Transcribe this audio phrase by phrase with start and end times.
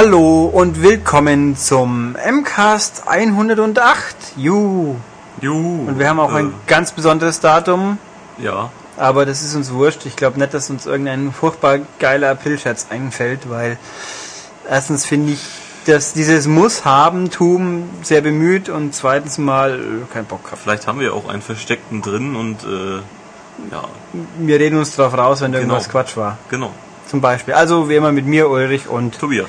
[0.00, 4.14] Hallo und willkommen zum MCAST 108.
[4.36, 4.94] Juhu.
[5.40, 5.88] Juhu.
[5.88, 7.98] Und wir haben auch äh, ein ganz besonderes Datum,
[8.38, 10.06] Ja, aber das ist uns wurscht.
[10.06, 13.76] Ich glaube nicht, dass uns irgendein furchtbar geiler Aprilscherz einfällt, weil
[14.70, 15.40] erstens finde ich,
[15.86, 20.60] dass dieses Muss-Haben-Tum sehr bemüht und zweitens mal äh, kein Bock habe.
[20.62, 22.98] vielleicht haben wir auch einen versteckten drin und äh,
[23.72, 23.82] ja,
[24.38, 25.92] Wir reden uns drauf raus, wenn irgendwas Genau.
[25.92, 26.38] Quatsch war.
[26.50, 26.70] genau.
[27.08, 27.54] Zum Beispiel.
[27.54, 29.48] Also wie immer mit mir, Ulrich und Tobias.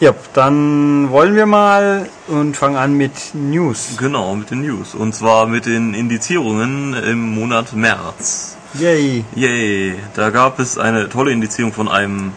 [0.00, 3.96] Ja, dann wollen wir mal und fangen an mit News.
[3.98, 4.94] Genau, mit den News.
[4.94, 8.56] Und zwar mit den Indizierungen im Monat März.
[8.74, 9.24] Yay.
[9.34, 12.32] Yay, da gab es eine tolle Indizierung von einem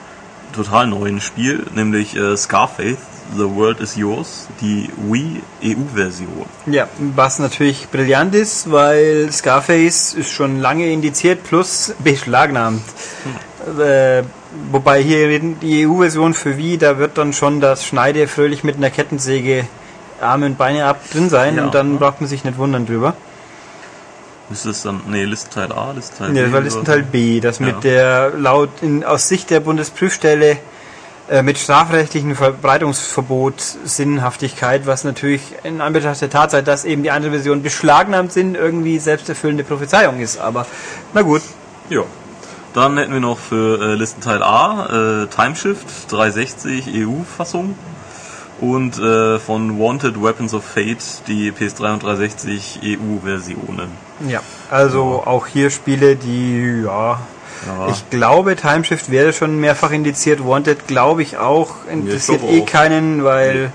[0.53, 2.97] total neuen Spiel, nämlich äh, Scarface,
[3.35, 6.45] The World is Yours, die Wii EU-Version.
[6.65, 12.83] Ja, was natürlich brillant ist, weil Scarface ist schon lange indiziert plus beschlagnahmt.
[13.79, 14.23] Äh,
[14.71, 18.89] wobei hier die EU-Version für Wii, da wird dann schon das Schneide fröhlich mit einer
[18.89, 19.65] Kettensäge
[20.21, 21.65] Arme und Beine ab drin sein Ja.
[21.65, 23.15] und dann braucht man sich nicht wundern drüber.
[24.51, 26.41] Ist das dann, nee, Listenteil A, Listenteil Ja, B?
[26.43, 27.03] das war Listenteil?
[27.03, 27.79] B, das mit Ja.
[27.79, 30.57] der laut in, aus Sicht der Bundesprüfstelle
[31.29, 37.31] äh, mit strafrechtlichem Verbreitungsverbot Sinnhaftigkeit, was natürlich in Anbetracht der Tatsache, dass eben die andere
[37.31, 40.37] Version beschlagnahmt sind, irgendwie selbsterfüllende Prophezeiung ist.
[40.39, 40.65] Aber
[41.13, 41.41] na gut,
[41.89, 42.03] Ja.
[42.73, 47.75] Dann hätten wir noch für äh, Listenteil A äh, Timeshift 360 EU-Fassung
[48.61, 53.89] und äh, von Wanted Weapons of Fate die PS3 und 360 EU-Versionen.
[54.27, 57.19] ja, also auch hier Spiele, die ja.
[57.67, 57.89] Ja.
[57.89, 60.43] Ich glaube, Timeshift wäre schon mehrfach indiziert.
[60.43, 61.85] Wanted glaube ich auch.
[61.91, 62.65] Interessiert glaube eh auch.
[62.65, 63.71] keinen, weil.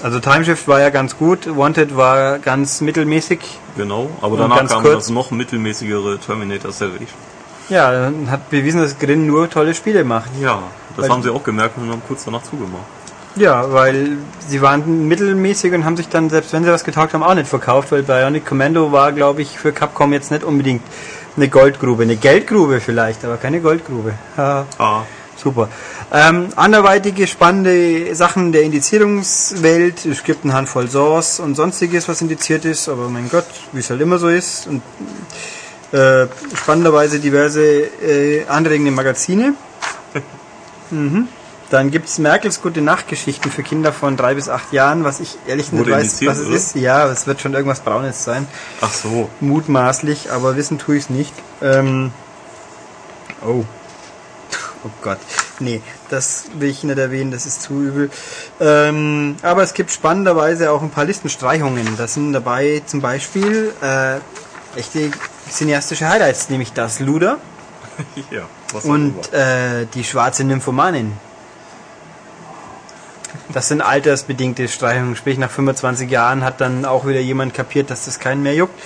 [0.00, 1.48] Also Timeshift war ja ganz gut.
[1.56, 3.40] Wanted war ganz mittelmäßig.
[3.78, 7.16] Genau, aber Und danach kam kurz- das noch mittelmäßigere Terminator Salvation.
[7.70, 10.30] Ja, hat bewiesen, dass Grin nur tolle Spiele macht.
[10.40, 10.62] Ja,
[10.96, 12.82] das Weil- haben sie auch gemerkt und haben kurz danach zugemacht.
[13.36, 14.16] Ja, weil
[14.48, 17.46] sie waren mittelmäßig und haben sich dann, selbst wenn sie was getaugt haben, auch nicht
[17.46, 20.82] verkauft, weil Bionic Commando war, glaube ich, für Capcom jetzt nicht unbedingt
[21.36, 22.02] eine Goldgrube.
[22.02, 24.14] Eine Geldgrube vielleicht, aber keine Goldgrube.
[24.36, 24.64] Ah,
[25.42, 25.68] super.
[26.12, 30.04] Ähm, anderweitige spannende Sachen der Indizierungswelt.
[30.06, 33.90] Es gibt eine Handvoll Source und sonstiges, was indiziert ist, aber mein Gott, wie es
[33.90, 34.66] halt immer so ist.
[34.66, 34.82] Und
[35.92, 39.54] äh, spannenderweise diverse äh, anregende Magazine.
[40.90, 41.28] mhm.
[41.70, 45.36] Dann gibt es Merkels gute Nachtgeschichten für Kinder von drei bis acht Jahren, was ich
[45.46, 46.56] ehrlich nicht Wurde weiß, indiziert, was es oder?
[46.56, 46.74] ist.
[46.76, 48.46] Ja, es wird schon irgendwas Braunes sein.
[48.80, 49.28] ach so.
[49.40, 51.34] Mutmaßlich, aber wissen tue ich es nicht.
[51.60, 52.10] Ähm,
[53.46, 53.64] oh.
[54.84, 55.18] Oh Gott.
[55.58, 58.10] Nee, das will ich nicht erwähnen, das ist zu übel.
[58.60, 61.96] Ähm, aber es gibt spannenderweise auch ein paar Listenstreichungen.
[61.96, 64.18] Da sind dabei zum Beispiel äh,
[64.78, 65.10] echte
[65.50, 67.38] cineastische Highlights, nämlich das Luder
[68.30, 68.46] ja,
[68.84, 71.12] und äh, die schwarze Nymphomanin.
[73.52, 78.04] Das sind altersbedingte Streichungen, sprich nach 25 Jahren hat dann auch wieder jemand kapiert, dass
[78.04, 78.78] das keinen mehr juckt.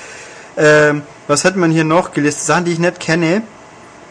[0.56, 2.46] Ähm, was hat man hier noch gelistet?
[2.46, 3.42] Sachen, die ich nicht kenne.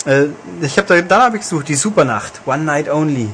[0.06, 0.26] Äh,
[0.62, 3.30] ich habe da, da habe ich gesucht, die Supernacht, One Night Only.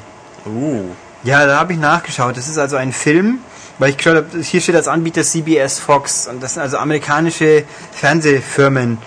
[0.46, 0.84] Uh,
[1.24, 2.38] Ja, da habe ich nachgeschaut.
[2.38, 3.40] Das ist also ein Film,
[3.80, 7.64] weil ich geschaut habe, hier steht als Anbieter CBS Fox und das sind also amerikanische
[7.92, 8.98] Fernsehfirmen.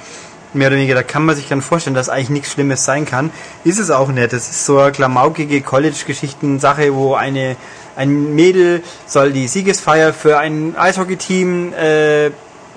[0.52, 3.30] Mehr oder weniger, da kann man sich dann vorstellen, dass eigentlich nichts Schlimmes sein kann.
[3.62, 4.32] Ist es auch nicht.
[4.32, 7.56] Das ist so eine klamaukige College-Geschichten-Sache, wo eine,
[7.94, 12.30] ein Mädel soll die Siegesfeier für ein Eishockey-Team äh,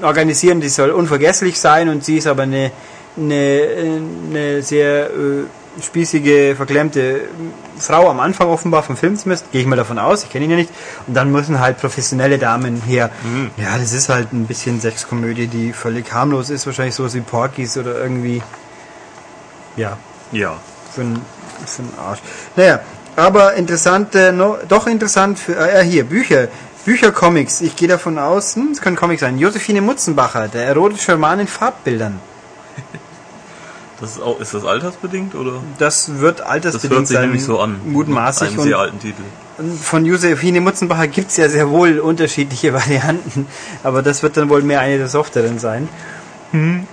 [0.04, 0.62] organisieren.
[0.62, 2.72] Die soll unvergesslich sein und sie ist aber eine,
[3.18, 3.68] eine,
[4.30, 7.22] eine sehr äh, spießige, verklemmte
[7.78, 10.52] Frau am Anfang offenbar vom Film zumindest, gehe ich mal davon aus, ich kenne ihn
[10.52, 10.70] ja nicht.
[11.08, 13.10] Und dann müssen halt professionelle Damen her.
[13.58, 17.78] Ja, das ist halt ein bisschen Sexkomödie, die völlig harmlos ist, wahrscheinlich sowas wie Porkies
[17.78, 18.42] oder irgendwie,
[19.76, 19.98] ja,
[20.32, 20.58] ja.
[20.94, 21.22] für einen
[21.66, 22.20] für einen Arsch.
[22.56, 22.82] Naja,
[23.16, 26.48] aber interessant, äh, no, doch interessant für, äh, hier, Bücher.
[26.86, 27.62] Bücher, Comics.
[27.62, 29.38] Ich gehe davon aus, hm, es können Comics sein.
[29.38, 32.20] Josephine Mutzenbacher, der erotische Roman in Farbbildern.
[34.04, 35.54] Das ist, auch, ist das altersbedingt oder?
[35.80, 37.26] Das wird Das altersbedingt hört sich sein.
[37.28, 37.80] nämlich so an.
[37.86, 38.50] Mutmaßlich.
[38.50, 39.22] Einem Und sehr alten Titel.
[39.82, 43.48] von Josephine Mutzenbacher gibt es ja sehr wohl unterschiedliche Varianten,
[43.82, 45.88] aber das wird dann wohl mehr eine der softeren sein.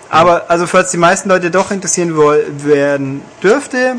[0.08, 3.96] Aber also falls die meisten Leute doch interessieren werden dürfte,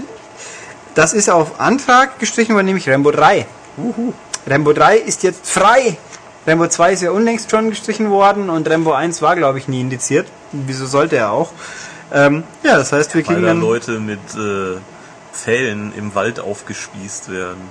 [0.96, 3.46] das ist auf Antrag gestrichen worden, nämlich Rambo 3.
[4.48, 5.98] Rambo 3 ist jetzt frei.
[6.48, 9.81] Rambo 2 ist ja unlängst schon gestrichen worden und Rambo 1 war, glaube ich, nie
[9.81, 10.28] indiziert.
[10.54, 11.52] Wieso sollte er auch?
[12.13, 13.62] Ähm, ja, das heißt, wir Weil kriegen da dann...
[13.62, 14.78] Leute mit äh,
[15.34, 17.62] Pfählen im Wald aufgespießt werden.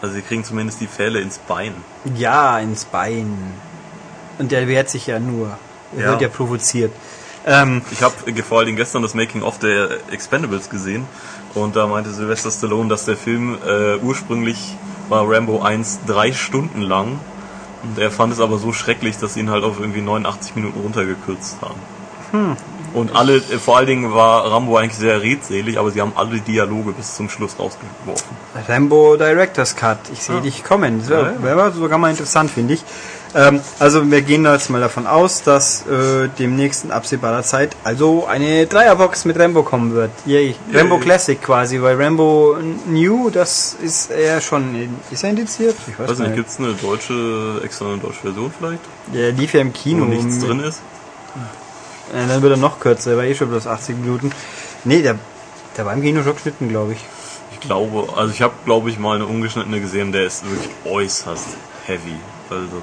[0.00, 1.74] Also sie kriegen zumindest die Pfähle ins Bein.
[2.16, 3.54] Ja, ins Bein.
[4.38, 5.56] Und der wehrt sich ja nur.
[5.96, 6.10] Er Ja.
[6.10, 6.92] wird ja provoziert.
[7.46, 11.06] Ähm, ich habe vor allen Dingen gestern das Making-of der Expendables gesehen
[11.54, 14.76] und da meinte Sylvester Stallone, dass der Film äh, ursprünglich
[15.08, 17.18] war Rambo 1 drei Stunden lang
[17.82, 20.80] und er fand es aber so schrecklich, dass sie ihn halt auf irgendwie 89 Minuten
[20.80, 21.80] runtergekürzt haben.
[22.30, 22.56] Hm.
[22.94, 26.40] Und alle, äh, vor allen Dingen war Rambo eigentlich sehr redselig, aber sie haben alle
[26.40, 28.36] Dialoge bis zum Schluss rausgeworfen.
[28.68, 30.42] Rambo Director's Cut, ich sehe ja.
[30.42, 31.00] dich kommen.
[31.00, 32.84] Das wäre ja, sogar mal interessant, finde ich.
[33.34, 37.76] Ähm, also wir gehen da jetzt mal davon aus, dass äh, demnächst in absehbarer Zeit
[37.82, 40.10] also eine Dreierbox mit Rambo kommen wird.
[40.26, 40.54] Yay.
[40.70, 40.78] Yay.
[40.78, 42.56] Rambo Classic quasi, weil Rambo
[42.86, 45.76] New, das ist er schon, ist er indiziert?
[45.88, 46.36] Ich weiß also nicht.
[46.36, 48.80] Gibt es eine deutsche, extra eine deutsche Version vielleicht?
[49.12, 50.04] Ja, lief ja im Kino.
[50.04, 50.80] Wo nichts drin ist?
[52.12, 54.32] Ja, dann wird er noch kürzer, er war eh schon bloß 80 Minuten.
[54.84, 55.18] Nee, der,
[55.76, 56.98] der war im Kino schon geschnitten, glaube ich.
[57.52, 61.46] Ich glaube, also ich habe, glaube ich, mal eine ungeschnittene gesehen, der ist wirklich äußerst
[61.86, 62.16] heavy.
[62.50, 62.82] Also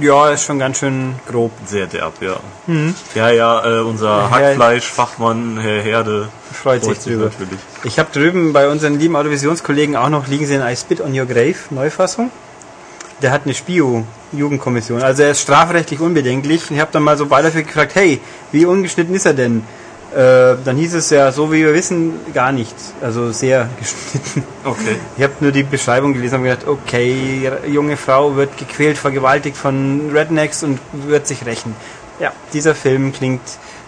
[0.00, 1.50] ja, ist schon ganz schön grob.
[1.66, 2.36] Sehr derb, ja.
[2.66, 2.94] Mhm.
[3.14, 7.26] Ja, ja, äh, unser Hackfleischfachmann, Herr Herde, freut, freut sich drüber.
[7.26, 7.60] Natürlich.
[7.84, 11.26] Ich habe drüben bei unseren lieben Autovisionskollegen auch noch liegen sehen I Spit on Your
[11.26, 12.30] Grave, Neufassung.
[13.22, 15.02] Der hat eine Spio-Jugendkommission.
[15.02, 16.70] Also er ist strafrechtlich unbedenklich.
[16.70, 18.20] Ich habe dann mal so beiläufig gefragt, hey,
[18.50, 19.62] wie ungeschnitten ist er denn?
[20.12, 22.92] Äh, dann hieß es ja, so wie wir wissen, gar nichts.
[23.00, 24.44] Also sehr geschnitten.
[24.64, 24.96] Okay.
[25.16, 30.10] Ich habe nur die Beschreibung gelesen und gedacht, okay, junge Frau wird gequält, vergewaltigt von
[30.12, 31.74] Rednecks und wird sich rächen.
[32.20, 33.40] Ja, dieser Film klingt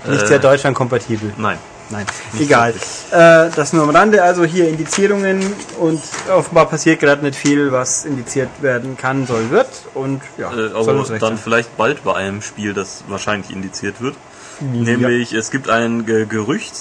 [0.08, 1.34] nicht äh, sehr deutschlandkompatibel.
[1.36, 1.58] Nein.
[1.90, 2.06] Nein,
[2.40, 2.72] egal.
[3.10, 5.40] Äh, das nur am Rande, also hier Indizierungen
[5.78, 6.00] und
[6.34, 10.50] offenbar passiert gerade nicht viel, was indiziert werden kann, soll, wird und ja.
[10.52, 11.38] Äh, aber dann sein.
[11.38, 14.16] vielleicht bald bei einem Spiel, das wahrscheinlich indiziert wird.
[14.60, 16.74] Nämlich, es gibt ein Ge Gerücht,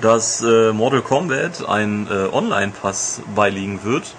[0.00, 4.14] dass äh, Mortal Kombat ein äh, Online-Pass beiliegen wird,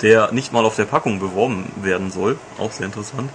[0.00, 2.38] der nicht mal auf der Packung beworben werden soll.
[2.58, 3.30] Auch sehr interessant.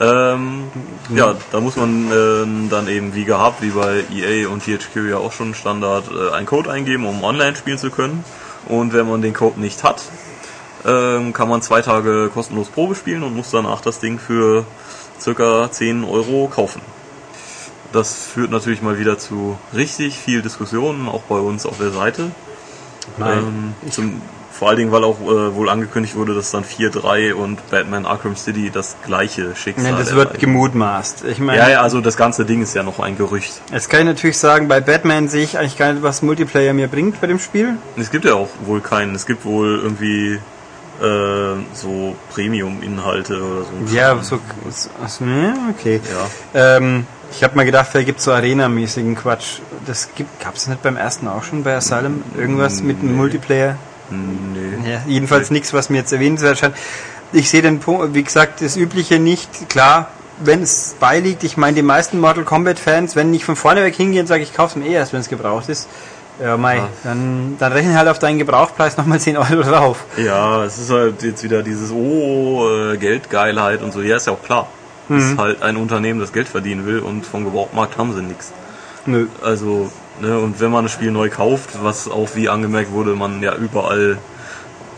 [0.00, 0.70] Ähm,
[1.08, 1.16] mhm.
[1.16, 5.16] Ja, da muss man äh, dann eben wie gehabt, wie bei EA und THQ ja
[5.18, 8.24] auch schon Standard, äh, einen Code eingeben, um online spielen zu können.
[8.66, 10.02] Und wenn man den Code nicht hat,
[10.86, 14.64] ähm, kann man zwei Tage kostenlos Probe spielen und muss danach das Ding für
[15.20, 16.80] circa 10 Euro kaufen.
[17.92, 22.30] Das führt natürlich mal wieder zu richtig viel Diskussionen, auch bei uns auf der Seite.
[23.18, 24.20] Ähm, zum,
[24.58, 28.34] vor allen Dingen, weil auch äh, wohl angekündigt wurde, dass dann 4.3 und Batman Arkham
[28.34, 31.24] City das gleiche Schicksal Nein, das wird gemutmaßt.
[31.26, 33.62] Ich meine, ja, ja, also das ganze Ding ist ja noch ein Gerücht.
[33.72, 36.88] Jetzt kann ich natürlich sagen, bei Batman sehe ich eigentlich gar nicht, was Multiplayer mir
[36.88, 37.76] bringt bei dem Spiel.
[37.96, 39.14] Es gibt ja auch wohl keinen.
[39.14, 40.40] Es gibt wohl irgendwie
[41.00, 43.94] äh, so Premium-Inhalte oder so.
[43.94, 45.24] Ja, so, so
[45.70, 46.00] okay.
[46.54, 46.76] Ja.
[46.76, 49.60] Ähm, ich habe mal gedacht, vielleicht gibt es so Arena-mäßigen Quatsch.
[49.86, 52.24] Das gibt, gab es nicht beim ersten auch schon bei Asylum?
[52.36, 53.76] Irgendwas mit einem Multiplayer?
[54.10, 54.90] Nee.
[54.90, 56.74] Ja, jedenfalls nichts, was mir jetzt erwähnenswert scheint.
[57.32, 59.68] Ich sehe den Punkt, wie gesagt, das Übliche nicht.
[59.68, 60.08] Klar,
[60.40, 64.20] wenn es beiliegt, ich meine, die meisten Mortal Kombat-Fans, wenn ich von vorne weg hingehe
[64.20, 65.88] und sage, ich kaufe es mir eh erst, wenn es gebraucht ist,
[66.42, 66.88] ja, Mai, ah.
[67.02, 70.04] dann, dann rechnen halt auf deinen Gebrauchpreis nochmal 10 Euro drauf.
[70.16, 74.00] Ja, es ist halt jetzt wieder dieses, oh, äh, Geldgeilheit und so.
[74.00, 74.68] Ja, ist ja auch klar.
[75.08, 75.18] Mhm.
[75.18, 78.52] Ist halt ein Unternehmen, das Geld verdienen will und vom Gebrauchmarkt haben sie nichts.
[79.06, 79.26] Nö.
[79.42, 79.90] Also,
[80.20, 83.54] ne, und wenn man das Spiel neu kauft, was auch wie angemerkt wurde, man ja
[83.54, 84.18] überall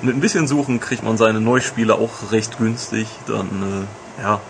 [0.03, 3.87] mit ein bisschen Suchen kriegt man seine Neuspiele auch recht günstig, dann,
[4.19, 4.41] äh, ja.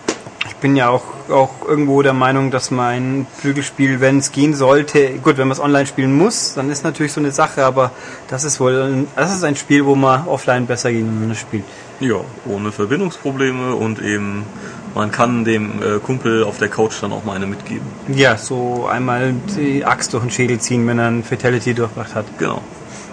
[0.46, 5.18] Ich bin ja auch, auch irgendwo der Meinung, dass mein Prügelspiel, wenn es gehen sollte,
[5.18, 7.92] gut, wenn man es online spielen muss, dann ist natürlich so eine Sache, aber
[8.28, 11.40] das ist wohl, das ist ein Spiel, wo man offline besser gehen, wenn man es
[11.40, 11.64] spielt.
[12.00, 14.44] Ja, ohne Verbindungsprobleme und eben
[14.94, 17.86] man kann dem äh, Kumpel auf der Couch dann auch mal eine mitgeben.
[18.08, 22.26] Ja, so einmal die Axt durch den Schädel ziehen, wenn er ein Fatality durchbracht hat.
[22.38, 22.60] Genau.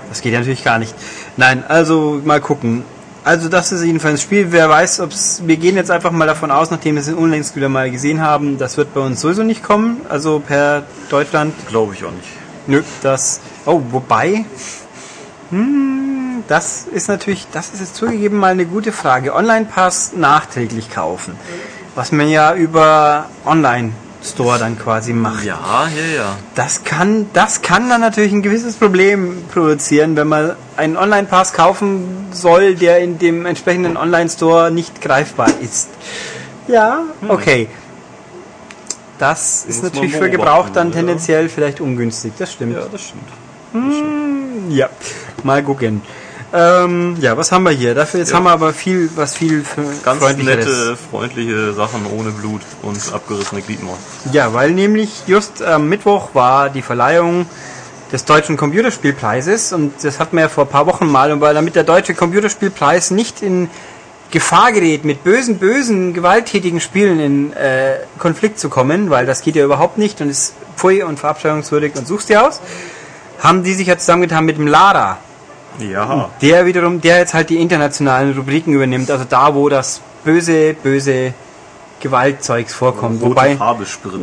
[0.09, 0.95] Das geht ja natürlich gar nicht.
[1.35, 2.83] Nein, also mal gucken.
[3.23, 4.47] Also das ist jedenfalls ein Spiel.
[4.51, 5.45] Wer weiß, ob es.
[5.45, 8.57] Wir gehen jetzt einfach mal davon aus, nachdem wir es unlängst wieder mal gesehen haben,
[8.57, 10.01] das wird bei uns sowieso nicht kommen.
[10.07, 11.53] Also per Deutschland.
[11.67, 12.29] Glaube ich auch nicht.
[12.67, 13.41] Nö, das.
[13.65, 14.45] Oh, wobei.
[15.49, 16.06] Hm,
[16.47, 19.35] das ist natürlich, das ist jetzt zugegeben mal eine gute Frage.
[19.35, 21.35] Online-Pass nachträglich kaufen.
[21.95, 23.91] Was man ja über Online
[24.23, 25.43] Store dann quasi macht.
[25.43, 26.35] Ja, ja, ja.
[26.55, 32.27] Das kann, das kann dann natürlich ein gewisses Problem produzieren, wenn man einen Online-Pass kaufen
[32.31, 35.89] soll, der in dem entsprechenden Online-Store nicht greifbar ist.
[36.67, 37.29] Ja, hm.
[37.29, 37.67] okay.
[39.19, 42.75] Das ist natürlich für Gebrauch dann tendenziell vielleicht ungünstig, das stimmt.
[42.75, 43.27] Ja, das stimmt.
[43.71, 44.89] Hm, ja,
[45.43, 46.01] mal gucken.
[46.53, 47.93] Ähm, ja, was haben wir hier?
[47.93, 48.37] Dafür jetzt ja.
[48.37, 49.65] haben wir aber viel, was viel
[50.03, 54.31] ganz nette, freundliche Sachen ohne Blut und abgerissene Gliedmaßen.
[54.31, 57.47] Ja, weil nämlich just am Mittwoch war die Verleihung
[58.13, 61.53] des deutschen Computerspielpreises und das hatten wir ja vor ein paar Wochen mal und weil
[61.53, 63.69] damit der deutsche Computerspielpreis nicht in
[64.31, 69.55] Gefahr gerät, mit bösen, bösen, gewalttätigen Spielen in äh, Konflikt zu kommen, weil das geht
[69.55, 72.61] ja überhaupt nicht und ist pfui und verabscheuungswürdig und suchst dir aus,
[73.39, 75.17] haben die sich ja zusammengetan mit dem Lara.
[75.79, 76.29] Ja.
[76.41, 81.33] Der wiederum, der jetzt halt die internationalen Rubriken übernimmt, also da, wo das böse, böse
[81.99, 83.21] Gewaltzeugs vorkommt.
[83.21, 83.57] Wobei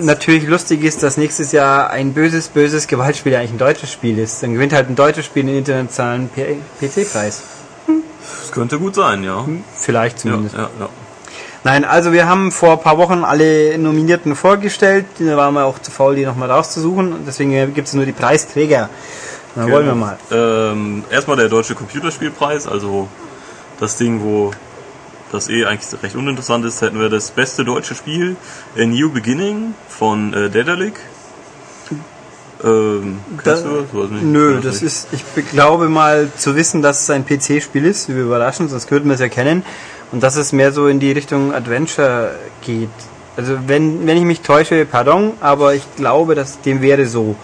[0.00, 4.18] natürlich lustig ist, dass nächstes Jahr ein böses, böses Gewaltspiel ja eigentlich ein deutsches Spiel
[4.18, 4.42] ist.
[4.42, 6.30] Dann gewinnt halt ein deutsches Spiel den internationalen
[6.80, 7.42] PC-Preis.
[8.40, 9.44] Das könnte gut sein, ja.
[9.76, 10.54] Vielleicht Ja, zumindest.
[10.54, 10.88] ja, ja.
[11.64, 15.06] Nein, also wir haben vor ein paar Wochen alle Nominierten vorgestellt.
[15.18, 17.12] Da waren wir auch zu faul, die nochmal rauszusuchen.
[17.12, 18.90] Und Deswegen gibt es nur die Preisträger.
[19.56, 20.18] Na, wollen wir mal.
[20.30, 23.08] Ähm, erstmal der deutsche Computerspielpreis, also
[23.80, 24.50] das Ding, wo
[25.32, 28.36] das eh eigentlich recht uninteressant ist, hätten wir das beste deutsche Spiel,
[28.76, 30.94] A New Beginning von äh, Dedalic.
[32.62, 34.10] Ähm, Da- du das?
[34.10, 34.22] Nicht.
[34.24, 34.82] Nö, das nicht.
[34.84, 38.90] ist, ich be- glaube mal zu wissen, dass es ein PC-Spiel ist, wir überraschen, sonst
[38.90, 39.64] würden wir es ja kennen.
[40.12, 42.32] Und dass es mehr so in die Richtung Adventure
[42.64, 42.88] geht.
[43.36, 47.34] Also wenn, wenn ich mich täusche, pardon, aber ich glaube, dass dem wäre so.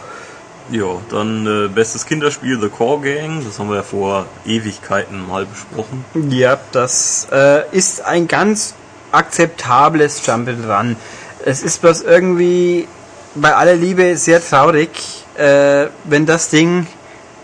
[0.70, 5.44] Ja, dann äh, bestes Kinderspiel The Core Gang, das haben wir ja vor Ewigkeiten mal
[5.46, 6.04] besprochen.
[6.30, 8.74] Ja, das äh, ist ein ganz
[9.10, 10.96] akzeptables Jump'n'Run.
[11.44, 12.86] Es ist bloß irgendwie
[13.34, 14.90] bei aller Liebe sehr traurig,
[15.36, 16.86] äh, wenn das Ding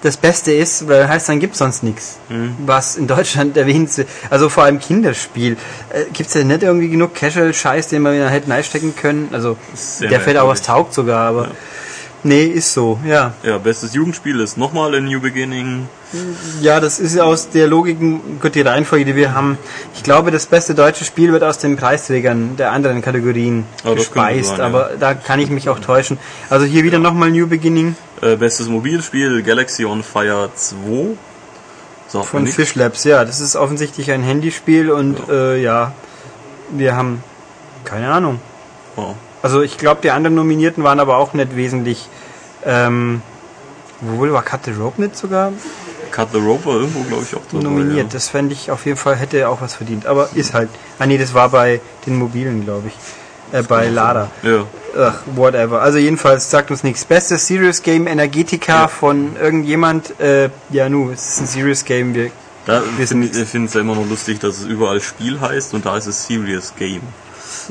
[0.02, 2.18] das Beste ist, weil heißt, dann gibt's sonst nichts,
[2.64, 4.09] was in Deutschland erwähnt wird.
[4.30, 5.56] Also vor allem Kinderspiel.
[5.90, 9.30] Äh, gibt's ja nicht irgendwie genug Casual-Scheiß, den wir wieder hätten einstecken können?
[9.33, 9.56] Also
[10.00, 11.50] der fällt auch was taugt sogar, aber Ja.
[12.26, 13.33] Nee, ist so, ja.
[13.42, 15.88] Ja, bestes Jugendspiel ist nochmal A New Beginning.
[16.61, 17.99] Ja, das ist ja aus der Logik,
[18.40, 19.59] gut, die Reihenfolge, die wir haben.
[19.95, 23.99] Ich glaube, das beste deutsche Spiel wird aus den Preisträgern der anderen Kategorien Ja, könnte
[23.99, 24.64] gespeist, sein, ja.
[24.66, 26.18] aber da kann ich mich auch täuschen.
[26.50, 31.16] Also hier wieder nochmal New Beginning Äh, bestes Mobilspiel Galaxy on Fire 2.
[32.09, 32.47] Sagt von.
[32.47, 33.04] Fish Labs.
[33.04, 35.92] Ja, das ist offensichtlich ein Handyspiel und ja, äh, ja
[36.71, 37.23] wir haben
[37.85, 38.40] keine Ahnung.
[38.97, 39.14] Oh.
[39.42, 42.09] Also ich glaube, die anderen Nominierten waren aber auch nicht wesentlich.
[42.66, 43.23] Ähm,
[44.00, 45.52] wohl war Cut the Rope nicht sogar
[46.11, 47.64] Cut the Rope war irgendwo, glaube ich, auch dabei.
[47.64, 48.14] nominiert.
[48.14, 50.06] Das fände ich auf jeden Fall, hätte auch was verdient.
[50.06, 50.68] Aber ist halt.
[50.99, 52.94] Ah nee, das war bei den Mobilen, glaube ich.
[53.56, 54.30] Äh, bei Lada.
[54.42, 54.50] Ja.
[54.50, 54.64] ja.
[54.99, 55.82] Ach, whatever.
[55.82, 57.04] Also jedenfalls sagt uns nichts.
[57.04, 58.88] Bestes Serious Game Energetica Ja.
[58.88, 60.18] von irgendjemand.
[60.18, 62.14] Äh, ja, nu, es ist ein Serious Game.
[62.14, 62.30] Wir,
[62.64, 65.96] Da finde ich es ja immer noch lustig, dass es überall Spiel heißt und da
[65.99, 67.02] ist es Serious Game.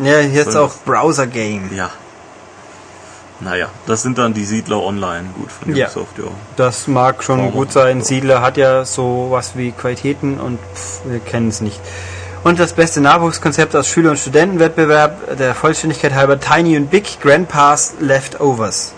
[0.04, 1.72] ja, hier ist auch Browser Game.
[1.74, 1.90] Ja.
[3.42, 5.88] Naja, das sind dann die Siedler online, gut von Ja.
[5.88, 6.24] Ubisoft, ja.
[6.56, 7.52] Das mag schon Warum?
[7.52, 8.02] gut sein.
[8.02, 11.80] Siedler hat ja so was wie Qualitäten und pff, wir kennen es nicht.
[12.44, 17.96] Und das beste Nachwuchskonzept aus Schüler- und Studentenwettbewerb, der Vollständigkeit halber Tiny und Big, Grandpa's
[18.00, 18.94] Leftovers.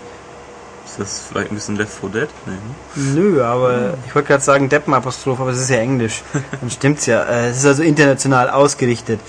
[0.86, 2.28] Ist das vielleicht ein bisschen Left 4 Dead?
[2.46, 3.14] Nee, ne?
[3.14, 6.22] Nö, aber ich wollte gerade sagen Deppenapostroph, aber es ist ja Englisch.
[6.62, 7.24] Dann stimmt's ja.
[7.24, 9.20] Äh, Es ist also international ausgerichtet.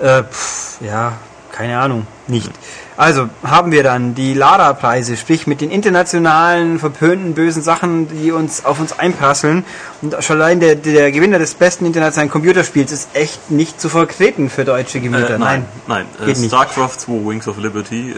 [0.00, 1.12] Äh, pff, ja,
[1.52, 2.50] keine Ahnung, nicht.
[2.98, 8.64] Also haben wir dann die Lara-Preise, sprich mit den internationalen verpönten bösen Sachen, die uns
[8.64, 9.64] auf uns einprasseln.
[10.02, 14.50] Und schon allein der, der Gewinner des besten internationalen Computerspiels ist echt nicht zu vertreten
[14.50, 15.36] für deutsche Gemüter.
[15.36, 16.06] Äh, nein, nein.
[16.20, 16.50] Äh, Geht nicht.
[16.50, 18.10] StarCraft 2 Wings of Liberty.
[18.10, 18.14] Äh,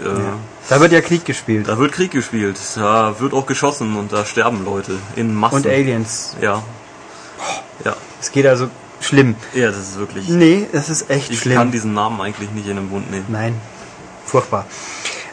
[0.71, 1.69] Da wird ja Krieg gespielt.
[1.69, 5.57] Da wird Krieg gespielt, da wird auch geschossen und da sterben Leute in Massen.
[5.57, 6.37] Und Aliens.
[6.41, 6.63] Ja.
[7.85, 7.95] Ja.
[8.19, 8.69] Es geht also
[9.03, 9.35] schlimm.
[9.53, 10.27] Ja, das ist wirklich.
[10.31, 11.57] Nee, das ist echt Ich schlimm.
[11.57, 13.27] kann diesen Namen eigentlich nicht in den Mund nehmen.
[13.29, 13.55] Nein,
[14.31, 14.67] furchtbar.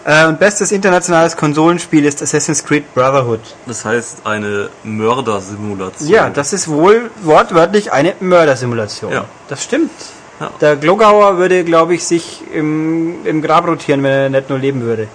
[0.03, 3.41] Äh, bestes internationales Konsolenspiel ist Assassin's Creed Brotherhood.
[3.65, 6.09] Das heißt eine Mördersimulation.
[6.09, 9.11] Ja, das ist wohl wortwörtlich eine Mördersimulation.
[9.11, 9.25] Ja.
[9.49, 9.91] Das stimmt.
[10.39, 10.51] Ja.
[10.61, 14.81] Der Glogauer würde, glaube ich, sich im, im Grab rotieren, wenn er nicht nur leben
[14.81, 15.07] würde.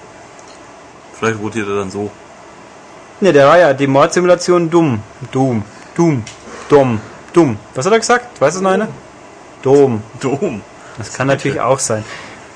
[1.18, 2.10] Vielleicht rotiert er dann so.
[3.20, 5.00] Ne, der war ja die Mordsimulation dumm.
[5.30, 5.62] Dumm.
[5.94, 6.24] Dumm.
[6.68, 7.00] Dumm.
[7.32, 7.56] Dumm.
[7.74, 8.40] Was hat er gesagt?
[8.40, 8.88] Weiß es noch einer?
[9.62, 10.02] Dumm.
[10.20, 10.60] Dom.
[10.98, 12.04] Das kann natürlich auch sein.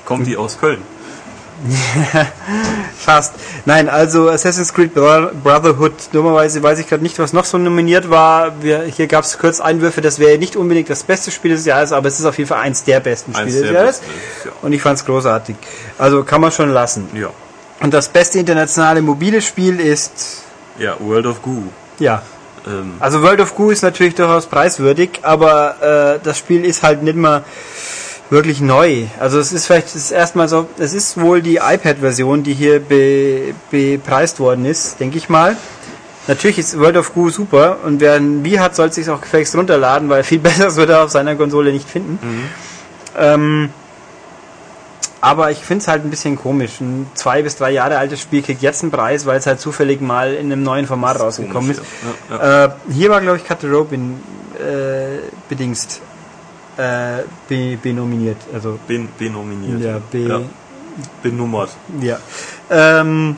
[0.05, 0.81] Kommt die aus Köln?
[2.97, 3.33] Fast.
[3.65, 8.09] Nein, also Assassin's Creed Bro- Brotherhood, dummerweise weiß ich gerade nicht, was noch so nominiert
[8.09, 8.61] war.
[8.61, 11.91] Wir, hier gab es kurz Einwürfe, das wäre nicht unbedingt das beste Spiel des Jahres,
[11.91, 14.01] aber es ist auf jeden Fall eins der besten Spiele des Jahres.
[14.45, 14.51] ja.
[14.61, 15.55] Und ich fand es großartig.
[15.97, 17.07] Also kann man schon lassen.
[17.13, 17.29] Ja.
[17.79, 20.41] Und das beste internationale mobile Spiel ist,
[20.79, 21.63] Ja, World of Goo.
[21.99, 22.21] ja,
[22.65, 27.01] Ähm, also World of Goo ist natürlich durchaus preiswürdig, aber äh, das Spiel ist halt
[27.03, 27.43] nicht mal
[28.29, 29.05] wirklich neu.
[29.19, 33.53] Also es ist vielleicht das erstmal so, es ist wohl die iPad-Version, die hier be,
[33.71, 35.55] bepreist worden ist, denke ich mal.
[36.27, 39.55] Natürlich ist World of Goo super und wer ein Wii hat, soll sich auch gefälligst
[39.55, 42.19] runterladen, weil viel besseres wird er auf seiner Konsole nicht finden.
[43.17, 43.69] Ähm,
[45.21, 46.79] aber ich finde es halt ein bisschen komisch.
[46.79, 49.99] Ein zwei bis drei Jahre altes Spiel kriegt jetzt einen Preis, weil es halt zufällig
[49.99, 51.77] mal in einem neuen Format rausgekommen ist.
[51.77, 52.37] komisch, ja.
[52.37, 52.65] Ja, ja.
[52.65, 54.21] Äh, hier war, glaube ich, Cut the Rope in,
[54.59, 55.19] äh,
[55.49, 56.01] bedingst.
[56.77, 58.37] Äh, be, benominiert.
[58.53, 59.81] Also Bin, benominiert.
[59.81, 60.41] ja, be, ja.
[61.21, 61.69] Benummert.
[62.01, 62.19] Ja.
[62.69, 63.37] Ähm,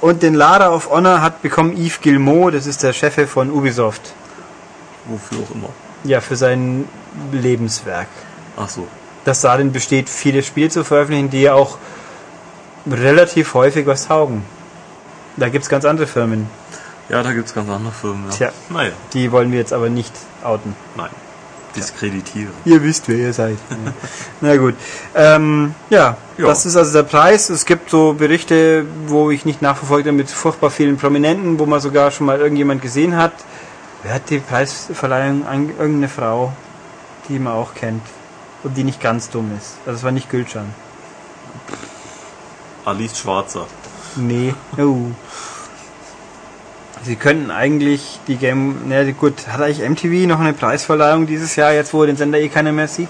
[0.00, 4.14] und den Lara of Honor hat bekommen Yves Guillemot, das ist der Chef von Ubisoft.
[5.06, 5.68] Wofür auch immer.
[6.04, 6.86] Ja, für sein
[7.32, 8.06] Lebenswerk.
[8.56, 8.86] Ach so.
[9.24, 11.78] Das darin besteht, viele Spiele zu veröffentlichen, die ja auch
[12.90, 14.44] relativ häufig was taugen.
[15.36, 16.48] Da gibt's ganz andere Firmen.
[17.08, 18.24] Ja, da gibt's ganz andere Firmen.
[18.30, 18.36] Ja.
[18.36, 18.52] Tja.
[18.70, 20.74] Naja, Die wollen wir jetzt aber nicht outen.
[20.96, 21.10] nein.
[21.78, 22.52] Diskreditieren.
[22.64, 23.56] Ihr wisst, wer ihr seid.
[23.70, 23.92] Ja.
[24.40, 24.74] Na gut.
[25.14, 26.46] Ähm, ja, Ja.
[26.46, 27.50] das ist also der Preis.
[27.50, 31.80] Es gibt so Berichte, wo ich nicht nachverfolgt habe, mit furchtbar vielen Prominenten, wo man
[31.80, 33.32] sogar schon mal irgendjemand gesehen hat.
[34.02, 36.52] Wer hat die Preisverleihung an irgendeine Frau,
[37.28, 38.02] die man auch kennt
[38.62, 39.74] und die nicht ganz dumm ist?
[39.86, 40.72] Also es war nicht Gülcan.
[42.84, 43.66] Alice Schwarzer.
[44.16, 44.54] Nee.
[44.78, 44.96] Oh.
[47.04, 48.82] Sie könnten eigentlich die Game.
[48.86, 52.38] Na ja, gut, hat eigentlich MTV noch eine Preisverleihung dieses Jahr, jetzt wo den Sender
[52.38, 53.08] eh keiner mehr sieht?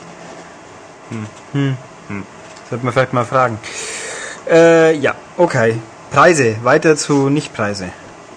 [1.10, 1.76] Hm.
[2.08, 2.22] Hm.
[2.68, 3.58] Sollte man vielleicht mal fragen.
[4.50, 5.76] Äh, ja, okay.
[6.10, 6.56] Preise.
[6.62, 7.90] Weiter zu Nicht-Preise.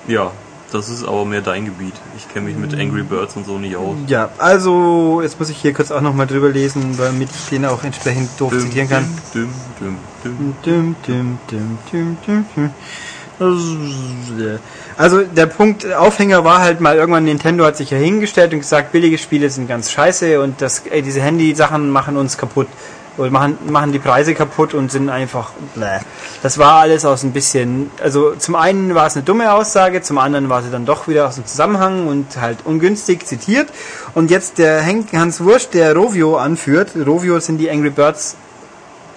[0.08, 0.32] Ja,
[0.72, 1.94] das ist aber mehr dein Gebiet.
[2.18, 3.96] Ich kenne mich mit Angry Birds und so nicht aus.
[4.08, 7.84] Ja, also, jetzt muss ich hier kurz auch nochmal drüber lesen, damit ich den auch
[7.84, 9.06] entsprechend doof zitieren kann.
[9.34, 10.56] Düm, düm, düm.
[10.64, 12.70] Düm, düm, düm, düm, düm, düm.
[14.98, 18.92] Also der Punkt Aufhänger war halt mal irgendwann Nintendo hat sich ja hingestellt und gesagt,
[18.92, 22.68] billige Spiele sind ganz scheiße und das, ey, diese Handy-Sachen machen uns kaputt
[23.18, 26.00] und machen, machen die Preise kaputt und sind einfach bläh.
[26.44, 30.18] Das war alles aus ein bisschen, also zum einen war es eine dumme Aussage, zum
[30.18, 33.70] anderen war sie dann doch wieder aus dem Zusammenhang und halt ungünstig zitiert.
[34.14, 38.36] Und jetzt der Hans Wurst, der Rovio anführt, Rovio sind die Angry Birds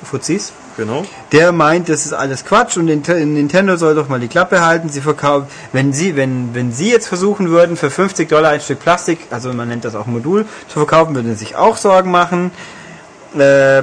[0.02, 0.52] Fuzis.
[0.76, 1.04] Genau.
[1.30, 4.88] Der meint, das ist alles Quatsch und Nint- Nintendo soll doch mal die Klappe halten.
[4.88, 8.80] Sie verkaufen, wenn sie, wenn, wenn sie jetzt versuchen würden, für 50 Dollar ein Stück
[8.80, 12.50] Plastik, also man nennt das auch Modul, zu verkaufen, würden sie sich auch Sorgen machen.
[13.38, 13.78] Äh,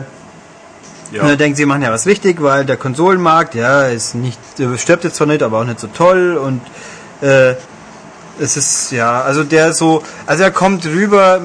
[1.13, 1.21] Ja.
[1.23, 4.39] und dann denken sie, machen ja was richtig, weil der Konsolenmarkt, ja, ist nicht,
[4.77, 6.62] stirbt jetzt zwar nicht, aber auch nicht so toll und
[7.21, 7.56] äh,
[8.39, 11.41] es ist, ja, also der so, also er kommt rüber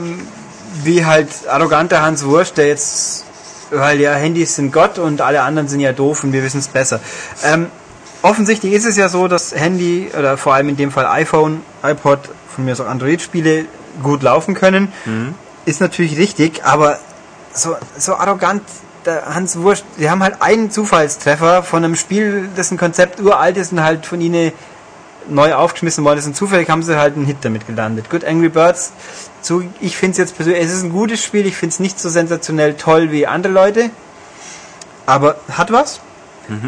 [0.85, 3.25] wie halt arroganter Hans Wurst, der jetzt,
[3.71, 6.69] weil ja, Handys sind Gott und alle anderen sind ja doof und wir wissen es
[6.69, 7.01] besser.
[7.45, 7.67] Ähm,
[8.23, 12.21] offensichtlich ist es ja so, dass Handy oder vor allem in dem Fall iPhone, iPod,
[12.55, 13.67] von mir aus auch Android-Spiele
[14.03, 14.93] gut laufen können.
[15.65, 16.99] Ist natürlich richtig, aber
[17.53, 18.63] so, so arrogant,
[19.05, 23.73] der Hans Wurst, die haben halt einen Zufallstreffer von einem Spiel, dessen Konzept uralt ist
[23.73, 24.53] und halt von ihnen
[25.29, 28.11] neu aufgeschmissen worden ist und zufällig haben sie halt einen Hit damit gelandet.
[28.11, 28.93] Good Angry Birds,
[29.43, 31.99] zu, ich finde es jetzt persönlich, es ist ein gutes Spiel, ich finde es nicht
[32.01, 33.91] so sensationell toll wie andere Leute,
[35.07, 36.01] aber hat was.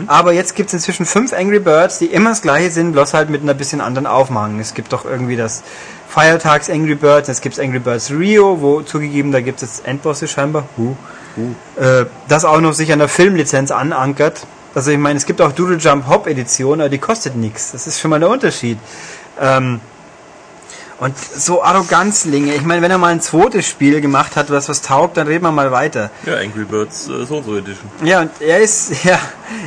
[0.08, 3.30] Aber jetzt gibt es inzwischen fünf Angry Birds, die immer das gleiche sind, bloß halt
[3.30, 4.58] mit einer bisschen anderen Aufmachung.
[4.58, 5.62] Es gibt doch irgendwie das
[6.08, 10.26] Feiertags Angry Birds, es gibt Angry Birds Rio, wo zugegeben, da gibt es jetzt Endbosse
[10.26, 10.96] scheinbar, huh.
[11.80, 14.44] Äh, das auch noch sich an der Filmlizenz anankert.
[14.74, 17.72] Also ich meine, es gibt auch Doodle Jump Hop Edition, aber die kostet nichts.
[17.72, 18.78] Das ist schon mal der Unterschied.
[19.40, 19.81] Ähm,
[20.98, 22.54] und so Arroganzlinge.
[22.54, 25.44] Ich meine, wenn er mal ein zweites Spiel gemacht hat, was was taugt, dann reden
[25.44, 26.11] wir mal weiter.
[26.26, 27.88] Ja, Angry Birds äh, so und so Edition.
[28.04, 29.18] Ja, und er ist ja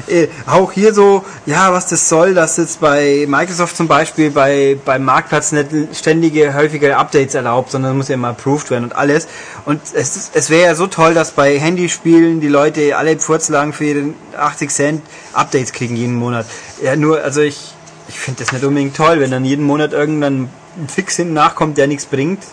[0.07, 4.77] äh, auch hier so, ja, was das soll, dass jetzt bei Microsoft zum Beispiel bei
[4.83, 9.27] beim Marktplatz nicht ständige, häufige Updates erlaubt, sondern muss ja immer approved werden und alles.
[9.65, 13.85] Und es, es wäre ja so toll, dass bei Handyspielen die Leute alle Pfurzlagen für
[13.85, 16.45] ihre 80 Cent Updates kriegen jeden Monat.
[16.83, 17.73] Ja, nur, also ich,
[18.09, 20.49] ich finde das nicht unbedingt toll, wenn dann jeden Monat irgendein
[20.87, 22.43] Fix hinten nachkommt, der nichts bringt.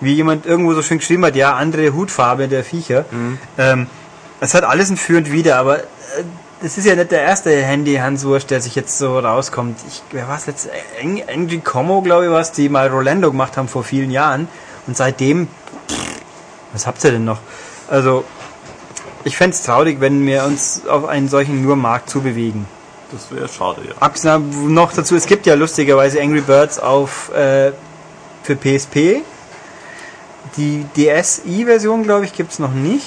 [0.00, 3.04] Wie jemand irgendwo so schön geschrieben hat, ja, andere Hutfarbe der Viecher.
[3.58, 3.86] Ähm,
[4.40, 5.84] es hat alles ein Für und Wider, aber äh,
[6.60, 9.78] das ist ja nicht der erste Handy Hans Wurst, der sich jetzt so rauskommt.
[9.88, 10.68] Ich, wer war es letzt?
[11.02, 14.48] Ang- Angry Como, glaube ich, was, die mal Rolando gemacht haben vor vielen Jahren.
[14.86, 15.48] Und seitdem,
[16.72, 17.38] was habt ihr denn noch?
[17.88, 18.24] Also,
[19.24, 22.66] ich fänd's traurig, wenn wir uns auf einen solchen nur Markt zubewegen.
[23.14, 23.94] Das wäre schade, ja.
[24.00, 27.70] Abgesehen noch dazu, es gibt ja lustigerweise Angry Birds auf äh,
[28.42, 29.22] für PSP.
[30.56, 33.06] Die DSi-Version, glaube ich, gibt's noch nicht.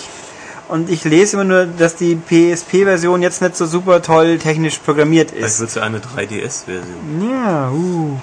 [0.69, 5.31] Und ich lese immer nur, dass die PSP-Version jetzt nicht so super toll technisch programmiert
[5.31, 5.59] Vielleicht ist.
[5.59, 7.29] wird es ja eine 3DS-Version.
[7.29, 8.17] Ja, uh,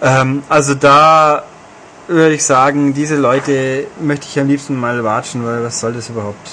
[0.00, 1.44] ähm, also da
[2.08, 6.08] würde ich sagen, diese Leute möchte ich am liebsten mal watschen, weil was soll das
[6.08, 6.50] überhaupt?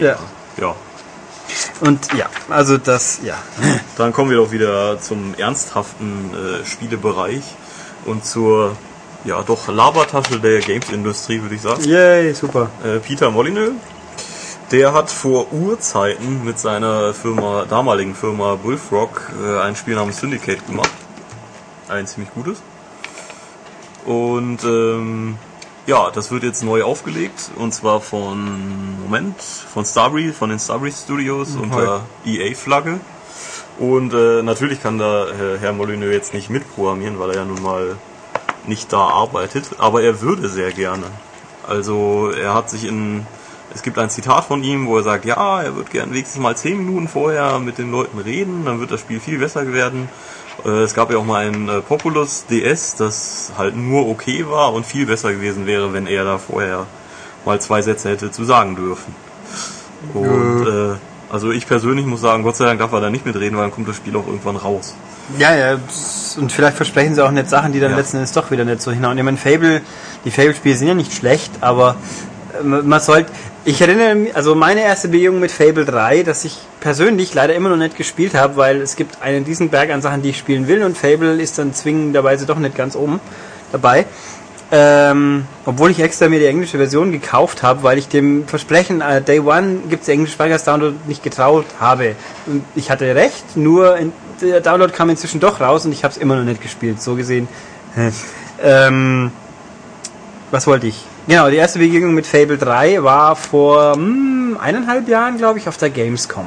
[0.00, 0.16] Ja.
[0.60, 0.74] ja.
[1.80, 3.36] Und ja, also das, ja.
[3.96, 7.42] Dann kommen wir doch wieder zum ernsthaften äh, Spielebereich
[8.04, 8.76] und zur
[9.24, 11.82] ja doch Labertasche der Games-Industrie, würde ich sagen.
[11.84, 12.70] Yay, super.
[12.84, 13.72] Äh, Peter Molyneux,
[14.70, 20.66] der hat vor Urzeiten mit seiner Firma, damaligen Firma Bullfrog, äh, ein Spiel namens Syndicate
[20.66, 20.90] gemacht.
[21.88, 22.58] Ein ziemlich gutes.
[24.04, 25.38] Und ähm,
[25.86, 31.02] Ja, das wird jetzt neu aufgelegt und zwar von Moment von Starbreeze, von den Starbreeze
[31.04, 33.00] Studios Mhm, unter EA-Flagge.
[33.78, 37.62] Und äh, natürlich kann da äh, Herr Molyneux jetzt nicht mitprogrammieren, weil er ja nun
[37.62, 37.96] mal
[38.66, 41.04] nicht da arbeitet, aber er würde sehr gerne.
[41.66, 43.26] Also er hat sich in
[43.74, 46.56] es gibt ein Zitat von ihm, wo er sagt, ja, er wird gern wenigstens mal
[46.56, 50.08] zehn Minuten vorher mit den Leuten reden, dann wird das Spiel viel besser werden.
[50.64, 54.72] Äh, Es gab ja auch mal ein äh, Populous DS, das halt nur okay war
[54.72, 56.86] und viel besser gewesen wäre, wenn er da vorher
[57.44, 59.14] mal zwei Sätze hätte zu sagen dürfen.
[60.14, 60.96] Und äh,
[61.32, 63.72] also ich persönlich muss sagen, Gott sei Dank darf er da nicht mitreden, weil dann
[63.72, 64.94] kommt das Spiel auch irgendwann raus.
[65.38, 65.78] Ja, ja,
[66.36, 67.96] und vielleicht versprechen sie auch nicht Sachen, die dann Ja.
[67.96, 69.16] letzten Endes doch wieder nicht so hinhauen.
[69.16, 69.80] Ich meine, Fable,
[70.24, 71.96] die Fable-Spiele sind ja nicht schlecht, aber
[72.60, 73.32] äh, man sollte,
[73.64, 77.70] ich erinnere mich, also meine erste Begegnung mit Fable 3, dass ich persönlich leider immer
[77.70, 80.68] noch nicht gespielt habe, weil es gibt einen diesen Berg an Sachen, die ich spielen
[80.68, 83.20] will und Fable ist dann zwingenderweise doch nicht ganz oben
[83.72, 84.04] dabei.
[84.70, 89.22] Ähm, obwohl ich extra mir die englische Version gekauft habe, weil ich dem Versprechen, äh,
[89.22, 92.16] Day One gibt's Englisch Speichers Download nicht getraut habe.
[92.46, 96.12] Und ich hatte recht, nur in, der Download kam inzwischen doch raus und ich habe
[96.12, 97.00] es immer noch nicht gespielt.
[97.00, 97.46] So gesehen.
[98.62, 99.30] ähm,
[100.50, 101.04] was wollte ich?
[101.26, 105.78] Genau, die erste Begegnung mit Fable 3 war vor hm, eineinhalb Jahren, glaube ich, auf
[105.78, 106.46] der Gamescom.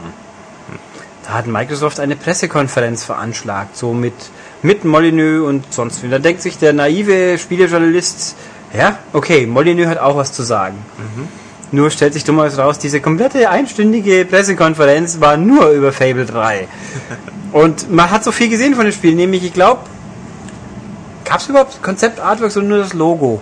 [1.26, 4.14] Da hat Microsoft eine Pressekonferenz veranschlagt, so mit,
[4.62, 6.10] mit Molyneux und sonst wie.
[6.10, 8.36] Da denkt sich der naive Spielejournalist,
[8.78, 10.78] ja, okay, Molyneux hat auch was zu sagen.
[11.72, 16.68] Nur stellt sich dummerweise raus, diese komplette einstündige Pressekonferenz war nur über Fable 3.
[17.52, 19.82] und man hat so viel gesehen von dem Spiel, nämlich, ich glaube,
[21.26, 23.42] gab es überhaupt Konzept-Artworks oder nur das Logo?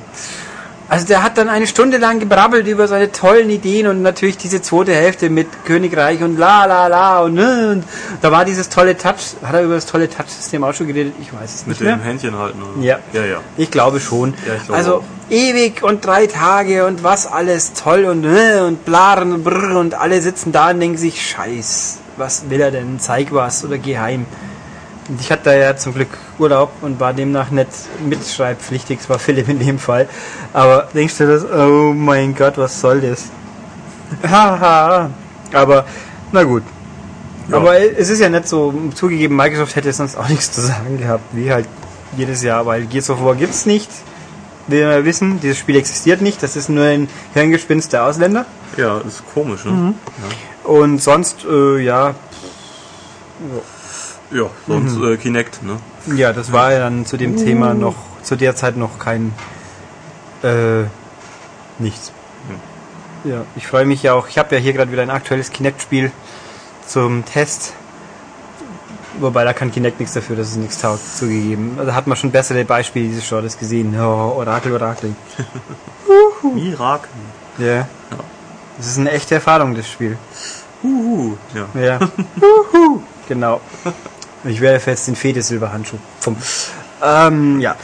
[0.88, 4.62] Also der hat dann eine Stunde lang gebrabbelt über seine tollen Ideen und natürlich diese
[4.62, 7.84] zweite Hälfte mit Königreich und la la la und, ne, und
[8.22, 9.36] da war dieses tolle Touch.
[9.44, 11.14] Hat er über das tolle Touch-System auch schon geredet?
[11.20, 11.96] Ich weiß es Mit nicht mehr.
[11.98, 12.84] dem Händchen halten, oder?
[12.84, 13.00] Ja.
[13.14, 13.38] Ja, ja.
[13.58, 14.36] Ich glaube schon.
[14.46, 15.04] Ja, ich glaube also auch.
[15.32, 19.96] ewig und drei Tage und was alles toll und äh, und blaren und brr und
[19.96, 23.00] alle sitzen da und denken sich, scheiß, was will er denn?
[23.00, 24.28] Zeig was oder geh heim.
[25.08, 27.70] Und ich hatte da ja zum Glück Urlaub und war demnach nicht
[28.08, 30.08] mitschreibpflichtig, es war Philipp in dem Fall.
[30.52, 33.26] Aber denkst du das, oh mein Gott, was soll das?
[34.28, 35.12] Haha.
[35.54, 35.86] Aber,
[36.32, 36.64] na gut.
[37.50, 37.58] Ja.
[37.58, 41.24] Aber es ist ja nicht so, zugegeben, Microsoft hätte sonst auch nichts zu sagen gehabt,
[41.34, 41.68] wie halt
[42.18, 43.90] jedes Jahr, weil Gears of War gibt's nicht.
[44.68, 48.48] Wir ja wissen, dieses Spiel existiert nicht, das ist nur ein Hirngespinst der Ausländer.
[48.78, 49.72] Ja, ist komisch, ne?
[49.72, 49.94] Mhm.
[50.64, 52.16] Und sonst, äh, ja,
[53.40, 53.62] Ja,
[54.32, 55.14] ja sonst Mhm.
[55.14, 55.78] äh, Kinect, ne?
[56.16, 59.34] ja, das war ja dann zu dem Thema noch, zu der Zeit noch kein,
[60.44, 60.84] äh,
[61.80, 62.12] nichts.
[63.24, 66.12] Ja, ich freue mich ja auch, ich habe ja hier gerade wieder ein aktuelles Kinect-Spiel
[66.88, 67.74] zum Test.
[69.20, 71.78] Wobei da kann Kinect nichts dafür, dass es nichts taugt, zugegeben.
[71.80, 73.96] Also hat man schon bessere Beispiele dieses Genres gesehen.
[74.00, 74.04] Oh,
[74.38, 75.16] Orakel, Orakel.
[76.54, 77.10] Mirakel.
[77.58, 77.88] Ja.
[78.78, 80.18] Das ist eine echte Erfahrung, das Spiel.
[80.84, 81.38] Huhu.
[81.54, 81.82] Ja.
[81.82, 82.00] Ja.
[82.74, 83.00] Juhu.
[83.28, 83.62] genau.
[84.46, 85.98] Ich werde fest den Fete Silberhandschuh.
[86.22, 86.38] Pum.
[87.04, 87.76] Ähm, ja.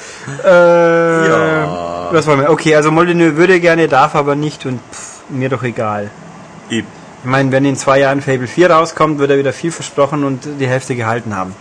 [0.44, 2.10] Äh, Ja.
[2.12, 2.50] Was wollen wir?
[2.50, 6.10] Okay, also Molyneux würde gerne, darf aber nicht und pff, mir doch egal.
[6.70, 6.88] Eben.
[7.24, 10.48] Ich meine, wenn in zwei Jahren Fable 4 rauskommt, wird er wieder viel versprochen und
[10.60, 11.56] die Hälfte gehalten haben.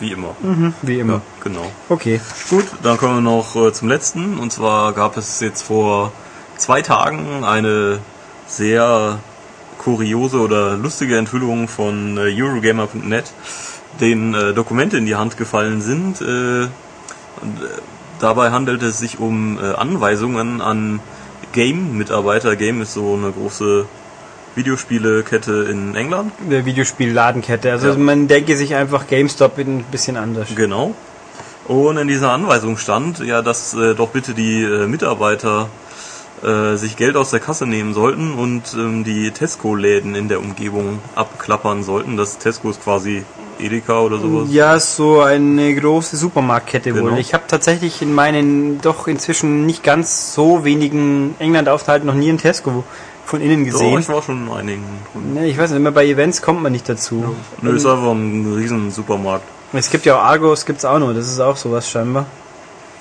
[0.00, 0.34] Wie immer.
[0.82, 1.14] Wie immer.
[1.14, 1.70] Ja, genau.
[1.88, 2.20] Okay.
[2.50, 4.38] Gut, dann kommen wir noch äh, zum letzten.
[4.38, 6.12] Und zwar gab es jetzt vor
[6.56, 8.00] zwei Tagen eine
[8.46, 9.18] sehr
[9.86, 13.26] kuriose oder lustige Enthüllung von äh, Eurogamer.net,
[14.00, 16.20] denen äh, Dokumente in die Hand gefallen sind.
[16.20, 16.68] Äh, äh,
[18.18, 20.98] dabei handelt es sich um äh, Anweisungen an
[21.52, 22.56] Game-Mitarbeiter.
[22.56, 23.86] Game ist so eine große
[24.56, 26.32] Videospielekette in England.
[26.50, 27.70] Der Videospielladenkette.
[27.70, 27.96] Also Ja.
[27.96, 30.48] man denke sich einfach GameStop ein bisschen anders.
[30.56, 30.94] Genau.
[31.68, 35.68] Und in dieser Anweisung stand, ja, dass äh, doch bitte die äh, Mitarbeiter
[36.42, 40.98] äh, sich Geld aus der Kasse nehmen sollten und ähm, die Tesco-Läden in der Umgebung
[41.14, 42.16] abklappern sollten.
[42.16, 43.24] Das Tesco ist quasi
[43.58, 44.48] Edeka oder sowas.
[44.50, 47.10] Ja, so eine große Supermarktkette Genau.
[47.12, 47.18] wohl.
[47.18, 52.38] Ich habe tatsächlich in meinen doch inzwischen nicht ganz so wenigen England-Aufenthalten noch nie ein
[52.38, 52.84] Tesco
[53.24, 53.98] von innen gesehen.
[53.98, 54.84] ich war schon in einigen.
[55.34, 57.34] Ne, ich weiß nicht, immer bei Events kommt man nicht dazu.
[57.62, 59.44] Nö, ist einfach ein riesen Supermarkt.
[59.72, 62.26] Es gibt ja auch Argos, gibt's auch noch, das ist auch sowas scheinbar.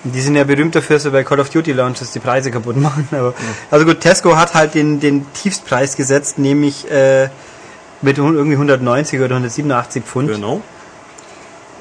[0.06, 2.78] Die sind ja berühmt dafür, dass sie bei Call of Duty Launches die Preise kaputt
[2.82, 3.08] machen.
[3.12, 3.34] Aber,
[3.72, 7.30] Also gut, Tesco hat halt den, den Tiefstpreis gesetzt, nämlich äh,
[8.02, 10.30] mit irgendwie 190 oder 187 Pfund.
[10.30, 10.62] Genau.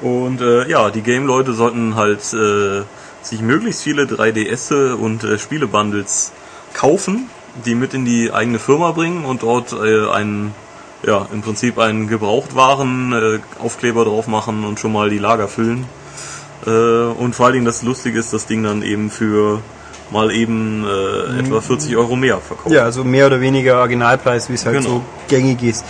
[0.01, 2.81] Und äh, ja, die Game-Leute sollten halt äh,
[3.21, 6.31] sich möglichst viele 3DS und äh, Spielebundles
[6.73, 7.29] kaufen,
[7.65, 10.53] die mit in die eigene Firma bringen und dort äh, einen,
[11.05, 15.85] ja, im Prinzip einen Gebrauchtwaren äh, Aufkleber drauf machen und schon mal die Lager füllen.
[16.65, 19.61] Äh, und vor allen Dingen das Lustige ist, das Ding dann eben für
[20.11, 22.73] mal eben äh, etwa 40 Euro mehr verkauft.
[22.73, 24.89] Ja, also mehr oder weniger Originalpreis, wie es halt Genau.
[24.89, 25.83] so gängig ist.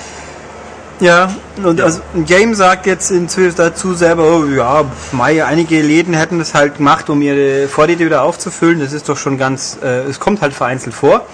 [1.01, 1.29] Ja,
[1.61, 1.85] und Ja.
[1.85, 6.53] also ein Game sagt jetzt inzwischen dazu selber, oh, ja, Mai, einige Läden hätten das
[6.53, 8.79] halt gemacht, um ihre Vorräte wieder aufzufüllen.
[8.79, 11.25] Das ist doch schon ganz, äh, es kommt halt vereinzelt vor.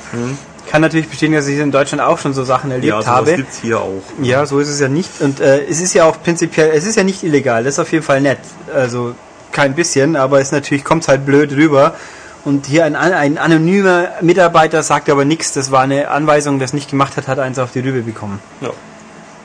[0.68, 3.02] Kann natürlich bestätigen, dass ich in Deutschland auch schon so Sachen erlebt Mhm.
[3.02, 3.36] ja, habe.
[3.36, 4.02] gibt's hier auch.
[4.24, 5.10] Ja, so ist es ja nicht.
[5.22, 7.92] Und äh, es ist ja auch prinzipiell, es ist ja nicht illegal, das ist auf
[7.92, 8.40] jeden Fall nett.
[8.74, 9.14] Also
[9.52, 11.96] kein bisschen, aber es natürlich kommt halt blöd rüber.
[12.44, 16.90] Und hier ein, ein anonymer Mitarbeiter sagt aber nichts, das war eine Anweisung, das nicht
[16.90, 18.40] gemacht hat, hat eins auf die Rübe bekommen.
[18.62, 18.72] Ja.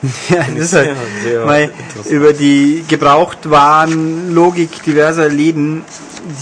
[0.29, 1.71] Ja, das ist halt Sehr, weil
[2.09, 5.83] über die Gebrauchtwarenlogik diverser Läden,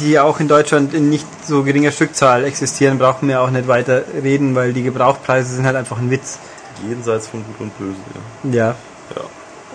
[0.02, 4.04] die auch in Deutschland in nicht so geringer Stückzahl existieren, brauchen wir auch nicht weiter
[4.22, 6.40] reden, weil die Gebrauchtpreise sind halt einfach ein Witz.
[6.88, 7.96] Jenseits von Gut und Böse,
[8.44, 8.52] ja.
[8.52, 8.76] Ja.
[9.16, 9.22] Ja.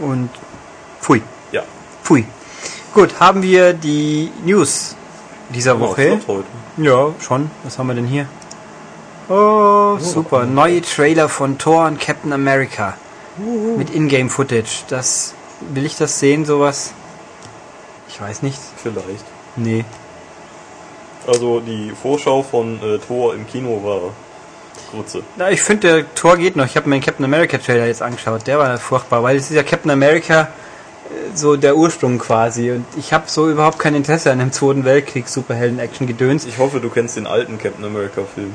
[0.04, 0.28] Und
[1.00, 1.22] pfui.
[1.52, 1.62] Ja.
[2.04, 2.26] Pfui.
[2.92, 4.96] Gut, haben wir die News
[5.50, 6.18] dieser Woche?
[6.76, 7.48] Ja, schon.
[7.62, 8.26] Was haben wir denn hier?
[9.28, 10.44] Oh, super.
[10.44, 12.94] Neue Trailer von Thor und Captain America.
[13.76, 14.86] Mit Ingame-Footage.
[14.88, 15.34] Das,
[15.72, 16.92] will ich das sehen, sowas?
[18.08, 18.58] Ich weiß nicht.
[18.82, 19.24] Vielleicht.
[19.54, 19.84] Nee.
[21.28, 24.12] Also die Vorschau von äh, Thor im Kino war
[24.90, 25.22] Grütze.
[25.36, 26.66] Na, ich finde, der Tor geht noch.
[26.66, 28.48] Ich habe mir den Captain America Trailer jetzt angeschaut.
[28.48, 30.48] Der war furchtbar, weil es ist ja Captain America
[31.34, 32.70] so der Ursprung quasi.
[32.72, 36.46] Und ich habe so überhaupt kein Interesse an dem Zweiten Weltkrieg Superhelden-Action-Gedöns.
[36.46, 38.52] Ich hoffe, du kennst den alten Captain America Film.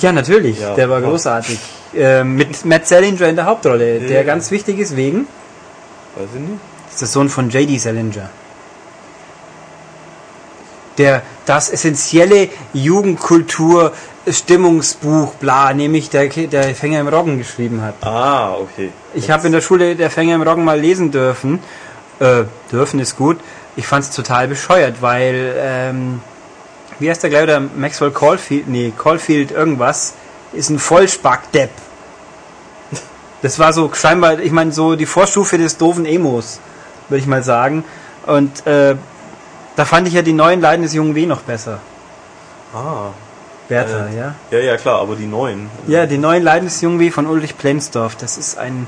[0.00, 0.60] Ja, natürlich.
[0.60, 0.74] Ja.
[0.74, 1.08] der war Ja.
[1.08, 1.58] großartig.
[1.94, 4.22] Ähm, mit Matt Salinger in der Hauptrolle, der Ja.
[4.24, 5.26] ganz wichtig ist wegen.
[6.16, 6.60] Weiß ich nicht.
[6.86, 7.78] Das ist der Sohn von J.D.
[7.78, 8.28] Salinger.
[10.98, 13.92] Der das essentielle Jugendkultur
[14.28, 17.94] Stimmungsbuch, bla, nämlich der, der Fänger im Roggen geschrieben hat.
[18.04, 18.90] Ah, okay.
[19.14, 21.60] Ich habe in der Schule der Fänger im Roggen mal lesen dürfen.
[22.18, 23.38] Äh, dürfen ist gut.
[23.76, 26.20] Ich fand es total bescheuert, weil, ähm,
[26.98, 30.14] wie heißt der gleich, der Maxwell Caulfield, nee, Caulfield irgendwas,
[30.52, 31.70] ist ein Vollspackdepp.
[33.42, 36.58] Das war so scheinbar, ich meine, so die Vorstufe des doofen Emos,
[37.08, 37.84] würde ich mal sagen.
[38.24, 38.96] Und äh,
[39.76, 41.80] da fand ich ja die neuen Leiden des jungen W noch besser.
[42.74, 43.10] Ah.
[43.68, 44.34] Bertha, Äh, ja.
[44.50, 45.68] Ja, ja, klar, aber die neuen.
[45.86, 48.16] Ja, die neuen Leiden des jungen W von Ulrich Plenzdorf.
[48.16, 48.86] Das ist ein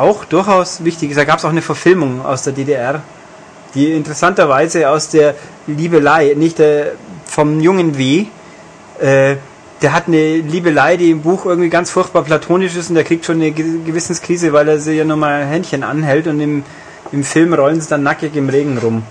[0.00, 1.16] auch durchaus wichtiges.
[1.16, 3.02] Da gab es auch eine Verfilmung aus der DDR,
[3.74, 5.34] die interessanterweise aus der
[5.66, 6.92] Liebelei, nicht der,
[7.26, 8.26] vom jungen W,
[9.00, 9.36] äh,
[9.82, 13.24] der hat eine Liebelei, die im Buch irgendwie ganz furchtbar platonisch ist und der kriegt
[13.24, 16.64] schon eine Ge- Gewissenskrise, weil er sie ja nur mal Händchen anhält und im,
[17.12, 19.02] im Film rollen sie dann nackig im Regen rum.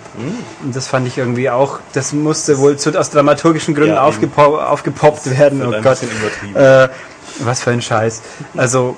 [0.64, 4.58] Und das fand ich irgendwie auch, das musste wohl zu, aus dramaturgischen Gründen Ja, aufgepo
[4.60, 5.64] aufgepoppt werden.
[5.66, 5.98] Oh Gott.
[6.54, 6.90] Äh,
[7.40, 8.22] was für ein Scheiß.
[8.56, 8.96] Also,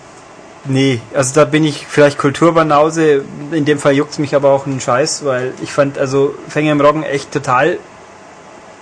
[0.66, 3.24] nee, also da bin ich vielleicht Kulturbanause.
[3.52, 6.82] In dem Fall juckt's mich aber auch einen Scheiß, weil ich fand also Fänger im
[6.82, 7.78] Roggen echt total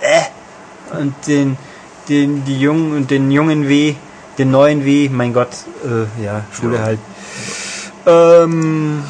[0.00, 0.96] äh.
[0.98, 1.56] Und den,
[2.08, 3.94] den, die Jungen und den jungen W,
[4.38, 5.50] den neuen W, mein Gott,
[5.84, 6.82] äh, ja, Schule Ja.
[6.82, 6.98] halt.
[8.06, 9.04] Ähm,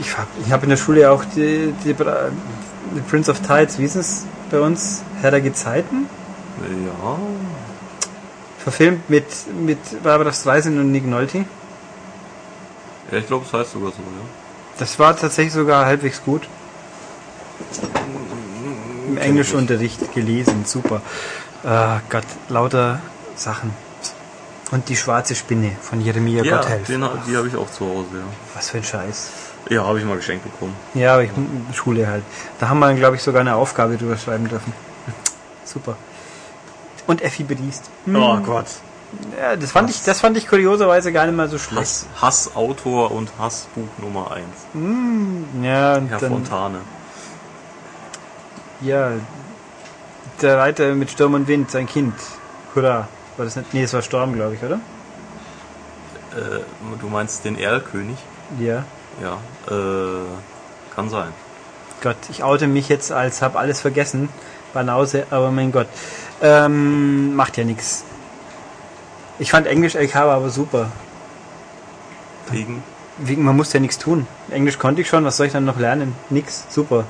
[0.00, 3.78] ich habe ich hab in der Schule ja auch die, die, die Prince of Tides,
[3.78, 5.02] wie ist es bei uns?
[5.20, 6.08] Herr der Gezeiten?
[6.60, 7.18] Ja.
[8.58, 9.26] Verfilmt mit,
[9.60, 11.44] mit Barbara Streisand und Nick Nolte.
[13.10, 14.24] Ja, ich glaube, es heißt sogar so, ja.
[14.78, 16.48] Das war tatsächlich sogar halbwegs gut.
[19.08, 21.00] Im Englischunterricht gelesen, super.
[21.64, 23.00] Ah Gott, lauter
[23.34, 23.72] Sachen.
[24.70, 26.86] Und die schwarze Spinne von Jeremia Ja, Gotthelf.
[26.86, 28.24] den, die habe ich auch zu Hause, ja.
[28.54, 29.30] Was für ein Scheiß.
[29.70, 30.74] Ja, habe ich mal geschenkt bekommen.
[30.94, 31.30] Ja, aber ich
[31.74, 32.22] Schule halt.
[32.60, 34.72] Da haben wir, glaube ich, sogar eine Aufgabe drüber schreiben dürfen.
[35.64, 35.96] Super.
[37.06, 37.84] Und Effi Briest.
[38.06, 38.66] Oh Gott.
[39.40, 41.80] Ja, das fand ich, das fand ich kurioserweise gar nicht mal so schlecht.
[41.80, 44.44] Hass, Hassautor und Hassbuch Nummer 1.
[45.62, 46.78] Ja, und Herr dann, Fontane.
[48.80, 49.12] ja,
[50.42, 52.14] der Reiter mit Sturm und Wind, sein Kind.
[52.74, 53.08] Hurra.
[53.36, 53.72] War das nicht?
[53.72, 54.76] Nee, das war Storm, glaube ich, oder?
[56.36, 56.60] Äh,
[57.00, 58.16] du meinst den Erlkönig?
[58.60, 58.84] Ja.
[59.22, 59.38] Ja,
[59.74, 60.24] äh,
[60.94, 61.32] kann sein.
[62.02, 64.28] Gott, ich oute mich jetzt als hab alles vergessen.
[64.74, 65.88] Banause, aber mein Gott.
[66.42, 68.04] Ähm, macht ja nichts.
[69.38, 70.90] Ich fand Englisch LK aber super.
[72.50, 72.82] Wegen.
[73.18, 74.26] Wegen, man muss ja nichts tun.
[74.50, 76.14] Englisch konnte ich schon, was soll ich dann noch lernen?
[76.30, 77.04] Nix, super.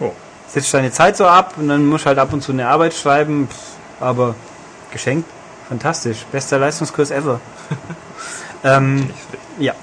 [0.00, 0.12] Oh.
[0.48, 2.94] Setzt deine Zeit so ab und dann musst du halt ab und zu eine Arbeit
[2.94, 3.56] schreiben, pff,
[4.00, 4.34] aber
[4.90, 5.28] geschenkt,
[5.68, 6.24] fantastisch.
[6.32, 7.40] Bester Leistungskurs ever.
[8.64, 9.10] ähm,
[9.58, 9.74] ja.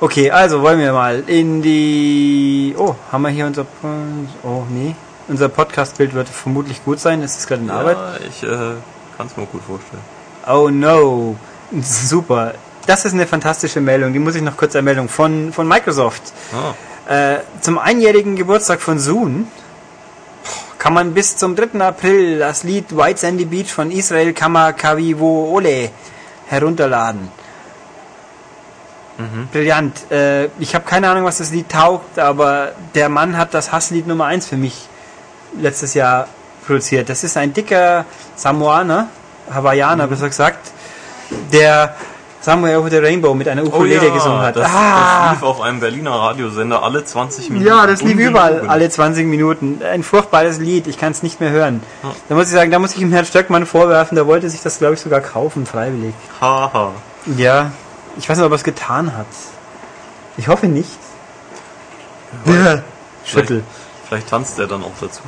[0.00, 2.74] Okay, also wollen wir mal in die.
[2.78, 3.66] Oh, haben wir hier unser.
[4.42, 4.94] Oh, nee.
[5.28, 7.22] Unser Podcast-Bild wird vermutlich gut sein.
[7.22, 7.96] Es ist gerade in Arbeit.
[7.96, 8.74] Ja, ich äh,
[9.16, 10.13] kann es mir gut vorstellen.
[10.46, 11.36] Oh no.
[11.80, 12.54] Super.
[12.86, 14.12] Das ist eine fantastische Meldung.
[14.12, 16.22] Die muss ich noch kurz ermeldung von, von Microsoft.
[16.52, 16.74] Ah,
[17.06, 19.46] Äh, zum einjährigen Geburtstag von Zoom.
[20.78, 21.80] Kann man bis zum 3.
[21.80, 25.90] April das Lied White Sandy Beach von Israel Kamakawiwo Ole
[26.46, 27.28] herunterladen.
[29.52, 30.10] Brillant.
[30.10, 34.06] Äh, ich habe keine Ahnung, was das Lied taugt, aber der Mann hat das Hasslied
[34.06, 34.88] Nummer 1 für mich
[35.58, 36.26] letztes Jahr
[36.66, 37.08] produziert.
[37.08, 39.08] Das ist ein dicker Samoaner,
[39.52, 40.70] Hawaiianer besser gesagt,
[41.52, 41.94] der
[42.40, 44.54] Somewhere Over the Rainbow mit einer Ukulele gesungen hat.
[44.56, 45.22] Oh Das, Ah!
[45.30, 47.66] das lief auf einem Berliner Radiosender alle 20 Minuten.
[47.66, 49.80] Ja, das lief überall, alle 20 Minuten.
[49.82, 51.82] Ein furchtbares Lied, ich kann es nicht mehr hören.
[52.28, 54.76] Da muss ich sagen, da muss ich ihm Herrn Stöckmann vorwerfen, der wollte sich das,
[54.78, 56.12] glaube ich, sogar kaufen, freiwillig.
[56.38, 56.90] Haha.
[57.36, 57.70] Ja,
[58.18, 59.26] ich weiß nicht, ob er es getan hat.
[60.36, 60.90] Ich hoffe nicht.
[62.44, 62.82] Ja.
[63.24, 63.62] Schüttel.
[64.06, 65.22] Vielleicht tanzt er dann auch dazu.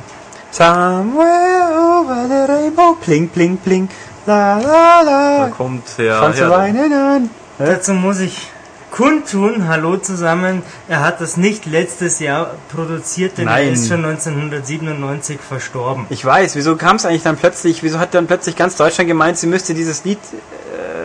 [0.51, 3.89] Somewhere over the rainbow, pling, pling, pling,
[4.27, 5.49] la, la, Da la.
[5.55, 6.49] kommt Herr Herder.
[6.51, 7.29] weinen an.
[7.57, 8.49] Dazu muss ich
[8.91, 13.67] kundtun, hallo zusammen, er hat das nicht letztes Jahr produziert, denn Nein.
[13.67, 16.05] er ist schon 1997 verstorben.
[16.09, 19.37] Ich weiß, wieso kam es eigentlich dann plötzlich, wieso hat dann plötzlich ganz Deutschland gemeint,
[19.37, 20.19] sie müsste dieses Lied,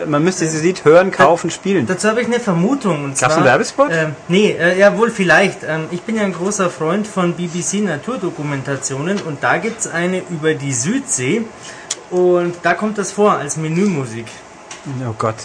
[0.01, 1.85] äh, man müsste dieses Lied hören, kaufen, spielen.
[1.85, 3.03] Dazu habe ich eine Vermutung.
[3.03, 3.89] Und Gab's zwar, einen Werbespot?
[3.91, 5.63] Ähm, nee, äh, ja wohl vielleicht.
[5.63, 10.53] Ähm, ich bin ja ein großer Freund von BBC Naturdokumentationen und da gibt's eine über
[10.53, 11.43] die Südsee
[12.13, 14.25] und da kommt das vor als Menümusik.
[15.09, 15.35] Oh Gott.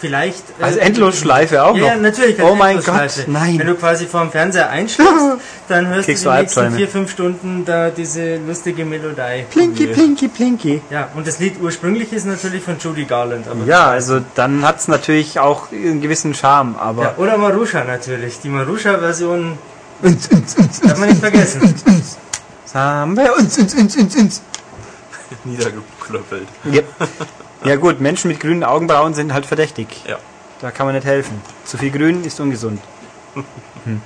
[0.00, 0.44] Vielleicht.
[0.60, 1.88] äh, Also Endlosschleife auch ja, noch.
[1.88, 2.38] Ja, natürlich.
[2.40, 2.80] als Oh mein.
[2.80, 3.58] Gott, nein.
[3.58, 5.12] Wenn du quasi vorm Fernseher einschläfst,
[5.68, 6.76] dann hörst Kriegst du die nächsten Albträume.
[6.76, 9.44] vier, fünf Stunden da diese lustige Melodie.
[9.50, 10.82] Plinky, plinky, plinky.
[10.90, 13.46] Ja, und das Lied ursprünglich ist natürlich von Judy Garland.
[13.66, 18.38] Ja, also dann hat es natürlich auch einen gewissen Charme, aber Ja, oder Marusha natürlich.
[18.40, 19.58] Die Marusha-Version
[20.00, 21.74] darf man nicht vergessen.
[22.64, 24.42] Somewhere uns, uns, uns, uns, uns.
[25.44, 26.48] Niedergeklöppelt.
[26.64, 26.84] Yep.
[27.64, 29.88] Ja gut, Menschen mit grünen Augenbrauen sind halt verdächtig.
[30.06, 30.18] Ja.
[30.60, 31.40] Da kann man nicht helfen.
[31.64, 32.80] Zu viel Grün ist ungesund.
[33.84, 34.00] Hm.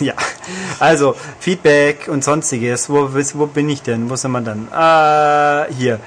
[0.00, 0.14] Ja,
[0.78, 2.88] also Feedback und sonstiges.
[2.88, 4.08] Wo, wo bin ich denn?
[4.08, 4.68] Wo sind wir dann?
[4.72, 6.00] Äh, hier.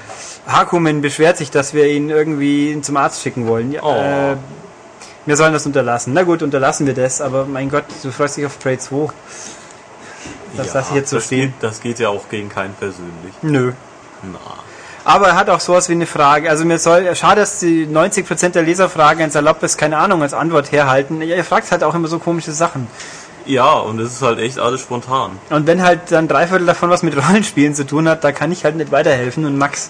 [0.47, 3.71] Hakumen beschwert sich, dass wir ihn irgendwie zum Arzt schicken wollen.
[3.71, 3.95] Ja, Oh.
[4.33, 4.35] äh,
[5.25, 6.13] wir sollen das unterlassen.
[6.13, 9.09] Na gut, unterlassen wir das, aber mein Gott, du freust dich auf Trade 2.
[10.55, 11.53] Das lasse ich jetzt so das stehen.
[11.53, 13.33] Geht, das geht ja auch gegen keinen persönlich.
[13.41, 13.73] Nö.
[14.23, 14.39] Na.
[15.05, 16.49] Aber er hat auch sowas wie eine Frage.
[16.49, 20.71] Also mir soll, schade, dass die 90% der Leserfragen ein saloppes, keine Ahnung, als Antwort
[20.71, 21.21] herhalten.
[21.21, 22.87] Ja, Ihr fragt halt auch immer so komische Sachen.
[23.45, 25.31] Ja, und es ist halt echt alles spontan.
[25.49, 28.51] Und wenn halt dann drei Viertel davon was mit Rollenspielen zu tun hat, da kann
[28.51, 29.89] ich halt nicht weiterhelfen und Max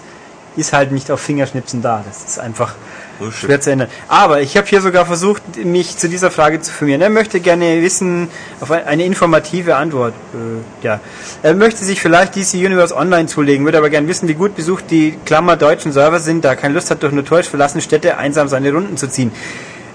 [0.56, 2.02] ist halt nicht auf Fingerschnipsen da.
[2.06, 2.74] Das ist einfach
[3.20, 3.88] So schwer zu ändern.
[4.08, 7.00] Aber ich habe hier sogar versucht, mich zu dieser Frage zu formieren.
[7.00, 8.28] Er möchte gerne wissen,
[8.60, 10.14] auf ein- eine informative Antwort.
[10.34, 11.00] Äh, ja.
[11.42, 14.90] Er möchte sich vielleicht DC Universe Online zulegen, würde aber gerne wissen, wie gut besucht
[14.90, 18.72] die Klammer deutschen Server sind, da keine Lust hat, durch notorisch verlassene Städte einsam seine
[18.72, 19.30] Runden zu ziehen.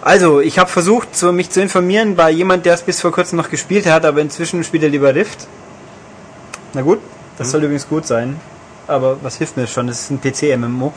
[0.01, 3.35] Also, ich habe versucht, so mich zu informieren bei jemand, der es bis vor kurzem
[3.37, 5.45] noch gespielt hat, aber inzwischen spielt er lieber Rift.
[6.73, 6.99] Na gut,
[7.37, 8.39] das soll übrigens gut sein.
[8.87, 9.87] Aber was hilft mir das schon?
[9.87, 10.93] Das ist ein PC-MMO.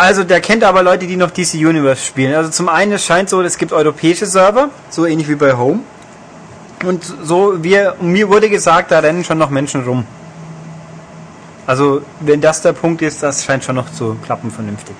[0.00, 2.34] Also, der kennt aber Leute, die noch DC Universe spielen.
[2.34, 5.80] Also, zum einen, es scheint so, es gibt europäische Server, so ähnlich wie bei Home.
[6.86, 10.06] Und so, wir, mir wurde gesagt, da rennen schon noch Menschen rum.
[11.66, 14.96] Also, wenn das der Punkt ist, das scheint schon noch zu klappen vernünftig.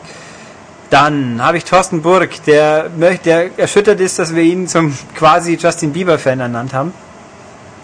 [0.91, 5.95] Dann habe ich Thorsten Burg, der, der erschüttert ist, dass wir ihn zum quasi Justin
[5.95, 6.93] Bieber-Fan ernannt haben.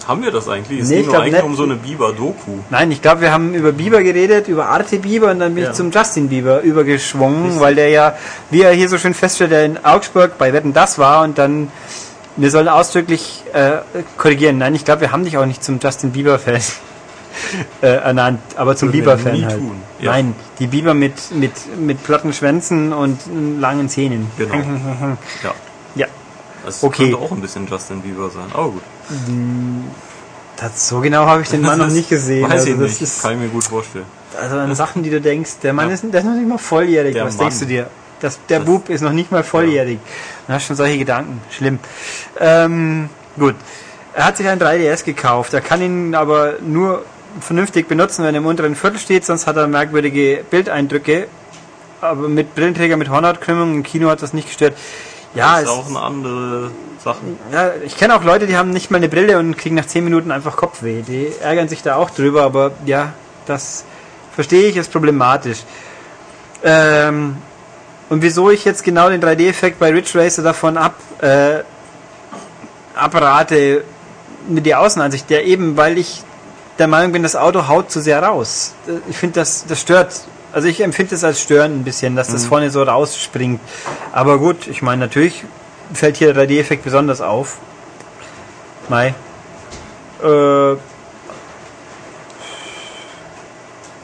[0.06, 0.80] Haben wir das eigentlich?
[0.82, 1.42] Es Nee, ging ich nur eigentlich nicht.
[1.44, 2.52] um so eine Biber-Doku.
[2.70, 5.70] Nein, ich glaube, wir haben über Bieber geredet, über Arte Bieber und dann bin Ja.
[5.70, 8.16] ich zum Justin Bieber übergeschwungen, weil der ja,
[8.50, 11.72] wie er hier so schön feststellt, der in Augsburg bei Wetten das war und dann,
[12.36, 13.78] wir sollen ausdrücklich äh,
[14.16, 14.58] korrigieren.
[14.58, 16.60] Nein, ich glaube, wir haben dich auch nicht zum Justin Bieber-Fan
[17.82, 19.60] äh, ernannt, aber zum Bieber-Fan halt.
[20.00, 20.12] ja.
[20.12, 23.18] Nein, die Biber mit, mit, mit platten Schwänzen und
[23.60, 24.30] langen Zähnen.
[24.38, 24.54] Genau.
[25.42, 25.52] Ja.
[25.96, 26.06] Ja,
[26.64, 27.10] Das Okay.
[27.10, 28.44] könnte auch ein bisschen Justin Bieber sein.
[28.52, 28.82] Aber gut.
[30.56, 32.44] Das, so genau habe ich den Mann noch nicht gesehen.
[32.44, 33.02] Weiß also ich das nicht.
[33.02, 34.04] ist Kann ich mir gut vorstellen.
[34.40, 35.94] Also an Sachen, die du denkst, der Mann Ja.
[35.94, 37.14] ist, der ist noch nicht mal volljährig.
[37.14, 37.46] Der Was Mann.
[37.46, 37.86] denkst du dir?
[38.20, 39.98] Das, der Das- Bub ist noch nicht mal volljährig.
[40.46, 41.40] Du hast schon solche Gedanken.
[41.50, 41.78] Schlimm.
[42.40, 43.54] Ähm, gut.
[44.14, 45.52] Er hat sich ein 3DS gekauft.
[45.52, 47.04] Er kann ihn aber nur
[47.40, 51.28] vernünftig benutzen, wenn er im unteren Viertel steht, sonst hat er merkwürdige Bildeindrücke.
[52.00, 54.74] Aber mit Brillenträger mit Hornhautkrümmung im Kino hat das nicht gestört.
[55.36, 56.70] Ja, ist auch eine andere
[57.02, 57.18] Sache.
[57.52, 60.02] ja, ich kenne auch Leute, die haben nicht mal eine Brille und kriegen nach 10
[60.02, 61.02] Minuten einfach Kopfweh.
[61.02, 63.12] Die ärgern sich da auch drüber, aber ja,
[63.46, 63.84] das
[64.34, 65.58] verstehe ich, ist problematisch.
[66.64, 67.36] Ähm,
[68.08, 71.60] und wieso ich jetzt genau den 3D-Effekt bei Ridge Racer davon ab, äh,
[72.94, 73.84] abrate
[74.48, 76.22] mit der Außenansicht, der eben, weil ich
[76.78, 78.74] der Meinung bin, das Auto haut zu sehr raus.
[78.86, 80.12] Äh, Ich finde, das, das stört.
[80.56, 83.60] Also ich empfinde es als störend ein bisschen, dass das vorne so rausspringt.
[84.12, 85.44] Aber gut, ich meine, natürlich
[85.92, 87.58] fällt hier der 3D-Effekt besonders auf.
[88.88, 89.14] Mai.
[90.24, 90.76] Äh,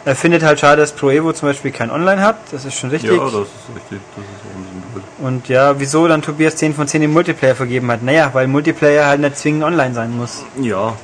[0.05, 2.37] Er findet halt schade, dass Pro Evo zum Beispiel kein Online hat.
[2.51, 3.13] Das ist schon richtig.
[3.13, 4.01] Ja, das ist richtig.
[4.15, 5.05] Das ist.
[5.21, 8.03] Und ja, wieso dann Tobias 10 von 10 im Multiplayer vergeben hat?
[8.03, 10.45] Naja, weil Multiplayer halt nicht zwingend online sein muss.
[10.61, 10.97] Ja.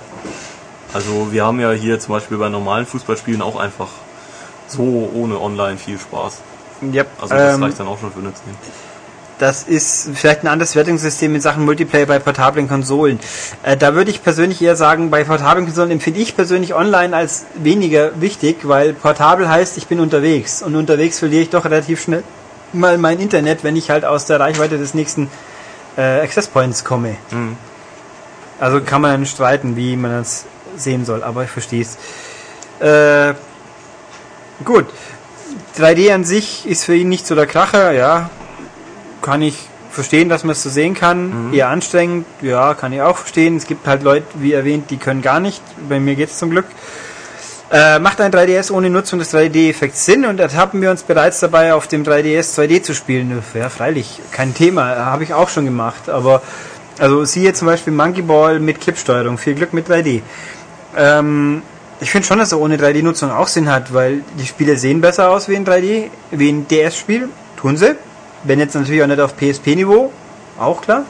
[0.93, 3.89] Also wir haben ja hier zum Beispiel bei normalen Fußballspielen auch einfach
[4.69, 6.41] so ohne Online viel Spaß.
[6.93, 8.43] Ja, Also das ähm, reicht dann auch schon für eine 10.
[9.39, 13.19] das ist vielleicht ein anderes Wertungssystem in Sachen Multiplayer bei portablen Konsolen.
[13.63, 17.47] Äh, da würde ich persönlich eher sagen, bei portablen Konsolen empfinde ich persönlich online als
[17.55, 20.63] weniger wichtig, weil portabel heißt, ich bin unterwegs.
[20.63, 22.23] Und unterwegs verliere ich doch relativ schnell
[22.73, 25.31] mal mein Internet, wenn ich halt aus der Reichweite des nächsten
[25.97, 27.17] äh, Access Points komme.
[27.31, 27.57] Mhm.
[28.61, 30.45] Also kann man dann streiten, wie man das
[30.77, 31.97] sehen soll, aber ich verstehe es.
[32.81, 33.35] Äh,
[34.65, 34.87] gut.
[35.77, 38.31] 3D an sich ist für ihn nicht so der Kracher, ja.
[39.23, 41.53] Kann ich verstehen, dass man es so sehen kann.
[41.53, 43.57] Eher anstrengend, ja, kann ich auch verstehen.
[43.57, 45.63] Es gibt halt Leute, wie erwähnt, die können gar nicht.
[45.89, 46.67] Bei mir geht es zum Glück.
[47.71, 51.75] Äh, macht ein 3DS ohne Nutzung des 3D-Effekts Sinn und ertappen wir uns bereits dabei,
[51.75, 53.43] auf dem 3DS 2D zu spielen?
[53.53, 56.41] Ja, freilich, kein Thema, habe ich auch schon gemacht, aber
[56.99, 60.23] also siehe zum Beispiel Monkey Ball mit Clipsteuerung, viel Glück mit 3D.
[60.97, 61.63] Ähm,
[62.01, 65.31] ich finde schon, dass er ohne 3D-Nutzung auch Sinn hat, weil die Spiele sehen besser
[65.31, 67.97] aus wie in 3D, wie ein DS-Spiel, tun sie.
[68.45, 70.13] Wenn jetzt natürlich auch nicht auf PSP-Niveau,
[70.59, 71.05] auch klar.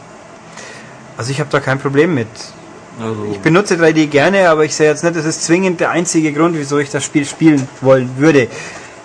[1.19, 2.29] Also ich habe da kein Problem mit.
[3.01, 6.33] Also Ich benutze 3D gerne, aber ich sehe jetzt nicht, das ist zwingend der einzige
[6.33, 8.49] Grund, wieso ich das Spiel spielen wollen würde.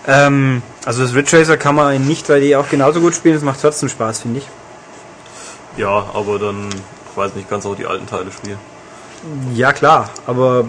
[0.08, 3.44] Ähm, also das Ridge Racer kann man in nicht 3D auch genauso gut spielen, das
[3.44, 4.48] macht trotzdem Spaß, finde ich.
[5.78, 8.58] ja, aber dann, ich weiß nicht, kannst auch die alten Teile spielen.
[9.54, 10.66] Ja klar, aber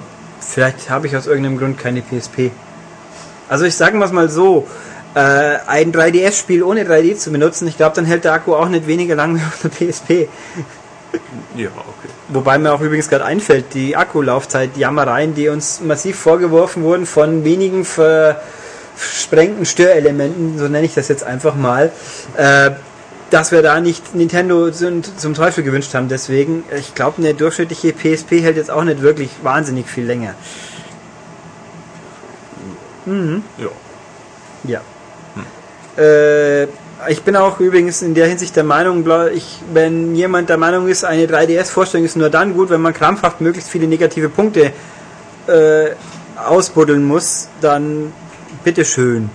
[0.46, 2.50] vielleicht habe ich aus irgendeinem Grund keine PSP.
[3.48, 4.66] Also ich sage mal so,
[5.14, 8.86] äh, ein 3DS-Spiel ohne 3D zu benutzen, ich glaube, dann hält der Akku auch nicht
[8.86, 10.28] weniger lang wie auf der PSP.
[11.56, 12.08] Ja, okay.
[12.28, 17.44] Wobei mir auch übrigens gerade einfällt, die Akkulaufzeit, Jammereien, die uns massiv vorgeworfen wurden von
[17.44, 21.92] wenigen versprengten Störelementen, so nenne ich das jetzt einfach mal,
[22.36, 22.72] äh,
[23.30, 26.08] dass wir da nicht Nintendo zum, Teufel gewünscht haben.
[26.08, 30.34] Deswegen, ich glaube, eine durchschnittliche PSP hält jetzt auch nicht wirklich wahnsinnig viel länger.
[33.58, 34.80] Ja.
[35.96, 36.02] Ja.
[36.02, 36.68] Äh,
[37.08, 39.04] ich bin auch übrigens in der Hinsicht der Meinung,
[39.34, 43.40] ich, wenn jemand der Meinung ist, eine 3DS-Vorstellung ist nur dann gut, wenn man krampfhaft
[43.40, 44.72] möglichst viele negative Punkte
[45.46, 45.90] äh,
[46.36, 48.12] ausbuddeln muss, dann
[48.62, 49.28] bitteschön.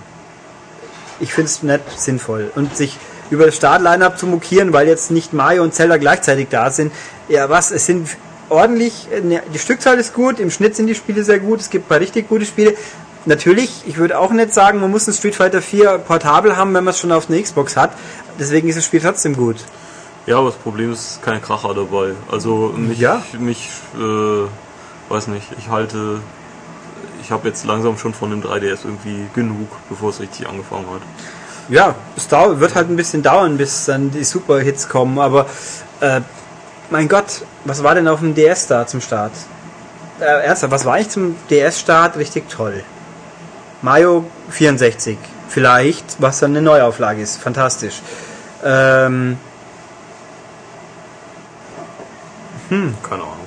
[1.20, 2.50] Ich finde es nicht sinnvoll.
[2.54, 2.98] Und sich
[3.30, 6.92] über das Start-Line-Up zu mokieren, weil jetzt nicht Mario und Zelda gleichzeitig da sind,
[7.28, 8.08] ja was, es sind
[8.48, 11.86] ordentlich, ne, die Stückzahl ist gut, im Schnitt sind die Spiele sehr gut, es gibt
[11.86, 12.74] ein paar richtig gute Spiele.
[13.26, 16.84] Natürlich, ich würde auch nicht sagen, man muss ein Street Fighter 4 portabel haben, wenn
[16.84, 17.92] man es schon auf einer Xbox hat.
[18.38, 19.56] Deswegen ist das Spiel trotzdem gut.
[20.26, 22.12] Ja, aber das Problem ist kein Kracher dabei.
[22.30, 23.22] Also mich, Ja.
[23.38, 26.20] mich äh, weiß nicht, ich halte,
[27.22, 31.02] ich habe jetzt langsam schon von dem 3DS irgendwie genug, bevor es richtig angefangen hat.
[31.70, 35.46] Ja, es wird halt ein bisschen dauern, bis dann die Super-Hits kommen, aber
[36.00, 36.20] äh,
[36.90, 39.30] mein Gott, was war denn auf dem DS da zum Start?
[40.18, 42.82] Äh, ernsthaft, was war ich zum DS-Start richtig toll?
[43.82, 45.16] Mario 64,
[45.48, 48.02] vielleicht, was dann eine Neuauflage ist, fantastisch.
[48.64, 49.38] Ähm,
[52.68, 53.46] Keine Ahnung.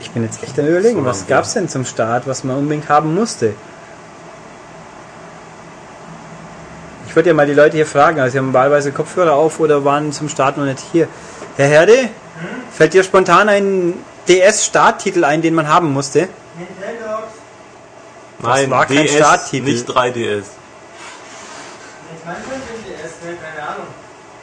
[0.00, 2.88] ich bin jetzt echt am überlegen, was lange gab's denn zum Start, was man unbedingt
[2.88, 3.54] haben musste?
[7.10, 9.84] Ich würde ja mal die Leute hier fragen, also sie haben wahlweise Kopfhörer auf oder
[9.84, 11.08] waren zum Start noch nicht hier.
[11.56, 12.08] Herr Herde,
[12.70, 13.94] fällt dir spontan ein
[14.28, 16.28] DS-Starttitel ein, den man haben musste?
[18.38, 19.64] Nein, war kein DS, Starttitel.
[19.64, 20.44] nicht 3DS.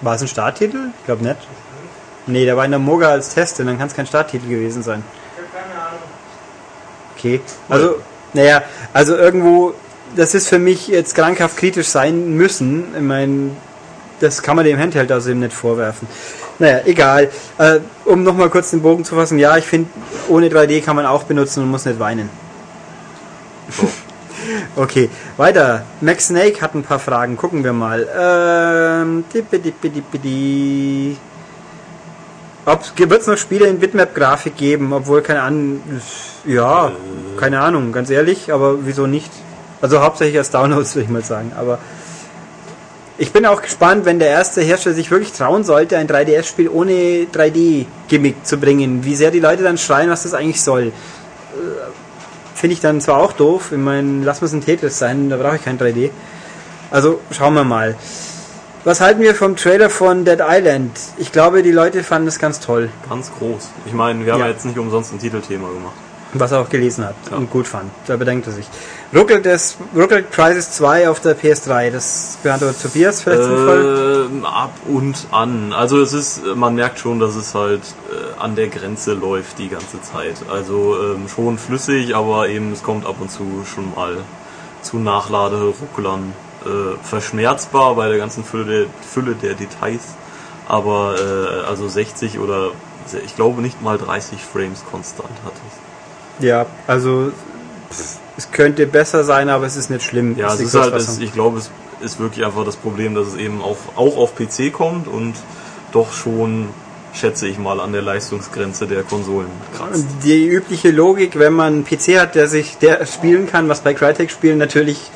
[0.02, 0.90] War es ein Starttitel?
[1.00, 1.38] Ich glaube nicht.
[2.26, 5.06] Nee, der war in der Moga als Test, dann kann es kein Starttitel gewesen sein.
[7.16, 7.40] Okay,
[7.70, 8.02] also,
[8.34, 8.62] naja,
[8.92, 9.74] also irgendwo,
[10.16, 12.86] das ist für mich jetzt krankhaft kritisch sein müssen.
[12.96, 13.52] Ich meine,
[14.20, 16.08] das kann man dem Handheld also eben nicht vorwerfen.
[16.60, 17.30] Naja, egal.
[17.58, 19.90] Äh, um nochmal kurz den Bogen zu fassen, ja, ich finde,
[20.28, 22.30] ohne 3D kann man auch benutzen und muss nicht weinen.
[24.76, 25.84] okay, weiter.
[26.02, 28.08] Max Snake hat ein paar Fragen, gucken wir mal.
[28.18, 31.18] Ähm, dippidi-dippidi-dippidi.
[32.66, 35.82] Ob wird es noch Spiele in Bitmap-Grafik geben, obwohl keine Ahnung,
[36.46, 36.92] ja,
[37.40, 39.32] keine Ahnung, ganz ehrlich, aber wieso nicht?
[39.82, 41.78] Also hauptsächlich als Downloads würde ich mal sagen, aber
[43.20, 47.26] ich bin auch gespannt, wenn der erste Hersteller sich wirklich trauen sollte, ein 3DS-Spiel ohne
[47.34, 50.84] 3D-Gimmick zu bringen, wie sehr die Leute dann schreien, was das eigentlich soll.
[50.88, 50.92] Äh,
[52.54, 55.58] Finde ich dann zwar auch doof, ich meine, lass mal ein Tetris sein, da brauche
[55.58, 56.10] ich kein 3D.
[56.90, 57.96] Also schauen wir mal.
[58.84, 60.92] Was halten wir vom Trailer von Dead Island?
[61.18, 62.90] Ich glaube, die Leute fanden es ganz toll.
[63.10, 63.70] Ganz groß.
[63.86, 64.46] Ich meine, wir haben Ja.
[64.48, 65.94] ja jetzt nicht umsonst ein Titelthema gemacht.
[66.34, 67.90] Was er auch gelesen hat und gut fand.
[68.06, 68.68] Da bedenkt er sich.
[69.16, 71.90] Ruckelt, das, ruckelt Crisis 2 auf der PS3.
[71.90, 74.28] Das beantwortet Tobias vielleicht sinnvoll.
[74.30, 75.72] Ähm, ab und an.
[75.72, 79.70] Also es ist, man merkt schon, dass es halt äh, an der Grenze läuft die
[79.70, 80.36] ganze Zeit.
[80.52, 84.18] Also ähm, schon flüssig, aber eben es kommt ab und zu schon mal
[84.82, 86.34] zu Nachladerucklern.
[86.66, 90.16] Äh, verschmerzbar bei der ganzen Fülle der, Fülle der Details.
[90.68, 92.72] Aber äh, also 60 oder
[93.26, 95.87] ich glaube nicht mal 30 Frames konstant hat es.
[96.40, 97.32] Ja, also
[98.38, 100.38] es könnte besser sein, aber es ist nicht schlimm.
[100.38, 101.72] Ja, es ist halt, es, ich glaube, es
[102.02, 105.34] ist wirklich einfach das Problem, dass es eben auf, auch auf PC kommt und
[105.92, 106.70] doch schon,
[107.14, 110.06] schätze ich mal, an der Leistungsgrenze der Konsolen kratzt.
[110.24, 113.94] die übliche Logik, wenn man einen PC hat, der sich der spielen kann, was bei
[113.94, 115.10] Crytek-Spielen natürlich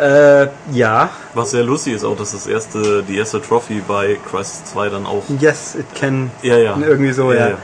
[0.00, 4.64] äh, ja, Was sehr lustig ist auch, dass das erste, die erste Trophy bei Crisis
[4.72, 5.22] 2 dann auch.
[5.40, 6.76] yes, it can Ja, ja.
[6.80, 7.50] irgendwie so, ja.
[7.50, 7.58] Ja,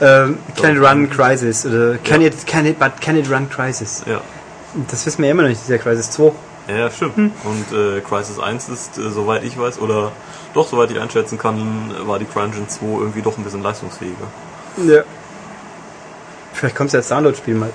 [0.00, 2.28] Ähm, can it run Crisis oder can Ja.
[2.28, 4.02] it can it but can it run Crisis?
[4.06, 4.20] Ja.
[4.90, 6.32] Das wissen wir immer noch nicht, dieser Crisis 2.
[6.68, 7.16] Ja, stimmt.
[7.16, 7.32] Hm.
[7.44, 10.12] Und äh, Crisis 1 ist, äh, soweit ich weiß, oder
[10.54, 14.26] doch, soweit ich einschätzen kann, war die CryEngine 2 irgendwie doch ein bisschen leistungsfähiger.
[14.86, 15.02] Ja.
[16.52, 17.70] Vielleicht kommt es als Download-Spiel mal.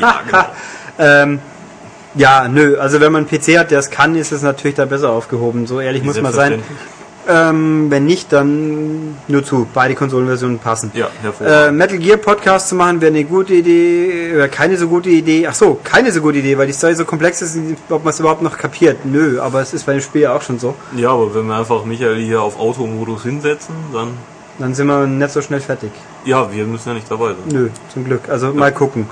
[0.00, 0.44] Ja, genau.
[0.98, 1.40] Ähm,
[2.14, 4.86] ja, nö, also wenn man einen PC hat, der es kann, ist es natürlich da
[4.86, 5.66] besser aufgehoben.
[5.66, 6.62] So ehrlich muss man sein.
[7.28, 9.66] Ähm, wenn nicht, dann nur zu.
[9.74, 10.92] Beide Konsolenversionen passen.
[10.94, 11.78] Ja, Äh, hervorragend.
[11.78, 15.46] Metal Gear Podcast zu machen wäre eine gute Idee, oder keine so gute Idee.
[15.46, 17.58] Ach so, keine so gute Idee, weil die Story so komplex ist,
[17.90, 19.04] ob man es überhaupt noch kapiert.
[19.04, 20.74] Nö, aber es ist bei dem Spiel ja auch schon so.
[20.96, 24.08] ja, aber wenn wir einfach Michael hier auf Automodus hinsetzen, dann.
[24.58, 25.90] Dann sind wir nicht so schnell fertig.
[26.24, 27.36] Ja, wir müssen ja nicht dabei sein.
[27.52, 28.22] Nö, zum Glück.
[28.30, 29.06] Also mal gucken.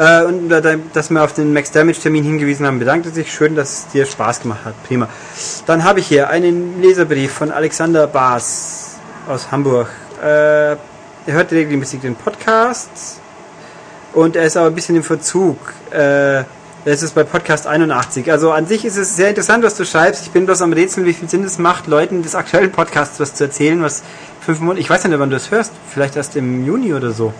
[0.00, 3.30] Äh, und da- da- dass wir auf den Max Damage Termin hingewiesen haben, bedankte sich.
[3.30, 4.74] Schön, dass es dir Spaß gemacht hat.
[4.84, 5.08] Prima.
[5.66, 8.96] Dann habe ich hier einen Leserbrief von Alexander Baas
[9.28, 9.88] aus Hamburg.
[10.22, 10.78] Äh, er
[11.26, 12.88] hört regelmäßig den Podcast
[14.14, 15.58] und er ist aber ein bisschen im Verzug.
[15.90, 16.44] Äh,
[16.86, 18.32] es ist bei Podcast 81.
[18.32, 20.22] Also an sich ist es sehr interessant, was du schreibst.
[20.22, 23.34] Ich bin bloß am Rätseln, wie viel Sinn es macht, Leuten des aktuellen Podcasts was
[23.34, 24.02] zu erzählen, was
[24.40, 24.80] fünf Monate.
[24.80, 25.72] Ich weiß nicht, wann du es hörst.
[25.92, 27.34] Vielleicht erst im Juni oder so.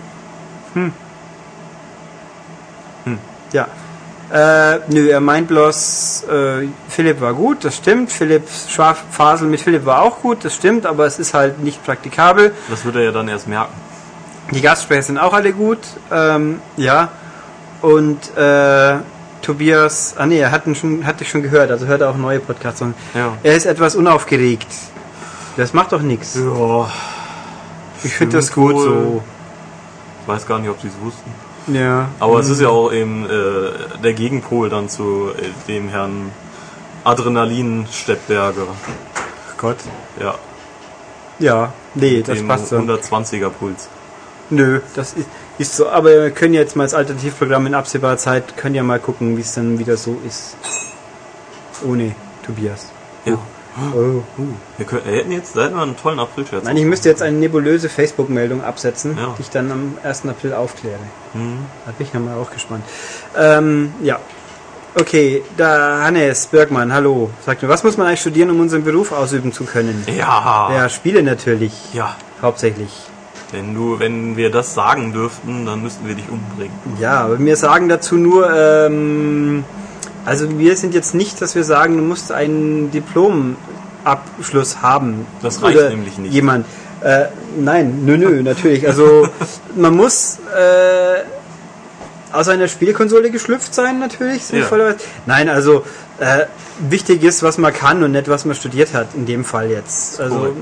[0.75, 0.93] Hm.
[3.53, 3.67] Ja.
[4.33, 8.13] Äh, nö, er meint bloß, äh, Philipp war gut, das stimmt.
[8.13, 12.55] Philipps Schwarzfasel mit Philipp war auch gut, das stimmt, aber es ist halt nicht praktikabel.
[12.69, 13.73] Das wird er ja dann erst merken.
[14.53, 15.79] Die Gastsprecher sind auch alle gut,
[16.13, 17.09] ähm, ja.
[17.83, 18.99] Und äh,
[19.43, 22.39] Tobias, ah nee, er hat, schon, hat dich schon gehört, also hört er auch neue
[22.39, 22.83] Podcasts.
[22.83, 23.33] Und Ja.
[23.43, 24.69] Er ist etwas unaufgeregt.
[25.57, 26.37] Das macht doch nichts.
[26.37, 26.89] Ja.
[28.05, 28.85] Ich finde das gut wohl.
[28.85, 29.23] so.
[30.23, 31.33] Ich weiß gar nicht, ob sie es wussten.
[31.67, 32.09] Ja.
[32.19, 36.31] Aber es ist ja auch eben äh, der Gegenpol dann zu äh, dem Herrn
[37.05, 38.67] Adrenalin Steppberger.
[39.57, 39.77] Gott.
[40.21, 40.37] Ja,
[41.39, 42.77] Ja, nee, das dem passt so.
[42.77, 43.89] 120er Puls.
[44.51, 45.89] Nö, das ist, ist so.
[45.89, 49.43] Aber wir können jetzt mal als Alternativprogramm in absehbarer Zeit, können ja mal gucken, wie
[49.43, 50.57] es dann wieder so ist.
[51.87, 52.89] Ohne Tobias.
[53.25, 53.39] Ja.
[53.97, 54.23] Oh.
[54.79, 56.65] Wir, können, wir hätten jetzt, da hätten wir einen tollen April-Scherz.
[56.65, 59.35] Nein, ich müsste jetzt eine nebulöse Facebook-Meldung absetzen, Ja.
[59.39, 60.27] die ich dann am 1.
[60.27, 60.99] April aufkläre.
[61.35, 61.59] Mhm.
[61.87, 62.85] Da bin ich ja mal auch gespannt.
[63.39, 64.19] Ähm, ja.
[64.97, 67.31] Okay, da Hannes Bergmann, hallo.
[67.47, 70.05] Sagt mir, was muss man eigentlich studieren, um unseren Beruf ausüben zu können?
[70.19, 70.71] Ja.
[70.75, 71.73] Ja, Spiele natürlich.
[71.95, 72.17] Ja.
[72.43, 72.91] Hauptsächlich.
[73.53, 76.75] Wenn du, wenn wir das sagen dürften, dann müssten wir dich umbringen.
[77.01, 79.65] Ja, aber wir sagen dazu nur, ähm,
[80.25, 85.27] also wir sind jetzt nicht, dass wir sagen, du musst einen Diplomabschluss haben.
[85.43, 86.33] Das reicht Oder nämlich nicht.
[86.33, 86.67] Jemand.
[87.03, 87.27] Äh,
[87.59, 88.87] nein, nö, nö, natürlich.
[88.87, 89.29] Also
[89.77, 91.23] man muss äh,
[92.33, 94.45] aus einer Spielkonsole geschlüpft sein, natürlich.
[94.45, 94.99] sinnvollerweise.
[95.27, 95.85] Nein, also
[96.19, 96.47] äh,
[96.89, 100.21] wichtig ist, was man kann und nicht, was man studiert hat, in dem Fall jetzt.
[100.21, 100.57] Also Korrekt.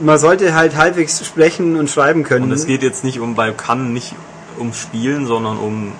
[0.00, 2.46] man sollte halt halbwegs sprechen und schreiben können.
[2.46, 4.14] Und es geht jetzt nicht um, bei kann nicht
[4.58, 5.92] ums Spielen, sondern um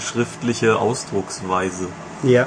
[0.00, 1.88] schriftliche Ausdrucksweise.
[2.22, 2.46] Ja.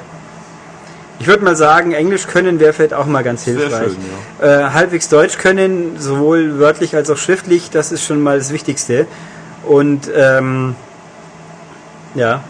[1.20, 3.92] Ich würde mal sagen, Englisch können wäre vielleicht auch mal ganz hilfreich.
[3.92, 8.52] schön, äh, halbwegs Deutsch können, sowohl wörtlich als auch schriftlich, das ist schon mal das
[8.52, 9.06] Wichtigste.
[9.62, 10.74] Und ähm,
[12.16, 12.42] ja,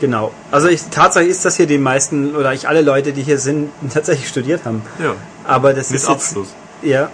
[0.00, 0.30] genau.
[0.50, 3.70] Also ich, Tatsache ist, dass hier die meisten oder eigentlich alle Leute, die hier sind,
[3.92, 4.82] tatsächlich studiert haben.
[5.02, 5.14] Ja.
[5.44, 6.48] Aber das Mit ist jetzt, Abschluss.
[6.82, 7.08] ja.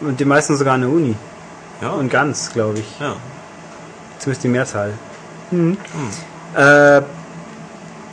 [0.00, 1.16] Und die meisten sogar an der Uni.
[1.82, 1.90] Ja.
[1.90, 3.00] Und ganz, glaube ich.
[3.00, 3.16] ja.
[4.18, 4.92] Zumindest die Mehrzahl.
[6.56, 7.02] Äh,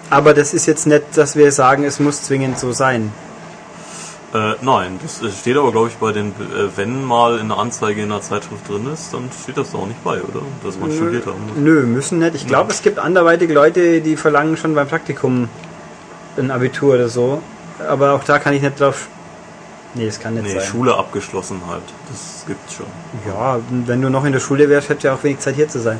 [0.09, 3.11] aber das ist jetzt nicht, dass wir sagen, es muss zwingend so sein.
[4.33, 7.57] Äh, nein, das äh, steht aber, glaube ich, bei den, äh, wenn mal in der
[7.59, 10.41] Anzeige in der Zeitschrift drin ist, dann steht das da auch nicht bei, oder?
[10.63, 11.57] Dass man studiert haben muss.
[11.57, 12.33] Nö, müssen nicht.
[12.35, 15.49] Ich glaube, es gibt anderweitig Leute, die verlangen schon beim Praktikum
[16.37, 17.41] ein Abitur oder so.
[17.87, 19.07] Aber auch da kann ich nicht drauf.
[19.93, 20.63] Nee, das kann nicht Nee, sein.
[20.67, 21.83] Schule abgeschlossen halt.
[22.09, 22.87] Das gibt's schon.
[23.27, 25.69] Ja, wenn du noch in der Schule wärst, hättest du ja auch wenig Zeit hier
[25.69, 25.99] zu sein.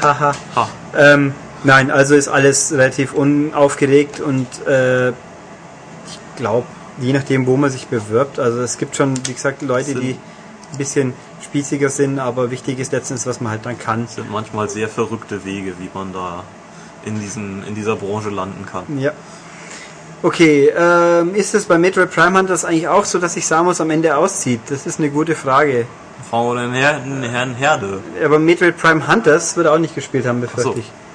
[0.00, 0.32] Haha.
[0.54, 0.68] Ha.
[0.96, 1.34] Ähm,
[1.64, 5.14] nein, also ist alles relativ unaufgeregt und äh, ich
[6.36, 6.66] glaube,
[7.00, 10.16] je nachdem, wo man sich bewirbt, also es gibt schon, wie gesagt, Leute, Sind- die
[10.72, 14.04] ein bisschen spießiger sind, aber wichtig ist letztens, was man halt dann kann.
[14.06, 16.42] Das sind manchmal sehr verrückte Wege, wie man da
[17.04, 18.84] in, diesem, in dieser Branche landen kann.
[18.98, 19.12] Ja.
[20.22, 23.90] Okay, ähm, ist es bei Metroid Prime Hunters eigentlich auch so, dass sich Samus am
[23.90, 24.60] Ende auszieht?
[24.68, 25.86] Das ist eine gute Frage.
[26.28, 28.00] Fragen wir den Herrn, Herrn Herde.
[28.24, 31.05] Aber Metroid Prime Hunters wird er auch nicht gespielt haben, befürchte Ach so.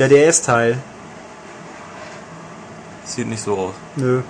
[0.00, 0.78] Der DS-Teil.
[3.04, 3.74] Sieht nicht so aus.
[3.96, 4.20] Nö.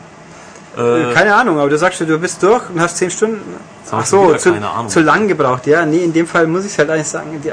[0.77, 3.41] Äh, Keine Ahnung, aber du sagst, du bist durch und hast 10 Stunden.
[3.91, 4.55] Ach so, zu,
[4.89, 5.66] zu lang gebraucht.
[5.66, 7.41] Ja, nee, in dem Fall muss ich es halt eigentlich sagen.
[7.43, 7.49] Die,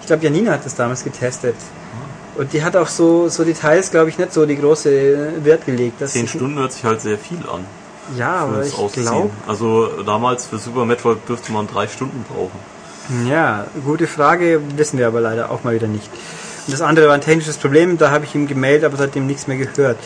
[0.00, 1.56] ich glaube, Janina hat das damals getestet.
[2.36, 6.00] Und die hat auch so, so Details, glaube ich, nicht so die große Wert gelegt.
[6.00, 7.64] Das 10 ist- Stunden hört sich halt sehr viel an.
[8.16, 12.58] Ja, aber ich glaube, Also damals für Super Metroid dürfte man drei Stunden brauchen.
[13.28, 16.10] Ja, gute Frage, wissen wir aber leider auch mal wieder nicht.
[16.66, 19.46] Und das andere war ein technisches Problem, da habe ich ihm gemeldet, aber seitdem nichts
[19.46, 19.98] mehr gehört.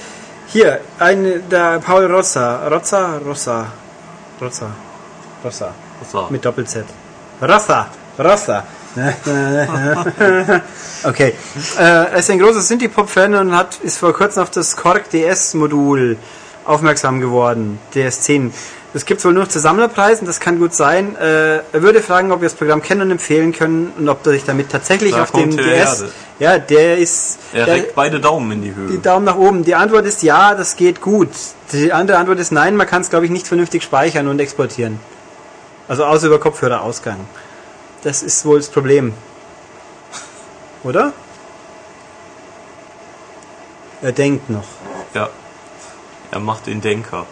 [0.48, 3.66] Hier, eine, der Paul Rossa, Rossa, Rossa,
[4.40, 4.70] Rossa,
[5.44, 5.72] Rossa,
[6.12, 6.84] war mit Doppel-Z.
[7.40, 7.88] Rossa,
[8.18, 8.64] Rossa.
[11.04, 11.34] okay.
[11.78, 16.16] Äh, er ist ein großer Synthie-Pop-Fan und hat, ist vor kurzem auf das Korg DS-Modul
[16.64, 17.78] aufmerksam geworden.
[17.94, 18.50] DS10.
[18.92, 21.14] Das gibt es wohl nur noch zu Sammlerpreisen, das kann gut sein.
[21.16, 24.32] Äh, er würde fragen, ob wir das Programm kennen und empfehlen können und ob du
[24.32, 26.06] dich damit tatsächlich Da auf dem DS.
[26.40, 27.38] Ja, der ist.
[27.52, 28.88] er der, reckt beide Daumen in die Höhe.
[28.88, 29.64] die Daumen nach oben.
[29.64, 31.28] Die Antwort ist ja, das geht gut.
[31.72, 34.98] Die andere Antwort ist nein, man kann es glaube ich nicht vernünftig speichern und exportieren.
[35.86, 37.20] Also außer über Kopfhörerausgang.
[38.02, 39.12] Das ist wohl das Problem.
[40.82, 41.12] Oder?
[44.02, 44.64] Er denkt noch.
[45.14, 45.28] Ja.
[46.30, 47.26] Er macht den Denker.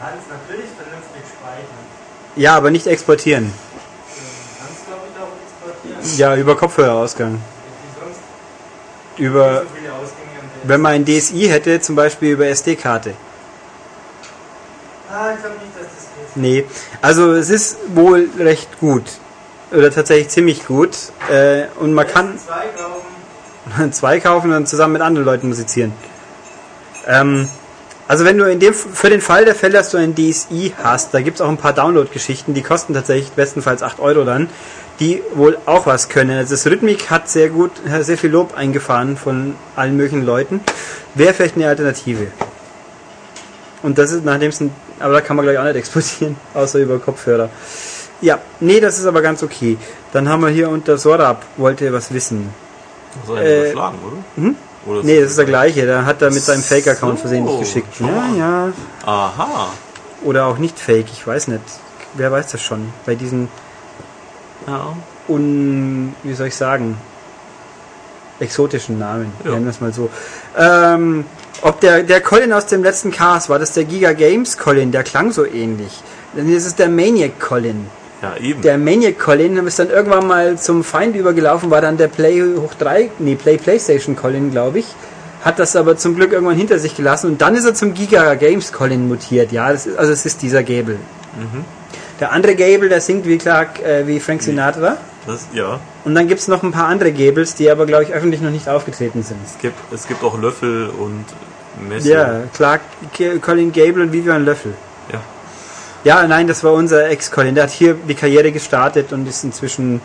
[0.00, 1.86] Kann es natürlich vernünftig speichern.
[2.36, 3.44] Ja, aber nicht exportieren.
[3.44, 3.52] Man
[4.58, 5.32] kann es, glaube ich, auch
[5.72, 6.18] exportieren.
[6.18, 7.34] Ja, über Kopfhörerausgang.
[7.34, 8.20] Wie sonst
[9.16, 9.66] Über, so
[10.64, 13.14] wenn man ein DSI hätte, zum Beispiel über SD-Karte.
[15.10, 16.36] Ah, ich glaube nicht, dass das geht.
[16.36, 16.64] Nee,
[17.00, 19.04] also es ist wohl recht gut.
[19.72, 20.96] Oder tatsächlich ziemlich gut.
[21.30, 23.92] Äh, und man kann Zwei kaufen.
[23.92, 25.92] zwei kaufen und dann zusammen mit anderen Leuten musizieren.
[27.06, 27.48] Ähm,
[28.08, 31.12] also wenn du in dem für den Fall der Fälle, dass du ein DSI hast,
[31.12, 34.48] da gibt es auch ein paar Download-Geschichten, die kosten tatsächlich bestenfalls 8 Euro dann,
[35.00, 36.38] die wohl auch was können.
[36.38, 40.60] Also das Rhythmik hat sehr gut, hat sehr viel Lob eingefahren von allen möglichen Leuten.
[41.14, 42.28] Wäre vielleicht eine Alternative.
[43.82, 46.78] Und das ist, nachdem es ein, aber da kann man gleich auch nicht exportieren, außer
[46.78, 47.50] über Kopfhörer.
[48.22, 49.76] Ja, nee, das ist aber ganz okay.
[50.12, 52.48] Dann haben wir hier unter Sorab, wollte was wissen.
[53.26, 54.16] Das ist Äh, überschlagen, oder?
[54.44, 54.56] hm?
[54.86, 55.86] Oder Nee, das ist der gleiche.
[55.86, 58.00] Da hat er mit seinem So, Fake-Account versehentlich geschickt.
[58.00, 58.72] Ja, ja.
[59.04, 59.68] Aha.
[60.24, 61.62] Oder auch nicht Fake, ich weiß nicht.
[62.14, 62.92] Wer weiß das schon?
[63.04, 63.48] Bei diesen
[64.66, 64.94] Ja.
[65.28, 66.14] un...
[66.22, 66.96] wie soll ich sagen?
[68.38, 69.52] exotischen Namen, Ja.
[69.52, 70.10] nennen wir es mal so.
[70.58, 71.24] Ähm,
[71.62, 74.92] ob der, der Colin aus dem letzten Cast, war das der Giga Games Colin?
[74.92, 76.02] Der klang so ähnlich.
[76.36, 77.86] Denn das ist der Maniac Colin.
[78.34, 78.62] Ja, eben.
[78.62, 82.74] Der Maniac Colin ist dann irgendwann mal zum Feind übergelaufen, war dann der Play hoch
[82.74, 84.86] 3, nee, Play Playstation Colin, glaube ich.
[85.44, 88.34] Hat das aber zum Glück irgendwann hinter sich gelassen und dann ist er zum Giga
[88.34, 89.52] Games Colin mutiert.
[89.52, 90.96] Ja, ist, also es ist dieser Gable.
[92.18, 94.96] Der andere Gable, der singt wie Clark, äh, wie Frank Sinatra.
[95.26, 95.78] das, ja.
[96.04, 98.50] Und dann gibt es noch ein paar andere Gables, die aber, glaube ich, öffentlich noch
[98.50, 99.38] nicht aufgetreten sind.
[99.44, 101.24] Es gibt, es gibt auch Löffel und
[101.88, 102.08] Messer.
[102.08, 102.80] Ja, Clark,
[103.42, 104.72] Colin Gable und Vivian Löffel.
[105.12, 105.20] Ja.
[106.06, 107.56] Ja, nein, das war unser Ex-Colin.
[107.56, 110.00] Der hat hier die Karriere gestartet und ist inzwischen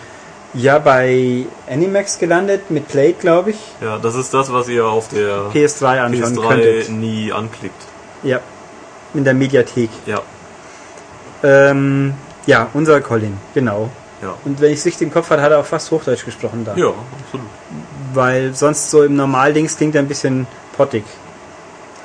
[0.56, 3.58] ja bei Animax gelandet, mit Plate, glaube ich.
[3.82, 6.90] Ja, das ist das, was ihr auf der PS3 anschauen PS3 könntet.
[6.90, 7.84] nie anklickt.
[8.24, 8.40] Ja,
[9.14, 9.92] in der Mediathek.
[10.08, 10.22] Ja,
[11.44, 12.16] Ähm,
[12.48, 13.92] ja, unser Colin, genau.
[14.24, 14.34] ja.
[14.44, 16.76] Und wenn ich es richtig im Kopf hatte, hat er auch fast Hochdeutsch gesprochen da.
[16.76, 16.88] Ja,
[17.24, 17.48] absolut.
[18.16, 21.04] Weil sonst so im Normaldings klingt er ein bisschen pottig.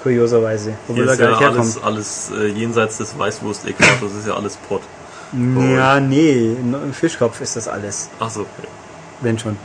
[0.07, 0.70] Kurioserweise.
[0.70, 4.57] Hier Obwohl er ist gar ja alles, alles äh, jenseits des Weißwurst-Äquators ist ja alles
[4.68, 4.82] Pott.
[5.32, 8.09] Ja, nee, im Fischkopf ist das alles.
[8.20, 8.68] Achso, ja.
[9.20, 9.57] Wenn schon.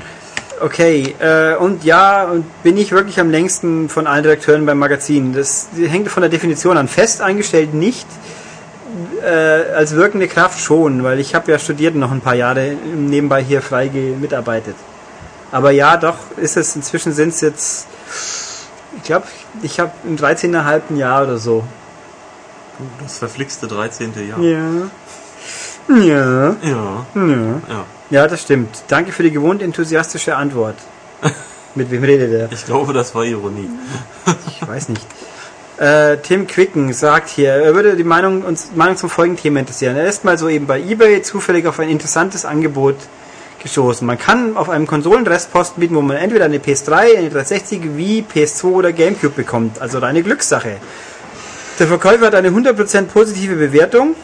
[0.59, 5.31] Okay, äh, und ja, und bin ich wirklich am längsten von allen Redakteuren beim Magazin.
[5.33, 6.87] Das hängt von der Definition an.
[6.87, 8.07] Fest eingestellt nicht,
[9.23, 13.43] äh, als wirkende Kraft schon, weil ich habe ja studiert noch ein paar Jahre nebenbei
[13.43, 14.75] hier frei mitarbeitet.
[15.51, 17.87] Aber ja, doch, ist es, inzwischen sind es jetzt,
[18.97, 19.27] ich glaube,
[19.61, 21.63] ich habe im 13,5 Jahr oder so.
[23.01, 24.13] das verflixte 13.
[24.27, 24.39] Jahr.
[24.39, 24.89] Ja.
[25.89, 26.55] Ja.
[26.61, 27.85] Ja, Ja.
[28.09, 28.27] ja.
[28.27, 28.83] Das stimmt.
[28.87, 30.75] Danke für die gewohnt enthusiastische Antwort.
[31.75, 32.51] Mit wem redet er?
[32.51, 33.69] Ich glaube, das war Ironie.
[34.47, 35.05] Ich weiß nicht.
[35.77, 39.95] Äh, Tim Quicken sagt hier, er würde die Meinung, uns Meinung zum folgenden Thema interessieren.
[39.95, 42.97] Er ist mal so eben bei eBay zufällig auf ein interessantes Angebot
[43.61, 44.05] gestoßen.
[44.05, 48.63] Man kann auf einem Konsolenrestposten bieten, wo man entweder eine PS3, eine 360 wie PS2
[48.65, 49.81] oder Gamecube bekommt.
[49.81, 50.77] Also eine Glückssache.
[51.79, 54.15] Der Verkäufer hat eine 100% positive Bewertung.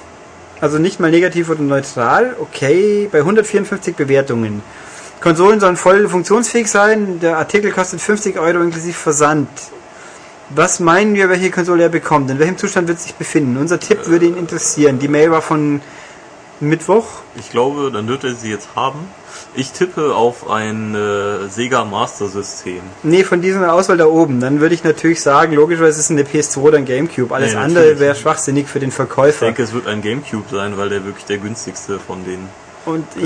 [0.59, 2.35] Also nicht mal negativ oder neutral.
[2.39, 4.61] Okay, bei 154 Bewertungen.
[5.21, 7.19] Konsolen sollen voll funktionsfähig sein.
[7.19, 9.49] Der Artikel kostet 50 Euro inklusive Versand.
[10.49, 12.29] Was meinen wir, welche Konsole er bekommt?
[12.31, 13.57] In welchem Zustand wird sich befinden?
[13.57, 14.99] Unser Tipp würde ihn interessieren.
[14.99, 15.81] Die Mail war von
[16.59, 17.05] Mittwoch.
[17.35, 18.99] Ich glaube, dann wird er sie jetzt haben.
[19.59, 22.79] Ich tippe auf ein äh, Sega Master System.
[23.01, 24.39] Nee, von dieser Auswahl da oben.
[24.39, 27.33] Dann würde ich natürlich sagen, logischerweise ist es eine PS2 oder ein Gamecube.
[27.33, 29.45] Alles Nee, andere wäre schwachsinnig für den Ich Verkäufer.
[29.45, 32.47] denke, es wird ein Gamecube sein, weil der wirklich der günstigste von den
[32.85, 33.23] Und ich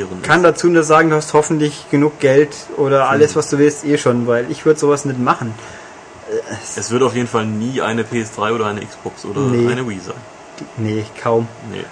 [0.00, 3.84] äh, kann dazu nur sagen, du hast hoffentlich genug Geld oder alles, was du willst,
[3.84, 5.54] eh schon, weil ich würde sowas nicht machen.
[6.76, 9.70] Es wird auf jeden Fall nie eine PS3 oder eine Xbox oder Nee.
[9.70, 10.16] eine Wii sein.
[10.78, 11.46] Nee, kaum.
[11.70, 11.84] Nee.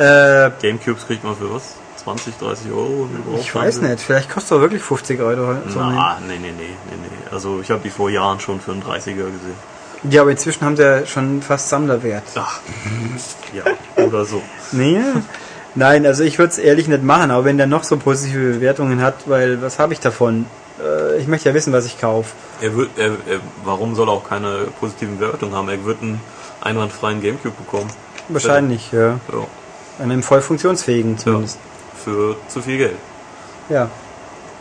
[0.00, 1.74] Äh, Gamecubes kriegt man für was?
[2.04, 3.08] 20, 30 Euro?
[3.38, 3.90] ich weiß Gebrauchthandel?
[3.90, 5.56] nicht, vielleicht kostet er wirklich 50 Euro.
[5.68, 7.08] So eine- Na, nee, nee, nee, nee, nee.
[7.30, 9.70] Also ich habe die vor Jahren schon für einen 30er gesehen.
[10.08, 12.22] Ja, aber inzwischen haben sie ja schon fast Sammlerwert.
[12.36, 12.60] Ach,
[13.52, 13.64] ja,
[14.02, 14.40] oder so.
[14.72, 14.98] Nee.
[15.74, 19.02] Nein, also ich würde es ehrlich nicht machen, aber wenn der noch so positive Bewertungen
[19.02, 20.46] hat, weil was habe ich davon?
[20.82, 22.30] Äh, ich möchte ja wissen, was ich kaufe.
[22.62, 25.68] Er wird, er, er, warum soll er auch keine positiven Bewertungen haben?
[25.68, 26.18] Er wird einen
[26.62, 27.90] einwandfreien Gamecube bekommen.
[28.28, 29.18] Wahrscheinlich, ja.
[29.30, 29.46] Ja,
[30.00, 31.58] Einem voll funktionsfähigen zumindest.
[32.04, 32.96] für zu viel Geld.
[33.68, 33.88] Ja.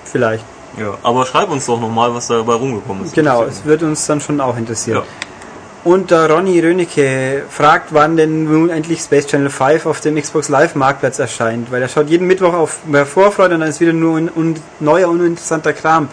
[0.06, 0.44] Vielleicht.
[0.78, 3.14] Ja, aber schreib uns doch nochmal, was dabei rumgekommen ist.
[3.14, 5.00] Genau, es wird uns dann schon auch interessieren.
[5.00, 5.04] Ja.
[5.84, 10.50] Und der Ronny Rönecke fragt, wann denn nun endlich Space Channel 5 auf dem Xbox
[10.50, 13.94] Live Marktplatz erscheint, weil er schaut jeden Mittwoch auf mehr Vorfreude und dann ist wieder
[13.94, 16.10] nur ein, un, neuer, uninteressanter Kram.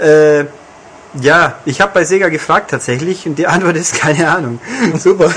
[0.00, 0.46] Äh,
[1.20, 4.60] ja, ich habe bei Sega gefragt tatsächlich und die Antwort ist keine Ahnung.
[4.98, 5.30] Super.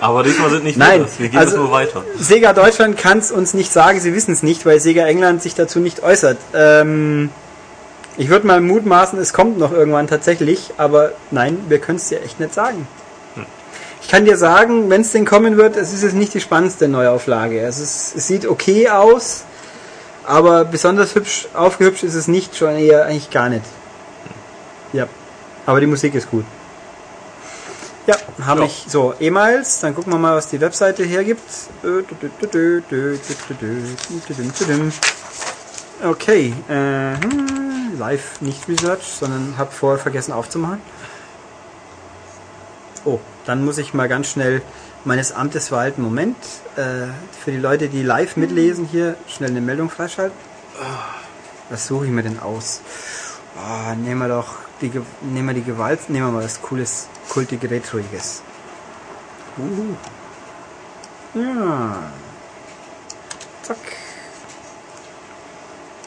[0.00, 1.18] Aber diesmal sind nicht Nein, wir das.
[1.18, 2.04] Wir gehen also- es nur weiter.
[2.18, 5.54] Sega Deutschland kann es uns nicht sagen, sie wissen es nicht, weil Sega England sich
[5.54, 6.38] dazu nicht äußert.
[6.54, 7.30] Ähm,
[8.16, 12.22] ich würde mal mutmaßen, es kommt noch irgendwann tatsächlich, aber nein, wir können es dir
[12.22, 12.86] echt nicht sagen.
[14.02, 16.88] Ich kann dir sagen, wenn es denn kommen wird, es ist jetzt nicht die spannendste
[16.88, 17.60] Neuauflage.
[17.60, 19.44] Es, ist, es sieht okay aus,
[20.24, 23.62] aber besonders hübsch aufgehübscht ist es nicht, schon eher eigentlich gar nicht.
[24.92, 25.06] Ja,
[25.66, 26.44] aber die Musik ist gut.
[28.06, 28.66] Ja, habe Ja.
[28.66, 31.40] ich so E-Mails, dann gucken wir mal, was die Webseite hergibt.
[36.04, 40.80] Okay, äh, hm, live nicht Research, sondern habe vorher vergessen aufzumachen.
[43.04, 44.62] Oh, dann muss ich mal ganz schnell
[45.04, 46.02] meines Amtes verhalten.
[46.02, 46.36] Moment,
[46.76, 47.06] äh,
[47.44, 50.36] für die Leute, die live mitlesen, hier schnell eine Meldung freischalten.
[51.70, 52.80] Was suche ich mir denn aus?
[53.56, 54.90] Ah, nehmen wir doch die,
[55.22, 58.42] nehmen wir die Gewalt, nehmen wir mal was cooles, kultige, retroiges.
[59.58, 59.94] Uh.
[61.38, 61.96] Ja.
[63.62, 63.78] Zack.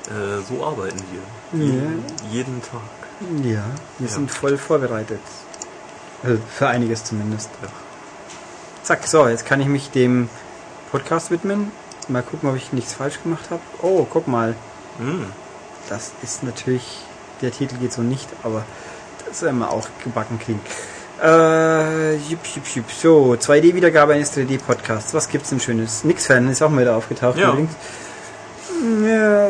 [0.08, 1.66] Äh, so arbeiten wir.
[1.66, 1.92] Ja.
[2.32, 2.82] Jeden, Tag.
[3.44, 3.64] Ja,
[3.98, 4.14] wir Ja.
[4.14, 5.22] sind voll vorbereitet.
[6.24, 7.50] Also für einiges zumindest.
[7.62, 7.70] Ja.
[8.84, 10.30] Zack, so, jetzt kann ich mich dem
[10.92, 11.72] Podcast widmen.
[12.08, 13.62] Mal gucken, ob ich nichts falsch gemacht habe.
[13.82, 14.56] Oh, guck mal.
[15.00, 15.26] Hm.
[15.90, 17.00] Das ist natürlich,
[17.46, 18.66] der Titel geht so nicht, aber
[19.28, 20.60] das werden wir auch gebacken kriegen.
[21.24, 22.92] Äh, jup, jup, jup.
[22.92, 25.14] So, 2D-Wiedergabe eines 3D-Podcasts.
[25.14, 26.04] Was gibt's denn Schönes?
[26.04, 27.38] Nix-Fan ist auch mal wieder aufgetaucht.
[27.38, 27.52] Ja.
[27.52, 27.72] übrigens.
[29.08, 29.50] Ja,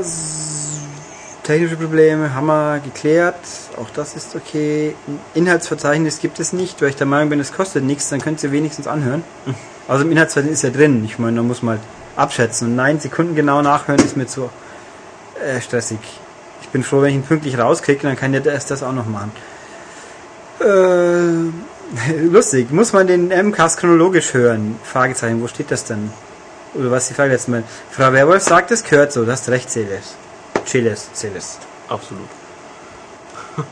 [1.43, 3.39] technische Probleme haben wir geklärt.
[3.77, 4.95] Auch das ist okay.
[5.33, 8.51] Inhaltsverzeichnis gibt es nicht, weil ich der Meinung bin, es kostet nichts, dann könnt ihr
[8.51, 9.23] wenigstens anhören.
[9.87, 11.05] Also im Inhaltsverzeichnis ist ja drin.
[11.05, 12.69] Ich meine, da muss man halt abschätzen.
[12.69, 14.49] Und nein, Sekunden genau nachhören ist mir zu
[15.39, 15.99] äh, stressig.
[16.65, 19.05] Ich bin froh, wenn ich ihn pünktlich rauskriege, dann kann der erst das auch noch
[19.05, 19.31] machen.
[20.59, 22.71] Äh, lustig.
[22.71, 24.77] Muss man den MCAS chronologisch hören?
[24.83, 25.41] Fragezeichen.
[25.43, 26.11] Wo steht das denn?
[26.73, 27.63] Oder was ist die Frage letztes Mal?
[27.91, 29.25] Frau Werwolf sagt, es gehört so.
[29.25, 30.15] Du hast recht, Celes.
[30.65, 31.59] Celes, Celes.
[31.87, 32.27] Absolut.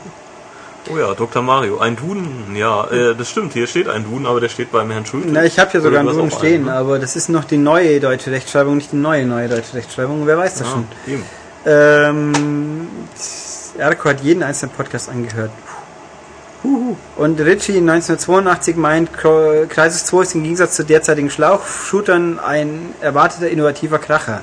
[0.92, 1.42] oh ja, Dr.
[1.42, 1.78] Mario.
[1.78, 5.04] Ein Duden, ja, äh, das stimmt, hier steht ein Duden, aber der steht beim Herrn
[5.04, 5.28] Schulte.
[5.32, 6.74] Na, ich habe hier Oder sogar einen Duden stehen, einen, ne?
[6.74, 10.26] aber das ist noch die neue deutsche Rechtschreibung, nicht die neue neue deutsche Rechtschreibung.
[10.26, 10.86] Wer weiß das schon.
[11.06, 11.24] Ja, eben.
[11.66, 12.88] Ähm,
[13.78, 15.50] Erko hat jeden einzelnen Podcast angehört.
[16.62, 16.96] Huhu.
[17.16, 23.98] Und Ritchie 1982 meint, Crisis 2 ist im Gegensatz zu derzeitigen Schlauchshootern ein erwarteter innovativer
[23.98, 24.42] Kracher.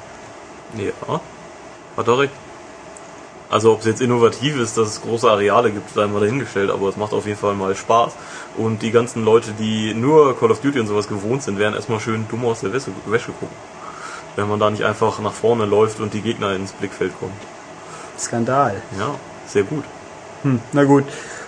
[0.77, 1.19] Ja,
[1.97, 2.33] hat er recht.
[3.49, 6.87] Also ob es jetzt innovativ ist, dass es große Areale gibt, sei mal dahingestellt, aber
[6.87, 8.13] es macht auf jeden Fall mal Spaß.
[8.55, 11.99] Und die ganzen Leute, die nur Call of Duty und sowas gewohnt sind, werden erstmal
[11.99, 12.91] schön dumm aus der Wäsche
[13.31, 13.55] gucken.
[14.35, 17.33] Wenn man da nicht einfach nach vorne läuft und die Gegner ins Blickfeld kommen.
[18.17, 18.81] Skandal.
[18.97, 19.15] Ja,
[19.47, 19.83] sehr gut.
[20.43, 21.03] Hm, na gut.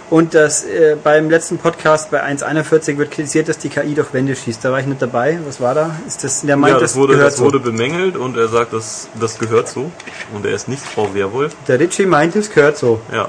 [0.10, 4.36] Und das äh, beim letzten Podcast bei 1.41 wird kritisiert, dass die KI durch Wände
[4.36, 4.64] schießt.
[4.64, 5.40] Da war ich nicht dabei.
[5.46, 5.96] Was war da?
[6.06, 7.46] Ist das, der meint, ja, das, wurde, das so.
[7.46, 9.92] wurde bemängelt und er sagt, das, das gehört so.
[10.34, 11.56] Und er ist nicht Frau Werwolf.
[11.68, 13.02] Der Ritchie meint, es gehört so.
[13.12, 13.28] Ja.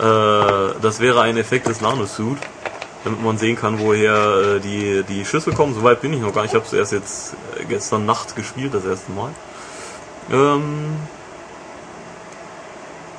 [0.00, 2.38] Äh, das wäre ein Effekt des Nanosuit,
[3.04, 5.74] damit man sehen kann, woher äh, die, die Schüsse kommen.
[5.74, 6.52] Soweit bin ich noch gar nicht.
[6.52, 9.30] Ich habe es erst jetzt äh, gestern Nacht gespielt, das erste Mal.
[10.30, 10.96] Ähm,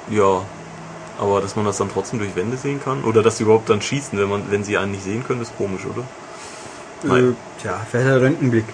[0.09, 0.43] ja,
[1.19, 3.81] aber dass man das dann trotzdem durch Wände sehen kann oder dass sie überhaupt dann
[3.81, 6.03] schießen, wenn man, wenn sie einen nicht sehen können, ist komisch, oder?
[7.03, 7.31] Nein.
[7.31, 8.65] Äh, tja, der Röntgenblick?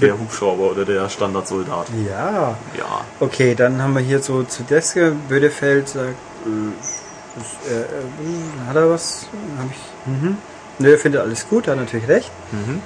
[0.00, 1.86] Der Hubschrauber oder der Standardsoldat.
[2.06, 2.56] Ja.
[2.76, 3.00] Ja.
[3.18, 5.16] Okay, dann haben wir hier so zu Deske.
[5.28, 6.99] Bödefeld sagt, äh,
[7.36, 9.26] das, äh, äh, hat er was?
[9.58, 10.06] Hab ich.
[10.06, 10.36] Mhm.
[10.78, 12.30] Nö, findet alles gut, hat natürlich recht.
[12.52, 12.80] Mhm.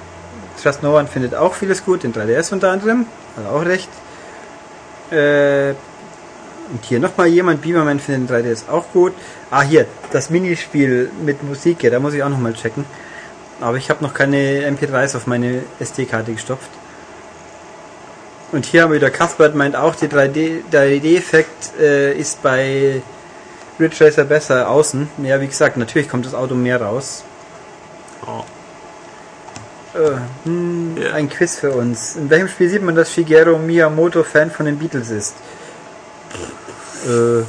[0.61, 3.05] Trust No One findet auch vieles gut, den 3DS unter anderem,
[3.37, 3.89] hat auch recht.
[5.11, 5.73] Äh,
[6.71, 9.13] und hier nochmal jemand, Beamerman findet den 3DS auch gut.
[9.51, 12.85] Ah, hier, das Minispiel mit Musik, ja, da muss ich auch nochmal checken.
[13.61, 16.69] Aber ich habe noch keine MP3s auf meine SD-Karte gestopft.
[18.51, 23.01] Und hier haben wir wieder Cuthbert meint auch, die 3D, 3D-Effekt äh, ist bei
[23.79, 25.09] Ridge Racer besser außen.
[25.23, 27.23] Ja, wie gesagt, natürlich kommt das Auto mehr raus.
[28.25, 28.43] Oh.
[29.97, 30.11] Äh,
[30.45, 31.13] hm, Ja.
[31.13, 32.15] Ein Quiz für uns.
[32.15, 35.33] In welchem Spiel sieht man, dass Shigeru Miyamoto Fan von den Beatles ist?
[37.05, 37.43] Äh,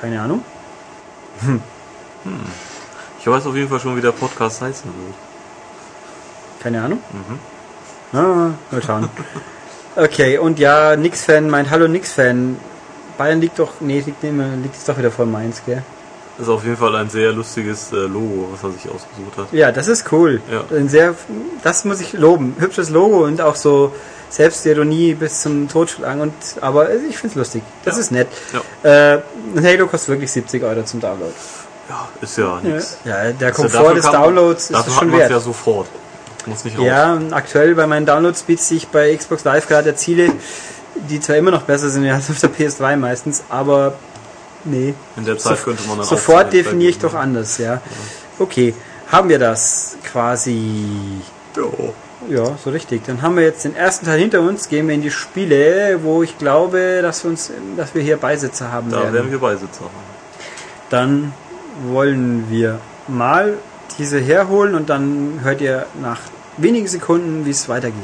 [0.00, 0.42] keine Ahnung.
[3.20, 5.14] Ich weiß auf jeden Fall schon, wie der Podcast heißen wird.
[6.62, 7.00] Keine Ahnung.
[7.12, 8.18] Mhm.
[8.18, 9.08] Ah, mal schauen.
[9.98, 12.58] Okay, und ja, Nix-Fan meint, hallo Nix-Fan.
[13.18, 15.82] Bayern liegt doch, nee, liegt, nicht mehr, liegt jetzt doch wieder vor Mainz, gell?
[16.38, 19.46] Ist auf jeden Fall ein sehr lustiges äh, Logo, was er sich ausgesucht hat.
[19.52, 20.40] Ja, das ist cool.
[20.52, 20.64] Ja.
[20.76, 21.14] Ein sehr,
[21.62, 22.54] das muss ich loben.
[22.58, 23.94] Hübsches Logo und auch so
[24.28, 26.20] Selbstironie bis zum Totschlagen.
[26.20, 27.62] Und, aber ich find's lustig.
[27.86, 28.00] Das Ja.
[28.00, 28.28] ist nett.
[28.82, 29.14] Ja.
[29.14, 29.20] Äh,
[29.56, 31.32] ein Halo kostet wirklich 70 Euro zum Download.
[31.88, 32.98] Ja, ist ja nichts.
[33.06, 35.30] Ja, der Also Komfort des Downloads ist es hat schon wert.
[35.30, 35.86] ja sofort.
[36.44, 36.84] Muss nicht raus.
[36.86, 40.32] Ja, aktuell bei meinen Download-Speeds, die ich bei Xbox Live gerade erziele,
[41.08, 43.94] die zwar immer noch besser sind als auf der PS3 meistens, aber
[44.64, 44.94] nee.
[45.16, 47.80] In der Zeit Sof- könnte man dann Sofort definiere ich doch anders, ja.
[48.38, 48.74] Okay,
[49.10, 50.72] haben wir das quasi.
[51.54, 51.92] geben.
[52.28, 53.04] Ja, so richtig.
[53.06, 56.22] Dann haben wir jetzt den ersten Teil hinter uns, gehen wir in die Spiele, wo
[56.22, 59.14] ich glaube, dass wir, uns, dass wir hier Beisitzer haben Ja, da werden.
[59.14, 59.94] werden wir Beisitzer haben.
[60.90, 61.32] Dann
[61.86, 63.54] wollen wir mal
[63.98, 66.20] diese herholen und dann hört ihr nach
[66.56, 67.94] wenigen Sekunden, wie es weitergeht.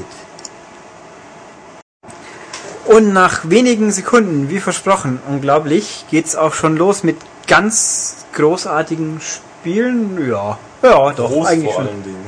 [2.93, 7.17] Und nach wenigen Sekunden, wie versprochen, unglaublich, geht's auch schon los mit
[7.47, 10.29] ganz großartigen Spielen.
[10.29, 11.89] Ja, ja, doch, Groß eigentlich vor schon.
[11.89, 12.27] allen Dingen.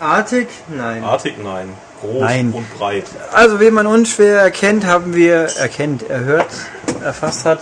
[0.00, 0.48] Artig?
[0.68, 1.04] Nein.
[1.04, 1.68] Artig, nein.
[2.00, 2.52] Groß Nein.
[2.54, 3.04] und breit.
[3.34, 6.54] Also, wie man unschwer erkennt, haben wir erkennt, erhört,
[7.04, 7.60] erfasst hat.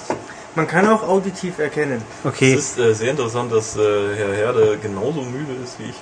[0.54, 2.00] Man kann auch auditiv erkennen.
[2.22, 2.54] Okay.
[2.54, 3.80] Es ist äh, sehr interessant, dass äh,
[4.16, 5.96] Herr Herde genauso müde ist wie ich.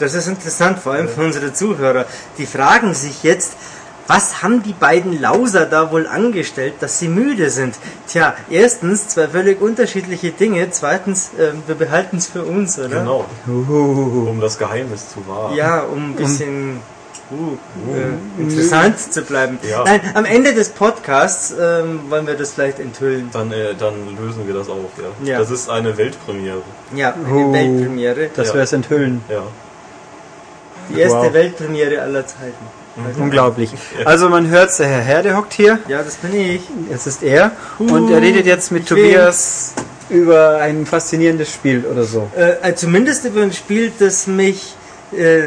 [0.00, 2.04] Das ist interessant, vor allem für unsere Zuhörer.
[2.36, 3.54] Die fragen sich jetzt,
[4.12, 7.76] was haben die beiden Lauser da wohl angestellt, dass sie müde sind?
[8.06, 13.00] Tja, erstens zwei völlig unterschiedliche Dinge, zweitens, ähm, wir behalten es für uns, oder?
[13.00, 13.24] Genau.
[13.46, 14.28] Uhuhu.
[14.28, 15.56] Um das Geheimnis zu wahren.
[15.56, 16.80] Ja, um ein bisschen
[17.30, 17.56] uh,
[17.90, 19.58] äh, interessant zu bleiben.
[19.62, 19.82] Ja.
[19.84, 23.30] Nein, am Ende des Podcasts ähm, wollen wir das vielleicht enthüllen.
[23.32, 25.32] Dann, äh, dann lösen wir das auf, ja.
[25.32, 25.38] Ja.
[25.38, 26.60] Das ist eine Weltpremiere.
[26.94, 27.52] Ja, eine Oh.
[27.52, 28.28] Weltpremiere.
[28.36, 28.54] Dass Ja.
[28.54, 29.22] wir es enthüllen.
[29.30, 29.42] Ja.
[30.90, 31.32] Die erste Wow.
[31.32, 32.81] Weltpremiere aller Zeiten.
[33.18, 33.70] Unglaublich.
[34.04, 35.78] Also man hört, der Herr Herde hockt hier.
[35.88, 36.62] Ja, das bin ich.
[36.92, 37.52] Es ist er.
[37.78, 39.72] Und er redet jetzt mit ich will- Tobias
[40.10, 42.28] über ein faszinierendes Spiel oder so.
[42.36, 44.74] Äh, äh, zumindest über ein Spiel, das mich,
[45.12, 45.44] äh,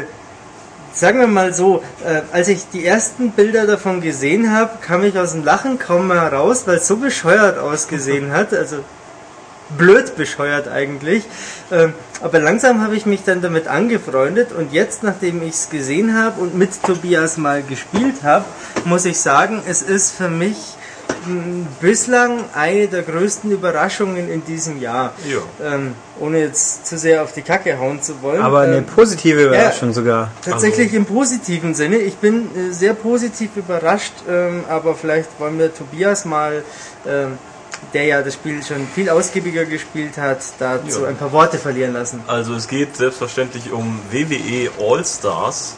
[0.92, 5.16] sagen wir mal so, äh, als ich die ersten Bilder davon gesehen habe, kam ich
[5.16, 8.52] aus dem Lachen kaum mehr heraus, weil es so bescheuert ausgesehen hat.
[8.52, 8.78] Also
[9.70, 11.24] blöd bescheuert eigentlich.
[11.70, 11.92] Ähm,
[12.22, 16.40] aber langsam habe ich mich dann damit angefreundet und jetzt, nachdem ich es gesehen habe
[16.40, 18.44] und mit Tobias mal gespielt habe,
[18.84, 20.56] muss ich sagen, es ist für mich
[21.26, 25.12] mh, bislang eine der größten Überraschungen in diesem Jahr.
[25.28, 25.74] Ja.
[25.74, 28.40] Ähm, ohne jetzt zu sehr auf die Kacke hauen zu wollen.
[28.40, 30.30] Aber eine ähm, positive Überraschung sogar.
[30.42, 31.98] Tatsächlich im positiven Sinne.
[31.98, 36.64] Ich bin äh, sehr positiv überrascht, ähm, aber vielleicht wollen wir Tobias mal,
[37.06, 37.38] ähm,
[37.94, 41.08] der ja das Spiel schon viel ausgiebiger gespielt hat, dazu Ja.
[41.08, 42.20] ein paar Worte verlieren lassen.
[42.26, 45.76] Also es geht selbstverständlich um WWE All-Stars.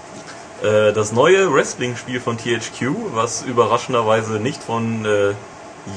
[0.62, 5.34] Äh, das neue Wrestling-Spiel von THQ, was überraschenderweise nicht von äh,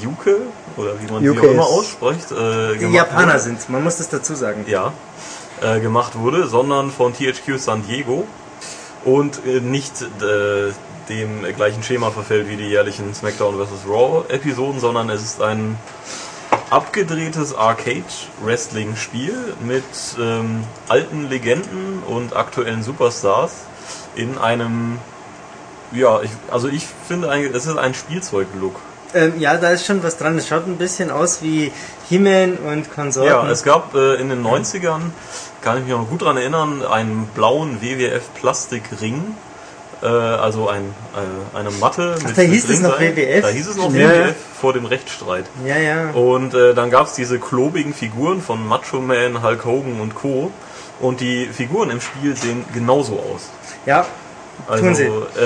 [0.02, 0.36] Yuke,
[0.76, 3.38] oder wie man sie Yuke auch immer ausspricht, äh, Die Japaner wurde.
[3.40, 4.64] sind, man muss das dazu sagen.
[4.68, 4.92] ja,
[5.60, 8.26] äh, gemacht wurde, sondern von THQ San Diego
[9.04, 10.72] und äh, nicht äh,
[11.08, 13.88] dem gleichen Schema verfällt wie die jährlichen SmackDown vs.
[13.88, 15.78] Raw Episoden, sondern es ist ein
[16.70, 19.84] abgedrehtes Arcade-Wrestling-Spiel mit
[20.18, 23.52] ähm, alten Legenden und aktuellen Superstars
[24.14, 24.98] in einem,
[25.92, 28.80] ja, ich, also ich finde, eigentlich, es ist ein Spielzeug-Look.
[29.14, 30.38] Ähm, ja, da ist schon was dran.
[30.38, 31.70] Es schaut ein bisschen aus wie
[32.08, 33.30] He-Man und Konsorten.
[33.30, 35.00] Ja, es gab äh, in den 90ern,
[35.60, 39.36] kann ich mich noch gut dran erinnern, einen blauen WWF-Plastikring.
[40.02, 40.82] Äh, also ein,
[41.14, 42.98] äh, eine Matte Ach, da hieß es noch.
[42.98, 43.42] WWF?
[43.42, 44.08] Da hieß es noch Ja.
[44.10, 45.44] WWF vor dem Rechtsstreit.
[45.64, 46.10] ja, ja.
[46.10, 50.50] Und äh, dann gab es diese klobigen Figuren von Macho Man, Hulk Hogan und Co.
[51.00, 53.48] Und die Figuren im Spiel sehen genauso aus.
[53.86, 54.06] Ja,
[54.68, 55.04] Also Tun sie.
[55.04, 55.44] äh,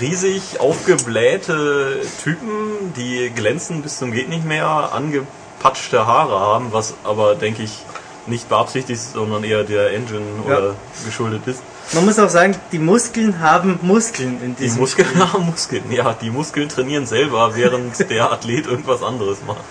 [0.00, 7.34] riesig aufgeblähte Typen, die glänzen bis zum geht nicht mehr, angepatschte Haare haben, was aber
[7.34, 7.84] denke ich
[8.26, 10.58] nicht beabsichtigt sondern eher der Engine Ja.
[10.58, 10.74] oder
[11.04, 11.62] geschuldet ist.
[11.92, 15.20] Man muss auch sagen, die Muskeln haben Muskeln in Die diesem Muskeln Spiel.
[15.32, 19.62] haben Muskeln, ja, die Muskeln trainieren selber, während der Athlet irgendwas anderes macht.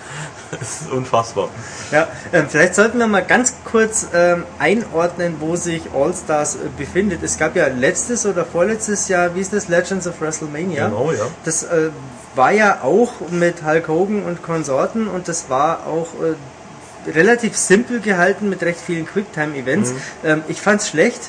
[0.50, 1.50] Das ist unfassbar.
[1.92, 6.58] Ja, ähm, vielleicht sollten wir mal ganz kurz ähm, einordnen, wo sich All Stars äh,
[6.76, 7.22] befindet.
[7.22, 10.88] Es gab ja letztes oder vorletztes Jahr, wie ist das, Legends of WrestleMania?
[10.88, 11.26] Genau, ja.
[11.44, 11.90] Das äh,
[12.34, 18.00] war ja auch mit Hulk Hogan und Konsorten und das war auch äh, relativ simpel
[18.00, 19.92] gehalten mit recht vielen Quicktime-Events.
[20.24, 21.20] Ähm, ich fand's schlecht,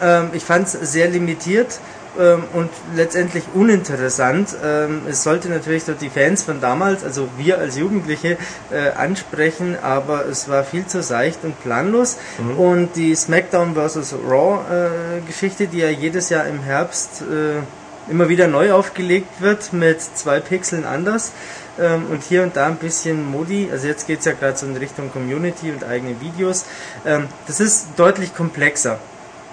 [0.00, 1.80] ähm, ich fand's sehr limitiert
[2.18, 4.54] ähm, und letztendlich uninteressant.
[4.64, 8.36] Ähm, es sollte natürlich so die Fans von damals, also wir als Jugendliche,
[8.70, 12.18] äh, ansprechen, aber es war viel zu seicht und planlos.
[12.58, 14.14] Und die SmackDown vs.
[14.28, 19.72] Raw äh, Geschichte, die ja jedes Jahr im Herbst äh, immer wieder neu aufgelegt wird
[19.72, 21.32] mit zwei Pixeln anders
[21.80, 23.68] ähm, und hier und da ein bisschen Modi.
[23.70, 26.64] Also jetzt geht's ja gerade so in Richtung Community und eigene Videos.
[27.06, 28.98] Ähm, das ist deutlich komplexer.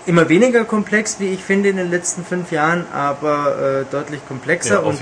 [0.06, 4.76] Immer weniger komplex, wie ich finde, in den letzten fünf Jahren, aber äh, deutlich komplexer
[4.76, 5.00] Ja, und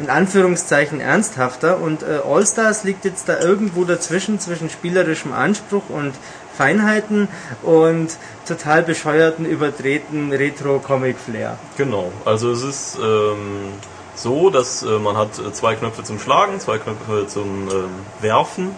[0.00, 1.80] in Anführungszeichen ernsthafter.
[1.80, 6.12] Und äh, All-Stars liegt jetzt da irgendwo dazwischen, zwischen spielerischem Anspruch und
[6.56, 7.28] Feinheiten
[7.62, 8.08] und
[8.48, 11.56] total bescheuerten, überdrehten Retro-Comic-Flair.
[11.76, 13.74] Genau, also es ist ähm,
[14.16, 17.90] so, dass äh, man hat äh, zwei Knöpfe zum Schlagen, zwei Knöpfe zum ähm,
[18.20, 18.74] Werfen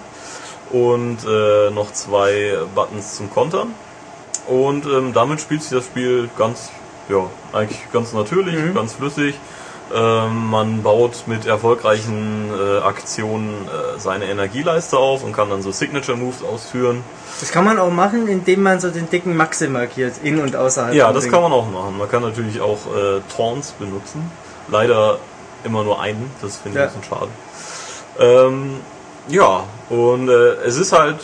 [0.71, 3.75] und äh, noch zwei Buttons zum Kontern.
[4.47, 6.71] Und ähm, damit spielt sich das Spiel ganz,
[7.09, 9.35] ja, eigentlich ganz natürlich, ganz flüssig.
[9.93, 15.73] Ähm, man baut mit erfolgreichen äh, Aktionen äh, seine Energieleiste auf und kann dann so
[15.73, 17.03] Signature Moves ausführen.
[17.41, 20.95] Das kann man auch machen, indem man so den dicken Maxi markiert, in- und außerhalb.
[20.95, 21.33] Ja, das Ring.
[21.33, 21.99] kann man auch machen.
[21.99, 24.31] Man kann natürlich auch äh, Taunts benutzen.
[24.69, 25.19] Leider
[25.65, 26.89] immer nur einen, das finde ich Ja.
[26.91, 27.29] ein bisschen schade.
[28.21, 28.77] Ähm,
[29.29, 31.17] ja, und äh, es ist halt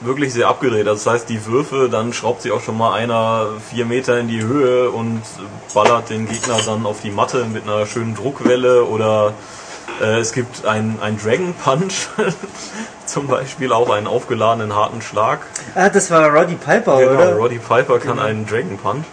[0.00, 0.86] wirklich sehr abgedreht.
[0.86, 4.42] Das heißt, die Würfe, dann schraubt sich auch schon mal einer vier Meter in die
[4.42, 5.22] Höhe und
[5.72, 9.32] ballert den Gegner dann auf die Matte mit einer schönen Druckwelle oder
[10.00, 12.08] äh, es gibt einen Dragon Punch,
[13.06, 15.40] zum Beispiel auch einen aufgeladenen harten Schlag.
[15.74, 17.36] Ah, das war Roddy Piper, Genau, oder?
[17.36, 19.04] Roddy Piper kann einen Dragon Punch.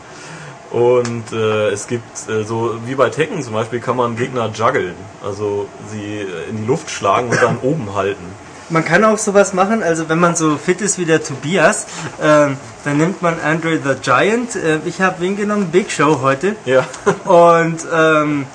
[0.71, 4.95] Und äh, es gibt äh, so wie bei Tekken zum Beispiel kann man Gegner juggeln,
[5.21, 8.23] also sie in die Luft schlagen und dann oben halten.
[8.72, 11.88] Man kann auch sowas machen, also wenn man so fit ist wie der Tobias,
[12.22, 12.55] ähm,
[12.86, 14.55] dann nimmt man Andre the Giant.
[14.55, 15.67] Äh, ich habe wen genommen?
[15.72, 16.55] Big Show heute.
[16.65, 16.86] Ja,
[17.26, 18.45] Und ähm,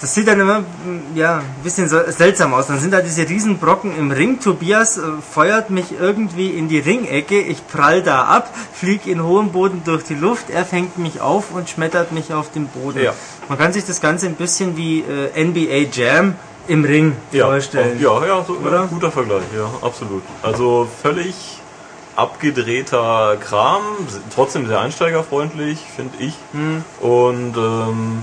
[0.00, 2.66] das sieht dann immer mm, ja, ein bisschen so seltsam aus.
[2.66, 4.40] Dann sind da diese riesen Brocken im Ring.
[4.40, 5.02] Tobias äh,
[5.32, 7.40] feuert mich irgendwie in die Ringecke.
[7.40, 10.50] Ich prall da ab, flieg in hohem Boden durch die Luft.
[10.50, 13.02] Er fängt mich auf und schmettert mich auf den Boden.
[13.02, 13.14] Ja.
[13.48, 16.34] Man kann sich das Ganze ein bisschen wie äh, NBA Jam
[16.66, 18.00] im Ring ja, vorstellen.
[18.00, 18.86] ja, ja, so, Oder?
[18.86, 20.22] guter Vergleich, ja, absolut.
[20.42, 21.34] Also völlig
[22.16, 23.82] abgedrehter Kram,
[24.34, 26.34] trotzdem sehr einsteigerfreundlich, finde ich.
[26.52, 26.84] Hm.
[27.00, 28.22] Und ähm,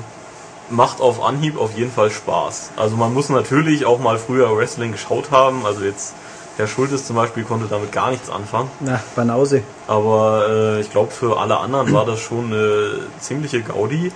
[0.69, 2.71] macht auf Anhieb auf jeden Fall Spaß.
[2.77, 5.65] Also man muss natürlich auch mal früher Wrestling geschaut haben.
[5.65, 6.13] Also jetzt
[6.57, 8.69] Herr Schultes zum Beispiel konnte damit gar nichts anfangen.
[8.79, 9.63] Na, Banause.
[9.87, 14.11] Aber äh, ich glaube, für alle anderen war das schon eine ziemliche Gaudi.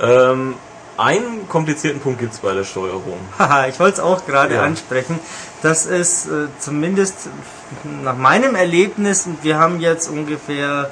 [0.00, 0.54] Ähm,
[0.98, 3.18] einen komplizierten Punkt gibt's bei der Steuerung.
[3.38, 4.62] Haha, ich wollte es auch gerade Ja.
[4.62, 5.18] ansprechen.
[5.62, 7.28] Das ist äh, zumindest
[8.02, 10.90] nach meinem Erlebnis, und wir haben jetzt ungefähr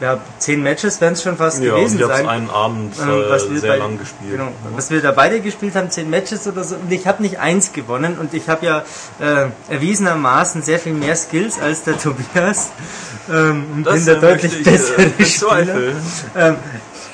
[0.00, 2.28] ja, zehn Matches, werden es schon fast Ja, gewesen sein.
[2.28, 4.30] einen Abend Ähm, äh, was wir sehr bei- lang gespielt.
[4.30, 6.76] Genau, was wir da beide gespielt haben, zehn Matches oder so.
[6.76, 8.84] Und ich habe nicht eins gewonnen und ich habe ja
[9.20, 12.70] äh, erwiesenermaßen sehr viel mehr Skills als der Tobias.
[13.28, 15.76] Ähm, und bin der äh, deutlich ich, bessere äh, Spieler.
[16.36, 16.56] Ähm,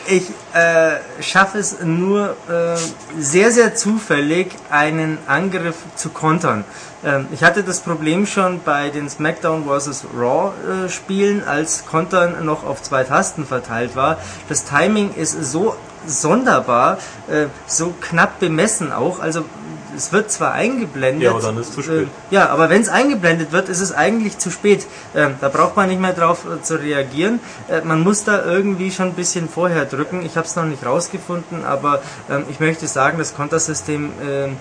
[0.07, 0.25] ich
[0.55, 2.77] äh, schaffe es nur äh,
[3.21, 6.65] sehr, sehr zufällig, einen Angriff zu kontern.
[7.05, 10.07] Ähm, ich hatte das Problem schon bei den SmackDown vs.
[10.17, 14.19] Raw äh, Spielen, als Kontern noch auf zwei Tasten verteilt war.
[14.49, 15.75] Das Timing ist so
[16.07, 16.99] sonderbar,
[17.29, 19.19] äh, so knapp bemessen auch.
[19.19, 19.45] Also
[19.97, 21.23] es wird zwar eingeblendet.
[21.23, 22.09] Ja, aber dann ist es zu spät.
[22.31, 24.87] Äh, ja, aber wenn es eingeblendet wird, ist es eigentlich zu spät.
[25.15, 27.41] Ähm, da braucht man nicht mehr drauf äh, zu reagieren.
[27.69, 30.25] Äh, man muss da irgendwie schon ein bisschen vorher drücken.
[30.25, 34.57] Ich habe es noch nicht rausgefunden, aber ähm, ich möchte sagen, das Kontersystem ähm,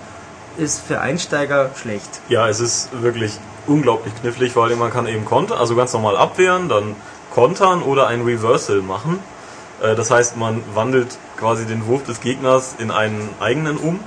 [0.58, 2.22] ist für Einsteiger schlecht.
[2.30, 6.70] Ja, es ist wirklich unglaublich knifflig, weil man kann eben kontern, also ganz normal abwehren,
[6.70, 6.96] dann
[7.34, 9.20] kontern oder ein Reversal machen.
[9.82, 14.00] Äh, Das heißt, man wandelt quasi den Wurf des Gegners in einen eigenen um.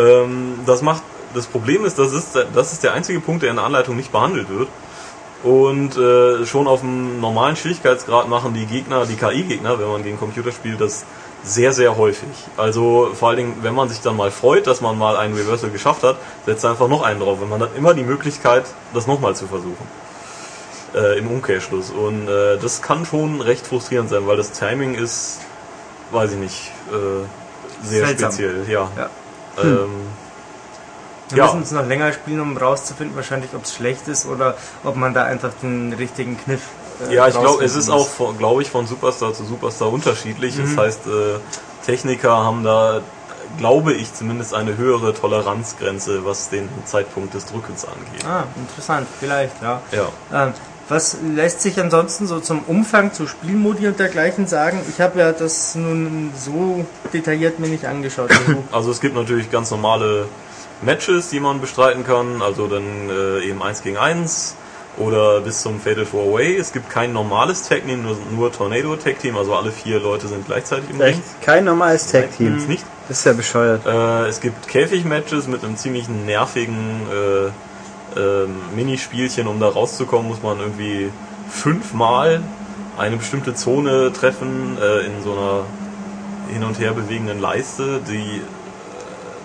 [0.00, 1.02] Ähm, Das macht,
[1.34, 4.12] das Problem ist, das ist, das ist der einzige Punkt, der in der Anleitung nicht
[4.12, 4.68] behandelt wird.
[5.42, 10.18] Und äh, schon auf einem normalen Schwierigkeitsgrad machen die Gegner, die KI-Gegner, wenn man gegen
[10.18, 11.04] Computer spielt, das
[11.42, 12.28] sehr, sehr häufig.
[12.58, 15.70] Also vor allen Dingen, wenn man sich dann mal freut, dass man mal einen Reversal
[15.70, 17.40] geschafft hat, setzt einfach noch einen drauf.
[17.40, 19.88] Und man hat immer die Möglichkeit, das nochmal zu versuchen.
[20.94, 21.90] Äh, Im Umkehrschluss.
[21.90, 25.38] Und äh, das kann schon recht frustrierend sein, weil das Timing ist,
[26.10, 28.32] weiß ich nicht, äh, sehr Seltsam.
[28.32, 28.64] speziell.
[28.68, 28.90] Ja.
[28.98, 29.08] Ja.
[29.64, 30.06] Ähm,
[31.28, 31.44] Wir Ja.
[31.44, 35.14] müssen es noch länger spielen, um rauszufinden, wahrscheinlich, ob es schlecht ist oder ob man
[35.14, 36.62] da einfach den richtigen Kniff.
[37.08, 37.94] äh, Ja, ich glaube, es ist muss.
[38.02, 40.56] auch, von- glaube ich, von Superstar zu Superstar unterschiedlich.
[40.56, 40.74] Mhm.
[40.74, 41.38] Das heißt, äh,
[41.86, 43.00] Techniker haben da,
[43.58, 48.24] glaube ich, zumindest eine höhere Toleranzgrenze, was den Zeitpunkt des Drückens angeht.
[48.28, 49.80] Ah, interessant, vielleicht, ja.
[49.92, 50.08] Ja.
[50.46, 50.52] Ähm,
[50.90, 54.80] was lässt sich ansonsten so zum Umfang, zu Spielmodi und dergleichen sagen?
[54.88, 58.30] Ich habe ja das nun so detailliert mir nicht angeschaut.
[58.40, 60.26] Also, Also es gibt natürlich ganz normale
[60.82, 64.56] Matches, die man bestreiten kann, also dann äh, eben 1 gegen 1
[64.96, 66.56] oder bis zum Fatal Four Away.
[66.56, 70.26] Es gibt kein normales Tag Team, nur, nur Tornado Tag Team, also alle vier Leute
[70.26, 71.14] sind gleichzeitig im Ring.
[71.14, 71.42] Echt?
[71.42, 72.54] Kein normales Tag-Team.
[72.54, 72.84] Gibt's nicht.
[73.08, 73.86] Das ist ja bescheuert.
[73.86, 77.50] Äh, es gibt Käfig-Matches mit einem ziemlich nervigen äh,
[78.16, 79.46] ähm, Minispielchen.
[79.46, 81.10] Um da rauszukommen, muss man irgendwie
[81.48, 82.42] fünfmal
[82.98, 85.64] eine bestimmte Zone treffen äh, in so einer
[86.52, 88.00] hin und her bewegenden Leiste.
[88.08, 88.42] Die, äh,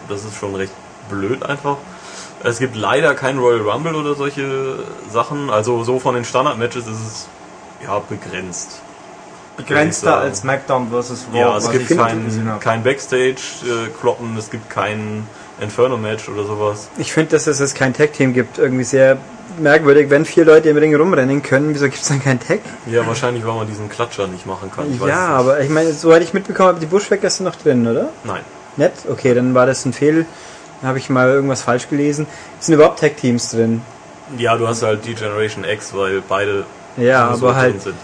[0.09, 0.73] das ist schon recht
[1.09, 1.77] blöd einfach.
[2.43, 4.79] Es gibt leider kein Royal Rumble oder solche
[5.11, 5.49] Sachen.
[5.49, 7.27] Also so von den Standard-Matches ist es
[7.83, 8.81] ja begrenzt.
[9.57, 11.27] begrenzter als SmackDown vs.
[11.31, 11.39] Raw.
[11.39, 15.27] Ja, es gibt kein, kein Backstage-Kloppen, es gibt kein
[15.59, 16.89] Inferno-Match oder sowas.
[16.97, 19.17] Ich finde, dass es kein Tag-Team gibt, irgendwie sehr
[19.59, 20.09] merkwürdig.
[20.09, 22.59] Wenn vier Leute im Ring rumrennen können, wieso gibt es dann kein Tag?
[22.87, 24.91] Ja, wahrscheinlich, weil man diesen Klatscher nicht machen kann.
[24.93, 28.09] Ich Ja, aber ich meine, soweit ich mitbekommen habe, die Bushwackers sind noch drin, oder?
[28.23, 28.41] Nein.
[28.77, 28.93] Nett?
[29.09, 30.25] Okay, dann war das ein Fehl.
[30.81, 32.27] Dann habe ich mal irgendwas falsch gelesen.
[32.59, 33.81] Sind überhaupt Tag-Teams drin?
[34.37, 36.65] Ja, du hast halt die Generation X, weil beide
[36.97, 37.95] Ja, so aber halt sind.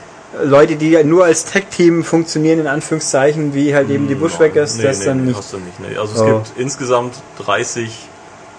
[0.43, 4.99] Leute, die nur als Tag-Team funktionieren, in Anführungszeichen, wie halt eben die Bushwackers, nee, das
[4.99, 5.37] nee, dann nee, nicht.
[5.37, 5.97] Hast du nicht nee.
[5.97, 6.25] Also es Oh.
[6.25, 8.07] gibt insgesamt 30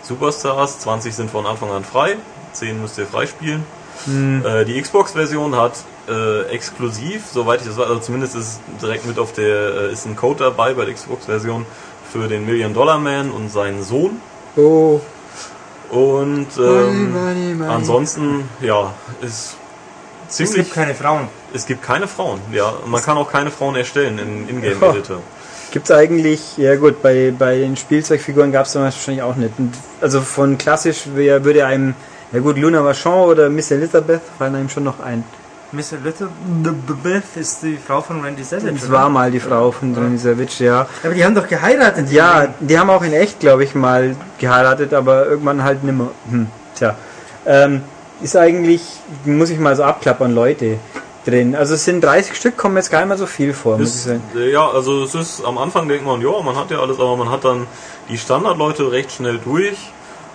[0.02, 2.16] Superstars, 20 sind von Anfang an frei,
[2.52, 3.64] 10 müsst ihr freispielen.
[4.04, 4.44] Hm.
[4.44, 5.72] Äh, die Xbox-Version hat
[6.08, 10.04] äh, exklusiv, soweit ich das weiß, also zumindest ist direkt mit auf der, äh, ist
[10.06, 11.64] ein Code dabei bei der Xbox-Version
[12.12, 14.20] für den Million Dollar Man und seinen Sohn.
[14.56, 15.00] Oh,
[15.90, 17.70] Und Money, ähm, money, money.
[17.72, 18.92] ansonsten, ja,
[19.22, 19.56] ist
[20.32, 20.56] Es ziemlich.
[20.56, 21.28] gibt keine Frauen.
[21.52, 22.72] Es gibt keine Frauen, ja.
[22.86, 24.70] Man kann auch keine Frauen erstellen in Ja.
[24.72, 25.18] Ingame-Editor.
[25.70, 29.52] Gibt's eigentlich, ja gut, bei, bei den Spielzeugfiguren gab's dann wahrscheinlich auch nicht.
[30.00, 31.94] Also von klassisch wär, würde einem,
[32.32, 35.24] ja gut, Luna Vachon oder Miss Elizabeth fallen einem schon noch ein.
[35.72, 38.74] Miss Elizabeth ist die Frau von Randy Savage.
[38.74, 40.86] Das war mal die Frau von Randy Savage, ja.
[41.02, 42.10] Aber die haben doch geheiratet.
[42.10, 46.10] Ja, die haben auch in echt, glaube ich, mal geheiratet, aber irgendwann halt nimmer.
[46.30, 46.96] Hm, tja.
[47.46, 47.82] Ähm,
[48.22, 48.82] ist eigentlich,
[49.24, 50.78] muss ich mal so abklappern, Leute
[51.24, 51.54] drin.
[51.54, 53.94] Also es sind 30 Stück, kommen jetzt gar nicht mehr so viel vor, muss ich
[53.94, 54.22] Ist, sagen.
[54.36, 57.16] äh, ja, also es ist am Anfang denkt man, ja, man hat ja alles, aber
[57.16, 57.66] man hat dann
[58.08, 59.76] die Standardleute recht schnell durch.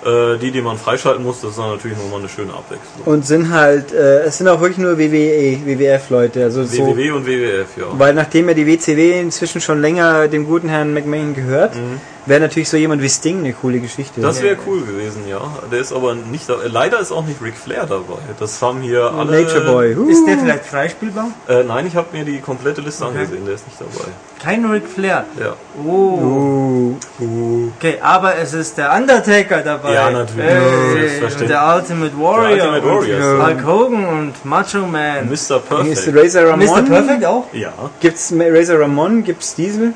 [0.05, 3.03] Äh, die, die man freischalten muss, das ist dann natürlich nochmal eine schöne Abwechslung.
[3.03, 6.95] Und sind halt, äh, es sind auch wirklich nur WWE, WWF-Leute, also so.
[6.95, 7.85] WWW und WWF, ja.
[7.93, 11.73] Weil nachdem ja die WCW inzwischen schon länger dem guten Herrn McMahon gehört,
[12.27, 14.21] wäre natürlich so jemand wie Sting eine coole Geschichte.
[14.21, 15.41] Das wäre cool gewesen, ja.
[15.71, 16.55] Der ist aber nicht da.
[16.65, 18.19] Leider ist auch nicht Ric Flair dabei.
[18.39, 19.41] Das haben hier alle.
[19.43, 19.95] Nature Boy.
[19.95, 20.09] Huh.
[20.09, 21.29] Ist der vielleicht freispielbar?
[21.47, 23.19] Äh, nein, ich habe mir die komplette Liste Okay.
[23.19, 24.11] angesehen, der ist nicht dabei.
[24.43, 25.25] Kein Ric Flair.
[25.39, 25.55] Ja.
[25.83, 26.95] Oh.
[27.19, 27.71] Uh.
[27.77, 29.93] Okay, aber es ist der Undertaker dabei.
[29.93, 30.45] Ja, natürlich.
[30.45, 32.55] Hey, der Ultimate Warrior.
[32.55, 33.45] Der Ultimate Warrior.
[33.45, 35.27] Hulk Hogan und Macho Man.
[35.27, 35.31] Mr.
[35.31, 36.15] Ist Perfect.
[36.15, 36.67] Razor Ramon?
[36.67, 36.81] Mr.
[36.83, 37.45] Perfect auch?
[37.53, 37.73] Ja.
[37.99, 39.23] Gibt's Razor Ramon?
[39.23, 39.93] Gibt's Diesel?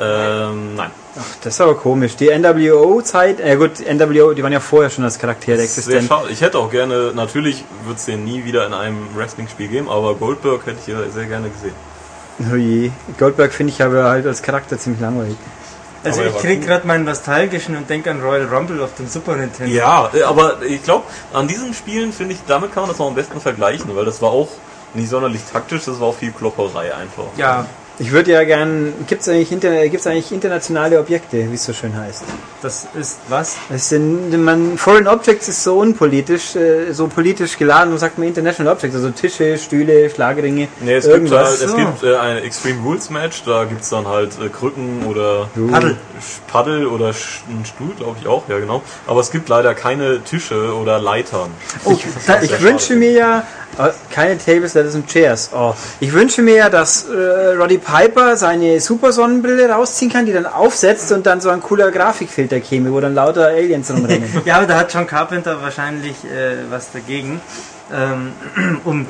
[0.00, 0.90] Ähm, nein.
[1.18, 2.16] Ach, das ist aber komisch.
[2.16, 6.08] Die NWO-Zeit, äh gut, NWO, die waren ja vorher schon als Charaktere Sehr existent.
[6.08, 6.28] schade.
[6.30, 10.14] Ich hätte auch gerne, natürlich wird es den nie wieder in einem Wrestling-Spiel geben, aber
[10.14, 11.74] Goldberg hätte ich ja sehr gerne gesehen.
[12.52, 12.90] Oh je.
[13.18, 15.36] Goldberg finde ich aber halt als Charakter ziemlich langweilig.
[16.04, 19.34] Also Aber ich krieg gerade meinen nostalgischen und denke an Royal Rumble auf dem Super
[19.34, 19.74] Nintendo.
[19.74, 23.08] Ja, äh, aber ich glaube, an diesen Spielen finde ich, damit kann man das noch
[23.08, 24.48] am besten vergleichen, weil das war auch
[24.94, 27.24] nicht sonderlich taktisch, das war auch viel Klopperei einfach.
[27.36, 27.66] Ja,
[28.00, 28.92] Ich würde ja gern.
[29.08, 32.22] Gibt es eigentlich, interna gibt's eigentlich internationale Objekte, wie es so schön heißt?
[32.62, 33.56] Das ist was?
[33.68, 38.28] Das sind, man, Foreign Objects ist so unpolitisch, äh, so politisch geladen und sagt man
[38.28, 41.48] International Objects, also Tische, Stühle, Schlagringe, Nee, es gibt, irgendwas.
[41.50, 41.76] halt, es So.
[41.76, 45.96] gibt äh, ein Extreme Rules Match, da gibt's dann halt äh, Krücken oder Paddel.
[46.46, 48.82] Paddel oder Sch- einen Stuhl, glaube ich auch, ja genau.
[49.08, 51.50] Aber es gibt leider keine Tische oder Leitern.
[51.84, 51.96] Oh,
[52.28, 53.46] da, ich wünsche mir ja
[54.10, 55.50] keine Tables, Ladders und Chairs.
[55.54, 60.32] Oh, ich wünsche mir ja, dass äh, Roddy Piper seine Super Sonnenbrille rausziehen kann, die
[60.32, 64.28] dann aufsetzt und dann so ein cooler Grafikfilter käme, wo dann lauter Aliens rumrennen.
[64.44, 67.40] Ja, aber da hat John Carpenter wahrscheinlich äh, was dagegen,
[67.92, 68.32] ähm,
[68.84, 69.06] um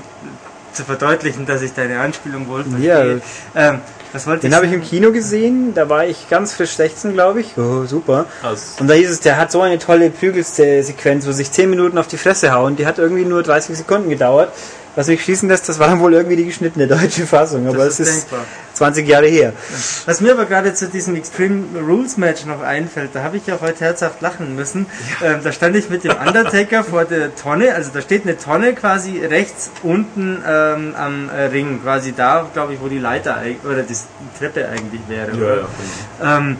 [0.72, 3.20] zu verdeutlichen, dass ich deine Anspielung wohl verstehe.
[3.20, 3.22] Ähm, was
[3.54, 3.80] wollte
[4.42, 7.58] Den habe ich im Kino gesehen, da war ich ganz frisch 16, glaube ich.
[7.58, 8.26] Oh, super.
[8.80, 12.06] Und da hieß es, der hat so eine tolle Prügelsequenz, wo sich 10 Minuten auf
[12.06, 12.76] die Fresse hauen.
[12.76, 14.52] Die hat irgendwie nur 30 Sekunden gedauert.
[14.98, 17.68] Was mich schließen lässt, das war dann wohl irgendwie die geschnittene deutsche Fassung.
[17.68, 18.44] Aber Das es ist denkbar.
[18.74, 19.52] 20 Jahre her.
[20.06, 23.60] Was mir aber gerade zu diesem Extreme Rules Match noch einfällt, da habe ich ja
[23.60, 24.86] heute herzhaft lachen müssen.
[25.22, 28.74] Ähm, da stand ich mit dem Undertaker vor der Tonne, also da steht eine Tonne
[28.74, 33.84] quasi rechts unten ähm, am äh, Ring, quasi da, glaube ich, wo die Leiter oder
[33.84, 33.94] die
[34.36, 35.30] Treppe eigentlich wäre.
[35.30, 35.54] ja,
[36.24, 36.38] ja.
[36.38, 36.56] Ähm,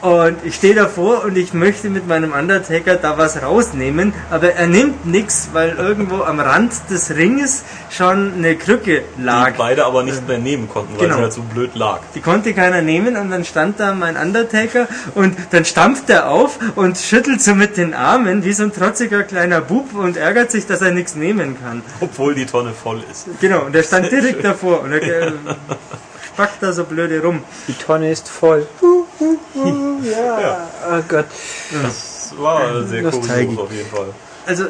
[0.00, 4.66] und ich stehe davor und ich möchte mit meinem Undertaker da was rausnehmen, aber er
[4.66, 9.52] nimmt nichts, weil irgendwo am Rand des Ringes schon eine Krücke lag.
[9.52, 11.16] Die beide aber nicht mehr nehmen konnten, weil Genau.
[11.16, 12.00] sie halt so blöd lag.
[12.14, 16.58] Die konnte keiner nehmen und dann stand da mein Undertaker und dann stampft er auf
[16.76, 20.66] und schüttelt so mit den Armen wie so ein trotziger kleiner Bub und ärgert sich,
[20.66, 21.82] dass er nichts nehmen kann.
[22.00, 23.26] Obwohl die Tonne voll ist.
[23.40, 25.32] Genau, und er stand direkt davor und er
[26.32, 27.42] spackt da so blöde rum.
[27.68, 28.66] Die Tonne ist voll.
[28.82, 30.68] Uh, uh, uh, ja.
[30.90, 31.26] Oh Gott.
[31.82, 33.58] Das war sehr Nostalgie.
[33.58, 34.08] auf jeden Fall.
[34.46, 34.64] Also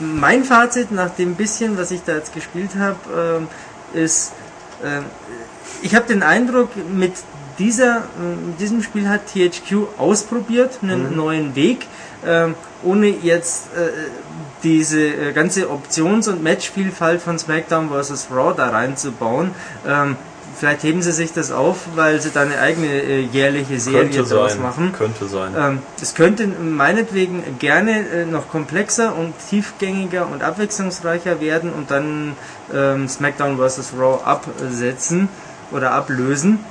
[0.00, 3.48] mein Fazit nach dem bisschen, was ich da jetzt gespielt habe, ähm,
[3.94, 4.32] ist,
[4.84, 5.04] ähm,
[5.82, 7.12] ich habe den Eindruck, mit
[7.58, 11.86] dieser, ähm, mit diesem Spiel hat THQ ausprobiert, einen neuen Weg,
[12.82, 13.90] ohne jetzt äh,
[14.62, 18.28] diese äh, ganze Options- und Matchvielfalt von SmackDown vs.
[18.32, 19.52] Raw da reinzubauen.
[19.86, 20.16] Ähm,
[20.58, 24.34] vielleicht heben sie sich das auf, weil sie da eine eigene äh, jährliche Serie Könnte
[24.34, 24.62] draus sein.
[24.62, 24.92] machen.
[24.92, 25.54] Könnte sein.
[25.56, 32.36] Ähm, es könnte meinetwegen gerne äh, noch komplexer und tiefgängiger und abwechslungsreicher werden und dann
[32.74, 33.92] ähm, SmackDown vs.
[33.98, 35.28] Raw absetzen
[35.70, 36.64] oder ablösen,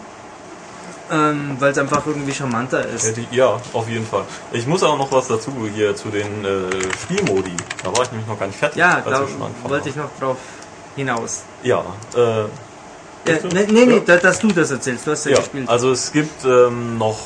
[1.11, 3.13] ähm, weil es einfach irgendwie charmanter ist.
[3.31, 4.23] ja, auf jeden Fall.
[4.51, 6.69] Ich muss aber noch was dazu hier zu den äh,
[7.03, 7.55] Spielmodi.
[7.83, 8.77] Da war ich nämlich noch gar nicht fertig.
[8.77, 9.21] Ja, da
[9.63, 10.37] wollte ich noch drauf
[10.95, 11.43] hinaus.
[11.63, 11.83] Ja,
[12.15, 12.45] äh,
[13.25, 14.01] Äh, nee, nee, nee Ja.
[14.05, 15.67] da, dass du das erzählst, du hast ja, ja, gespielt.
[15.69, 17.17] also es gibt ähm, noch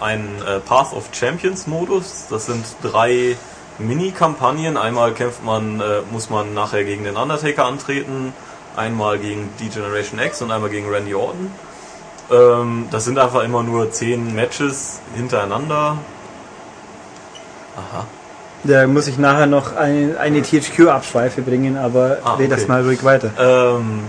[0.00, 2.26] einen äh, Path of Champions Modus.
[2.30, 3.36] Das sind drei
[3.78, 4.76] Mini-Kampagnen.
[4.76, 8.32] Einmal kämpft man, äh, muss man nachher gegen den Undertaker antreten,
[8.76, 11.50] einmal gegen D-Generation X und einmal gegen Randy Orton.
[12.30, 15.96] Ähm, das sind einfach immer nur zehn Matches hintereinander.
[17.76, 18.06] Aha.
[18.64, 22.68] Da muss ich nachher noch eine, eine THQ-Abschweife bringen, aber Ah, red das okay.
[22.72, 23.30] mal ruhig weiter.
[23.38, 24.00] Ähm,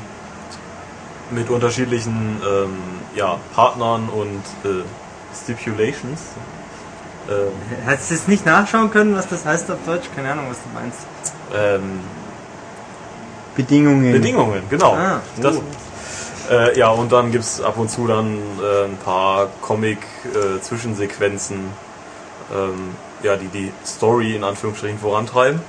[1.31, 2.77] mit unterschiedlichen ähm,
[3.15, 4.83] ja, Partnern und äh,
[5.35, 6.21] Stipulations.
[7.29, 7.51] Ähm,
[7.85, 10.07] Hättest du jetzt nicht nachschauen können, was das heißt auf Deutsch?
[10.15, 10.99] Keine Ahnung, was du meinst.
[11.53, 11.99] ähm,
[13.55, 14.11] Bedingungen.
[14.13, 14.93] Bedingungen, genau.
[14.93, 15.63] Ah, das, oh.
[16.53, 21.57] äh, ja, und dann gibt es ab und zu dann äh, ein paar Comic-Zwischensequenzen,
[22.53, 25.59] ähm, ja, die die Story in Anführungsstrichen vorantreiben.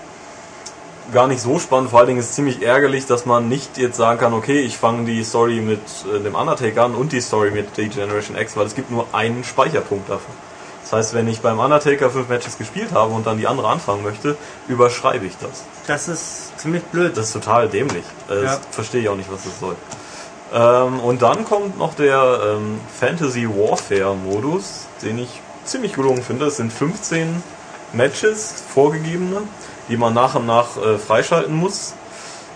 [1.13, 3.97] Gar nicht so spannend, vor allen Dingen ist es ziemlich ärgerlich, dass man nicht jetzt
[3.97, 5.81] sagen kann, okay, ich fange die Story mit
[6.15, 9.07] äh, dem Undertaker an und die Story mit The Generation X, weil es gibt nur
[9.13, 10.35] einen Speicherpunkt dafür.
[10.83, 14.03] Das heißt, wenn ich beim Undertaker fünf Matches gespielt habe und dann die andere anfangen
[14.03, 14.37] möchte,
[14.69, 15.65] überschreibe ich das.
[15.87, 17.17] Das ist ziemlich blöd.
[17.17, 18.05] Das ist total dämlich.
[18.31, 18.59] Äh, Ja.
[18.71, 19.77] Verstehe ich auch nicht, was das soll.
[20.53, 26.47] Ähm, und dann kommt noch der ähm, Fantasy Warfare Modus, den ich ziemlich gelungen finde.
[26.47, 27.43] Es sind 15
[27.93, 29.43] Matches, vorgegebene,
[29.89, 31.95] die man nach und nach äh, freischalten muss.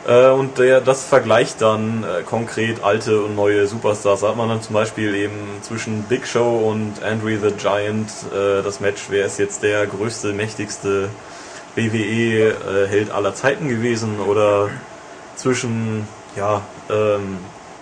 [0.06, 4.20] Äh, und der, das vergleicht dann äh, konkret alte und neue Superstars.
[4.20, 8.62] Da hat man dann zum Beispiel eben zwischen Big Show und Andre the Giant äh,
[8.62, 11.08] das Match, wer ist jetzt der größte, mächtigste
[11.76, 14.68] WWE-Held aller Zeiten gewesen oder
[15.36, 16.06] zwischen
[16.36, 16.60] ja,
[16.90, 17.38] ähm,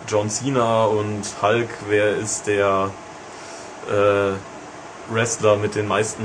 [0.07, 2.91] John Cena und Hulk, wer ist der
[3.89, 6.25] äh, Wrestler mit den meisten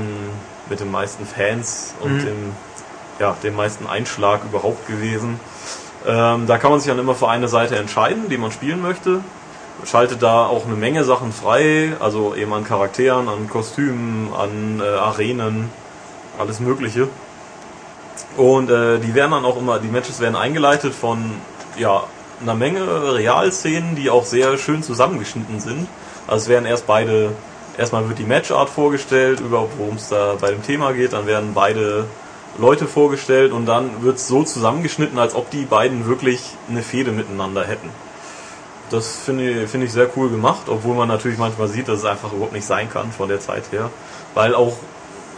[0.68, 2.24] mit den meisten Fans und Mhm.
[2.26, 2.52] dem
[3.18, 5.40] ja, dem meisten Einschlag überhaupt gewesen.
[6.06, 9.20] Ähm, da kann man sich dann immer für eine Seite entscheiden, die man spielen möchte.
[9.84, 14.88] Schaltet da auch eine Menge Sachen frei, also eben an Charakteren, an Kostümen, an äh,
[14.88, 15.70] Arenen,
[16.38, 17.08] alles Mögliche.
[18.36, 21.32] Und äh, die werden dann auch immer, die Matches werden eingeleitet von
[21.76, 22.04] ja,
[22.40, 25.88] einer Menge Realszenen, die auch sehr schön zusammengeschnitten sind.
[26.26, 27.32] Also es werden erst beide,
[27.76, 31.52] erstmal wird die Matchart vorgestellt, überhaupt worum es da bei dem Thema geht, dann werden
[31.54, 32.06] beide
[32.58, 37.12] Leute vorgestellt und dann wird es so zusammengeschnitten, als ob die beiden wirklich eine Fehde
[37.12, 37.90] miteinander hätten.
[38.90, 42.04] Das finde ich, finde ich sehr cool gemacht, obwohl man natürlich manchmal sieht, dass es
[42.04, 43.90] einfach überhaupt nicht sein kann von der Zeit her.
[44.34, 44.74] Weil auch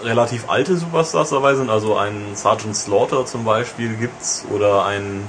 [0.03, 5.27] relativ alte Superstars dabei sind, also ein Sergeant Slaughter zum Beispiel gibt's oder ein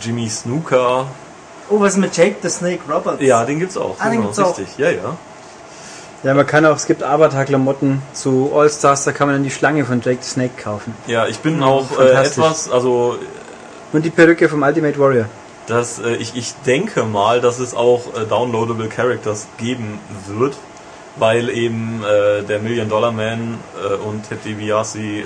[0.00, 1.06] Jimmy Snooker.
[1.70, 3.22] Oh, was ist mit Jake the Snake Roberts?
[3.22, 3.96] Ja, den gibt's auch.
[3.98, 4.58] Ah, den gibt's auch.
[4.58, 4.76] richtig.
[4.76, 5.16] Ja, ja.
[6.24, 9.84] Ja, man kann auch, es gibt Avatar-Klamotten zu All-Stars, da kann man dann die Schlange
[9.84, 10.94] von Jake the Snake kaufen.
[11.06, 13.16] Ja, ich bin auch äh, etwas, also
[13.92, 15.26] Und die Perücke vom Ultimate Warrior.
[15.66, 20.54] dass äh, ich, ich denke mal, dass es auch äh, downloadable Characters geben wird,
[21.16, 25.22] weil eben äh, der Million Dollar Man äh, und Ted DiBiase äh,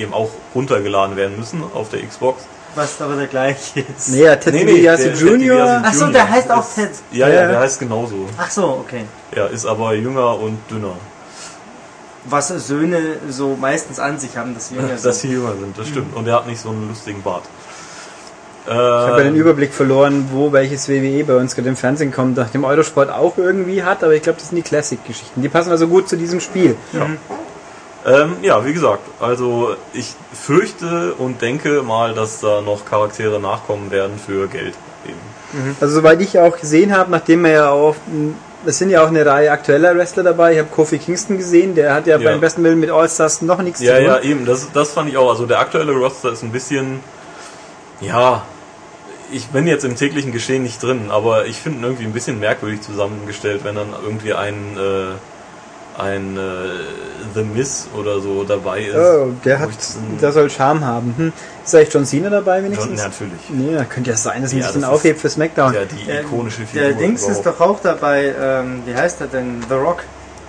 [0.00, 2.44] eben auch runtergeladen werden müssen auf der Xbox.
[2.74, 4.10] Was aber der gleiche ist.
[4.10, 5.82] Nee, ja, Ted Nee, nee, DiBiase Junior
[6.12, 6.90] der heißt auch Ted.
[7.10, 7.48] Ja, Ja, ja, ja.
[7.48, 8.26] der heißt genauso.
[8.36, 9.04] Ach so, okay.
[9.34, 10.94] Ja, ist aber jünger und dünner.
[12.24, 13.00] Was Söhne
[13.30, 15.14] so meistens an sich haben, dass Jünger Dass sind.
[15.14, 16.14] sie jünger sind, das stimmt.
[16.14, 17.44] Und er hat nicht so einen lustigen Bart.
[18.66, 22.12] Ich habe ja den Äh, Überblick verloren, wo welches WWE bei uns gerade im Fernsehen
[22.12, 25.40] kommt, nachdem Eurosport auch irgendwie hat, aber ich glaube, das sind die Classic-Geschichten.
[25.40, 26.76] Die passen also gut zu diesem Spiel.
[28.08, 33.90] Ähm, ja, wie gesagt, also ich fürchte und denke mal, dass da noch Charaktere nachkommen
[33.90, 34.74] werden für Geld.
[35.06, 35.76] Eben.
[35.80, 37.94] Also soweit ich auch gesehen habe, nachdem wir ja auch,
[38.66, 41.94] es sind ja auch eine Reihe aktueller Wrestler dabei, ich habe Kofi Kingston gesehen, der
[41.94, 42.30] hat ja, Ja.
[42.30, 44.06] beim besten Willen mit All-Stars noch nichts Ja, zu tun.
[44.06, 45.30] ja, eben, das, das fand ich auch.
[45.30, 47.00] Also der aktuelle Roster ist ein bisschen,
[48.00, 48.42] ja,
[49.30, 52.40] ich bin jetzt im täglichen Geschehen nicht drin, aber ich finde ihn irgendwie ein bisschen
[52.40, 55.14] merkwürdig zusammengestellt, wenn dann irgendwie ein, äh,
[55.98, 56.40] ein äh,
[57.34, 58.94] The Miz oder so dabei ist.
[58.96, 59.68] Oh, der hat,
[60.20, 61.14] der soll Charme haben.
[61.16, 61.32] Hm.
[61.64, 63.02] Ist eigentlich John Cena dabei John, wenigstens?
[63.02, 63.40] natürlich.
[63.50, 65.74] Nee, da könnte ja sein, dass er Ja, ein bisschen das ist- aufhebt für SmackDown.
[65.74, 66.82] Ja, die Der- ikonische Figur.
[66.88, 67.46] Der Dings ist überhaupt.
[67.60, 69.62] doch auch dabei, ähm, wie heißt er denn?
[69.68, 69.98] The Rock.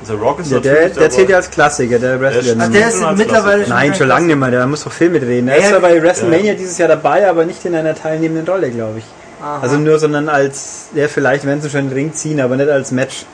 [0.05, 2.53] The Rock ist Ja, der, natürlich der zählt ja als Klassiker, der Wrestler.
[2.63, 2.71] Ah, Mhm.
[2.73, 3.75] der ist Als mittlerweile Klassiker.
[3.75, 5.49] Nein, schon lange nicht mehr, der muss doch viel mitreden.
[5.49, 5.75] Er Ja, ist ja.
[5.75, 6.57] ja bei WrestleMania Ja.
[6.57, 9.03] dieses Jahr dabei, aber nicht in einer teilnehmenden Rolle, glaube ich.
[9.41, 9.59] Aha.
[9.61, 12.91] Also nur, sondern als, der vielleicht, wenn sie schon den Ring ziehen, aber nicht als
[12.91, 13.25] Match.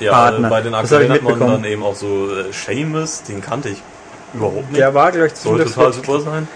[0.00, 0.46] Ja, Partner.
[0.46, 3.82] äh, bei den aktuellen hat man dann eben auch so äh, Seamus, den kannte ich
[4.34, 4.76] überhaupt nicht.
[4.76, 6.48] Der war, glaube ich, Soll total super sein.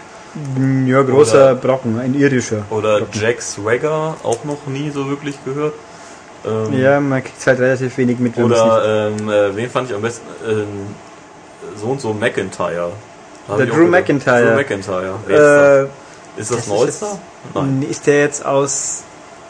[0.86, 2.64] Ja, großer Oder- Brocken, ein irdischer.
[2.70, 5.74] Oder Jack Swagger, auch noch nie so wirklich gehört.
[6.47, 8.36] Ähm, Ja, man kriegt halt relativ wenig mit.
[8.39, 10.27] Oder ähm, äh, wen fand ich am besten?
[10.48, 10.66] Ähm,
[11.77, 12.93] so und so McIntyre.
[13.59, 13.86] Der Drew.
[13.86, 14.47] McIntyre.
[14.52, 15.14] Drew McIntyre.
[15.27, 15.89] Wer ist das?
[15.89, 17.19] Äh, Ist das ein All-Star?
[17.55, 17.86] Nein.
[17.90, 19.02] Ist der jetzt aus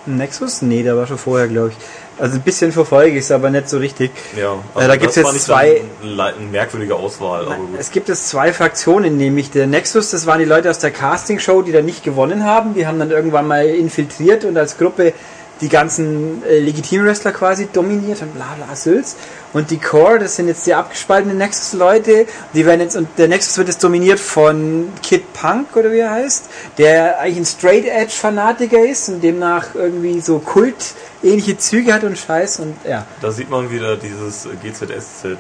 [0.07, 0.63] Nexus?
[0.63, 1.77] Nee, der war schon vorher, glaube ich.
[2.19, 4.11] Also ein bisschen verfolge ich es, aber nicht so richtig.
[4.39, 7.69] Ja, Äh, da gibt's das jetzt zwei- Eine, merkwürdige Auswahl, gut.
[7.79, 11.63] Es gibt es zwei Fraktionen, nämlich der Nexus, das waren die Leute aus der Castingshow,
[11.63, 12.75] die da nicht gewonnen haben.
[12.75, 15.15] Die haben dann irgendwann mal infiltriert und als Gruppe
[15.61, 19.17] die ganzen äh, legitimen Wrestler quasi dominiert und bla bla Sülz.
[19.53, 22.27] Und die Core, das sind jetzt die abgespaltenen Nexus-Leute.
[22.55, 26.11] Die werden jetzt, und der Nexus wird jetzt dominiert von Kid Punk, oder wie er
[26.11, 26.47] heißt,
[26.79, 32.75] der eigentlich ein Straight-Edge-Fanatiker ist und demnach irgendwie so Kult-ähnliche Züge hat und Scheiß und
[32.89, 35.37] ja, Da sieht man wieder dieses GZSZ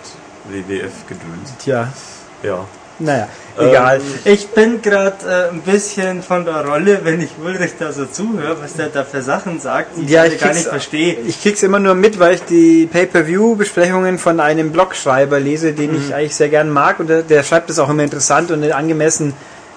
[0.48, 1.56] WWF-Gedöns.
[1.64, 1.92] tja,
[2.42, 2.66] Ja.
[3.02, 4.00] Naja, Ähm, egal.
[4.24, 8.56] Ich bin gerade äh, ein bisschen von der Rolle, wenn ich Ulrich da so zuhöre,
[8.62, 11.16] was der da für Sachen sagt, die Ja, ich ich gar nicht verstehe.
[11.26, 16.14] Ich krieg's immer nur mit, weil ich die Pay-Per-View-Besprechungen von einem Blogschreiber lese, den ich
[16.14, 19.34] eigentlich sehr gern mag und der, der schreibt das auch immer interessant und in angemessen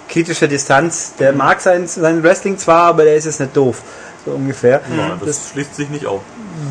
[0.07, 1.13] kritischer Distanz.
[1.19, 3.81] Der mag sein, sein Wrestling zwar, aber der ist jetzt nicht doof.
[4.25, 4.81] So ungefähr.
[4.97, 6.21] Ja, das, schließt sich nicht auf.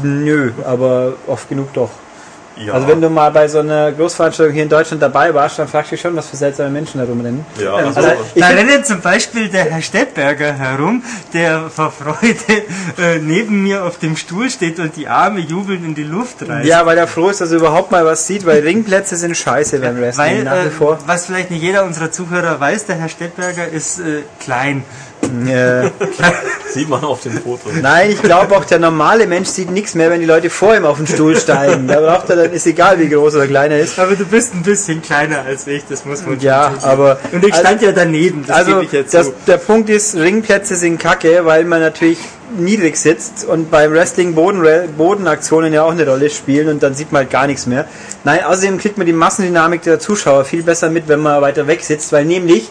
[0.02, 1.90] Nö, aber oft genug doch.
[2.56, 2.72] Ja.
[2.74, 5.90] Also wenn du mal bei so einer Großveranstaltung hier in Deutschland dabei warst, dann fragst
[5.90, 7.44] du dich schon, was für seltsame Menschen da rumrennen.
[7.60, 11.02] ja, Ähm, also, also ich da rennt zum Beispiel der Herr Stettberger herum,
[11.32, 12.62] der vor Freude
[12.98, 16.66] äh, neben mir auf dem Stuhl steht und die Arme jubelnd in die Luft reißt.
[16.66, 19.80] Ja, weil er froh ist, dass er überhaupt mal was sieht, weil Ringplätze sind scheiße
[19.80, 20.98] beim Wrestling Weil, nach wie äh, vor.
[21.06, 24.84] was vielleicht nicht jeder unserer Zuhörer weiß, der Herr Stettberger ist äh, klein.
[25.48, 25.90] Äh,
[26.72, 27.68] sieht man auf dem Foto.
[27.80, 30.84] Nein, ich glaube auch der normale Mensch sieht nichts mehr, wenn die Leute vor ihm
[30.84, 31.86] auf den Stuhl steigen.
[31.86, 33.98] Da braucht er dann, ist egal wie groß oder klein er ist.
[33.98, 36.90] Aber du bist ein bisschen kleiner als ich, das muss man Ja, schon zugeben.
[36.92, 39.34] aber Und ich stand ja daneben, das also gebe ich jetzt das, zu.
[39.46, 42.18] der Punkt ist, Ringplätze sind kacke, weil man natürlich
[42.56, 44.62] niedrig sitzt und beim Wrestling Boden,
[44.96, 47.86] Bodenaktionen ja auch eine Rolle spielen und dann sieht man halt gar nichts mehr.
[48.24, 51.82] Nein, außerdem kriegt man die Massendynamik der Zuschauer viel besser mit, wenn man weiter weg
[51.82, 52.68] sitzt, weil nämlich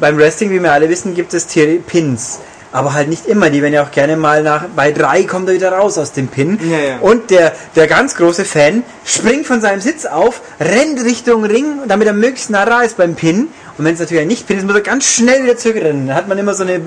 [0.00, 2.40] beim Wrestling, wie wir alle wissen, gibt es Tier- Pins.
[2.72, 5.54] Aber halt nicht immer, die werden ja auch gerne mal nach, bei drei kommt er
[5.54, 6.58] wieder raus aus dem Pin.
[6.68, 6.98] Ja, ja.
[7.00, 12.06] Und der, der ganz große Fan springt von seinem Sitz auf, rennt Richtung Ring, damit
[12.06, 13.48] er möglichst nah ist beim Pin
[13.78, 16.06] Und wenn es natürlich nicht pinnt, muss er ganz schnell wieder zurückrennen.
[16.06, 16.80] Dann hat man immer so eine,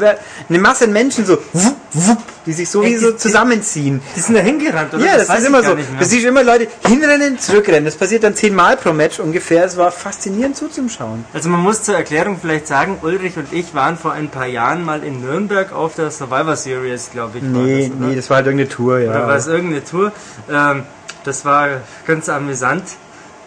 [0.49, 2.99] eine Masse an Menschen so, wupp, wupp, die sich so wie Echt?
[3.01, 4.01] so Die- zusammenziehen.
[4.15, 5.05] Die sind da hingerannt, oder?
[5.05, 5.75] Ja, das, weiß ist immer so.
[5.99, 7.85] Das siehst du immer Leute hinrennen, zurückrennen.
[7.85, 9.65] Das passiert dann zehnmal pro Match ungefähr.
[9.65, 11.25] Es war faszinierend zuzuschauen.
[11.33, 14.83] Also man muss zur Erklärung vielleicht sagen, Ulrich und ich waren vor ein paar Jahren
[14.83, 17.43] mal in Nürnberg auf der Survivor Series, glaube ich.
[17.43, 19.11] Nee, das, nee, das war halt irgendeine Tour, ja.
[19.11, 20.11] Oder war es irgendeine Tour?
[20.51, 20.83] Ähm,
[21.23, 21.67] das war
[22.07, 22.83] ganz amüsant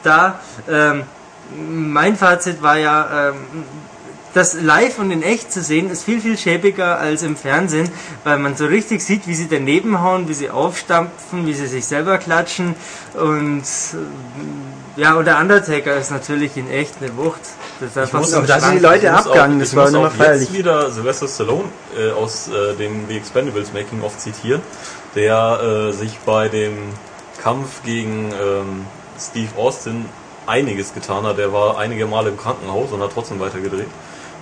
[0.05, 0.39] da.
[0.71, 1.03] Ähm,
[1.57, 3.37] mein Fazit war ja, ähm,
[4.35, 7.91] das live und in echt zu sehen ist viel, viel schäbiger als im Fernsehen,
[8.25, 11.85] weil man so richtig sieht, wie sie daneben hauen, wie sie aufstampfen, wie sie sich
[11.85, 12.75] selber klatschen
[13.15, 17.41] und äh, ja, und der Undertaker ist natürlich in echt eine Wucht.
[17.81, 18.79] Das ist einfach muss da sind die.
[18.79, 20.49] Leute Ich abgegangen, das ich war muss nochmal feierlich.
[20.49, 21.65] jetzt wieder Sylvester Stallone
[21.99, 24.61] äh, aus äh, dem The Expendables Making of zitieren,
[25.15, 26.77] der äh, sich bei dem
[27.43, 28.87] Kampf gegen ähm,
[29.19, 30.05] Steve Austin
[30.53, 31.39] einiges getan hat.
[31.39, 33.89] Der war einige Male im Krankenhaus und hat trotzdem weitergedreht.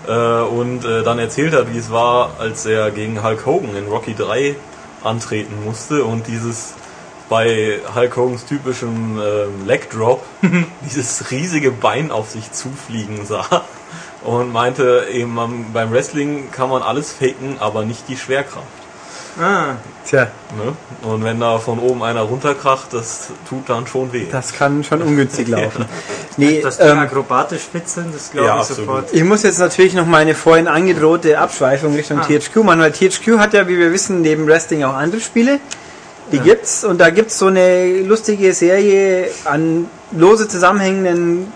[0.07, 3.87] Äh, und äh, dann erzählt hat, wie es war, als er gegen Hulk Hogan in
[3.87, 4.57] Rocky 3
[5.03, 6.75] antreten musste und dieses
[7.29, 10.25] bei Hulk Hogans typischem ähm, Leg Drop
[10.91, 13.65] dieses riesige Bein auf sich zufliegen sah
[14.25, 15.39] und meinte eben
[15.73, 18.80] beim Wrestling kann man alles faken, aber nicht die Schwerkraft.
[19.41, 20.27] Ah, Tja,
[20.57, 20.73] Ne?
[21.09, 24.27] Und wenn da von oben einer runterkracht, das tut dann schon weh.
[24.31, 25.87] das kann schon ungünstig laufen.
[26.37, 28.87] Nee, das ähm, akrobatisch spitzeln, das glaube Ja, ich absolut.
[28.87, 29.09] sofort.
[29.13, 32.25] Ich muss jetzt natürlich noch meine vorhin angedrohte Abschweifung Richtung Ah.
[32.27, 35.59] THQ machen, weil THQ hat ja, wie wir wissen, neben Wrestling auch andere Spiele.
[36.33, 36.43] Die Ja.
[36.43, 41.53] gibt's und da gibt's so eine lustige Serie an lose zusammenhängenden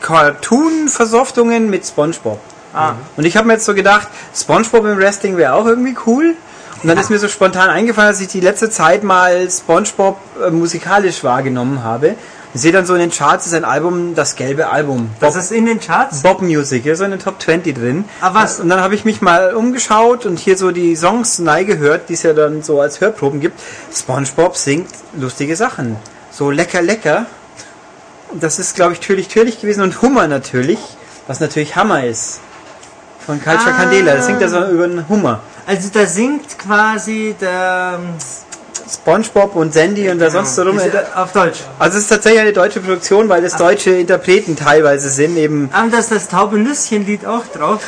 [0.00, 2.38] Cartoon-Versoftungen mit Spongebob.
[2.72, 6.34] Ah, Und ich habe mir jetzt so gedacht, Spongebob im Wrestling wäre auch irgendwie cool.
[6.82, 10.50] Und dann ist mir so spontan eingefallen, dass ich die letzte Zeit mal Spongebob äh,
[10.50, 12.14] musikalisch wahrgenommen habe.
[12.54, 15.10] Ich sehe dann so in den Charts ist ein Album, das gelbe Album.
[15.18, 16.22] das ist in den Charts?
[16.22, 18.04] Bob Music, hier ist so in den Top 20 drin.
[18.20, 18.60] Ah, was?
[18.60, 22.12] Und dann habe ich mich mal umgeschaut und hier so die Songs neu gehört, die
[22.14, 23.58] es ja dann so als Hörproben gibt.
[23.92, 24.86] SpongeBob singt
[25.18, 25.96] lustige Sachen.
[26.30, 27.26] So lecker, lecker.
[28.30, 30.78] Und das ist, glaube ich, Türlich, Türlich gewesen und Hummer natürlich,
[31.26, 32.38] was natürlich Hammer ist.
[33.26, 33.76] Von Culture Ah.
[33.78, 34.14] Candela.
[34.16, 35.40] Das singt er so über einen Hummer.
[35.66, 37.98] Also da singt quasi der...
[38.86, 40.78] SpongeBob und Sandy und da sonst so rum.
[40.82, 41.60] Diese- Auf Deutsch.
[41.78, 45.86] Also es ist tatsächlich eine deutsche Produktion, weil das deutsche Interpreten teilweise sind, eben Ah,
[45.90, 47.80] da ist das taube Nüsschen-Lied auch drauf.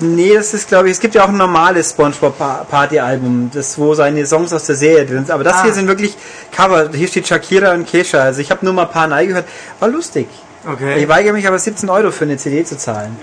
[0.00, 3.48] Nee, das ist glaube ich, es gibt ja auch ein normales SpongeBob Pa- Party Album,
[3.54, 5.62] das wo seine Songs aus der Serie drin sind, aber das Ah.
[5.64, 6.16] hier sind wirklich
[6.50, 6.90] Cover.
[6.92, 8.18] Hier steht Shakira und Kesha.
[8.18, 9.44] Also ich habe nur mal ein paar Nei gehört.
[9.78, 10.26] War lustig.
[10.68, 11.00] Okay.
[11.00, 13.16] Ich weigere mich aber 17 Euro für eine CD zu zahlen.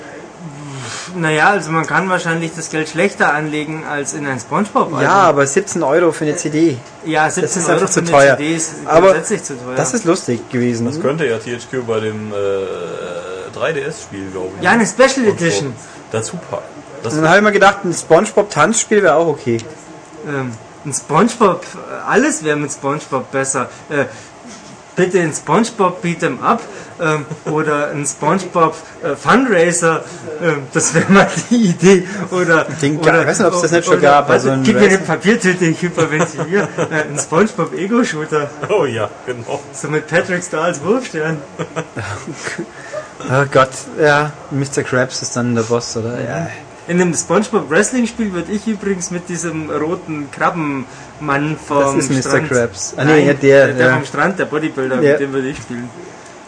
[1.16, 5.02] Naja, also man kann wahrscheinlich das Geld schlechter anlegen als in ein Spongebob.
[5.02, 6.78] Ja, aber 17 Euro für eine CD.
[7.06, 8.38] ja 17 das ist Euro einfach für zu eine teuer.
[8.38, 9.76] CD ist Aber grundsätzlich zu teuer.
[9.76, 10.86] Das ist lustig gewesen.
[10.86, 14.64] Das könnte ja THQ bei dem äh, 3DS-Spiel, glaube ich.
[14.64, 15.74] ja, eine Special Edition.
[16.12, 16.64] Dazu packen.
[17.04, 19.58] Das dann habe ich mir gedacht, ein SpongeBob Tanzspiel wäre auch okay.
[20.28, 20.52] Ähm,
[20.86, 23.70] ein Spongebob, äh, alles wäre mit Spongebob besser.
[23.90, 24.06] Äh,
[25.04, 26.62] bitte ein Spongebob Beat'em Up
[27.02, 30.04] ähm, oder ein Spongebob äh, Fundraiser,
[30.44, 32.08] ähm, das wäre mal die Idee.
[32.30, 34.62] Oder, Den- oder ich weiß nicht, ob es das nicht schon oder- gab, also ein
[34.64, 36.68] gib mir eine Papiertüte, ich hyperventiliere.
[36.92, 39.60] äh, ein Spongebob Ego Shooter, oh ja, genau.
[39.74, 41.38] so mit Patrick Star als Wurfstern.
[43.30, 43.70] Oh Gott,
[44.02, 44.82] ja, Mr.
[44.84, 46.20] Krabs ist dann der Boss, oder?
[46.20, 46.48] Ja.
[46.88, 52.12] In einem Spongebob Wrestling Spiel würde ich übrigens mit diesem roten Krabbenmann vom Das ist
[52.12, 52.22] Mr.
[52.22, 52.50] Strand.
[52.50, 52.94] Krabs.
[52.98, 53.94] Ah, nee, Nein, ja, der, der ja.
[53.96, 55.12] vom Strand, der Bodybuilder, Ja.
[55.12, 55.90] mit dem würde ich spielen.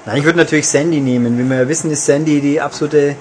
[0.06, 1.38] Nein, ich würde natürlich Sandy nehmen.
[1.38, 3.16] Wie wir ja wissen, ist Sandy die absolute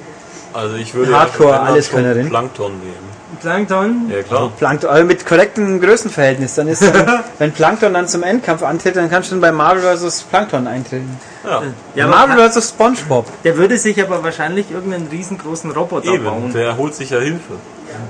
[0.53, 3.12] Also ich würde Hardcore, schon Plankton nehmen.
[3.43, 4.11] Plankton?
[4.11, 4.51] Ja klar.
[4.59, 6.55] Plankton, aber mit korrektem Größenverhältnis.
[6.55, 10.23] Dann ist, dann, wenn Plankton dann zum Endkampf antritt, dann kannst du bei Marvel vs.
[10.23, 11.19] Plankton eintreten.
[11.45, 11.63] Ja,
[11.95, 12.71] Ja, Marvel vs.
[12.71, 13.27] SpongeBob.
[13.45, 16.25] der würde sich aber wahrscheinlich irgendeinen riesengroßen Roboter eben.
[16.25, 16.53] bauen.
[16.53, 17.55] Der holt sich ja Hilfe.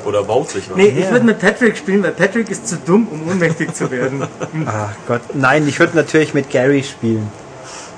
[0.05, 0.77] Oder baut sich was.
[0.77, 4.23] Nee, ich würde mit Patrick spielen, weil Patrick ist zu dumm, um ohnmächtig zu werden.
[4.67, 7.31] Ach Gott, nein, ich würde natürlich mit Gary spielen.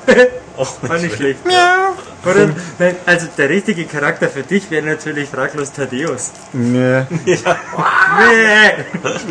[0.56, 1.40] Oh, War nicht schlecht.
[2.25, 2.49] Oder,
[2.79, 6.33] nein, also der richtige Charakter für dich wäre natürlich fraglos Thaddeus.
[6.53, 7.03] Nö.
[7.25, 7.39] Nee.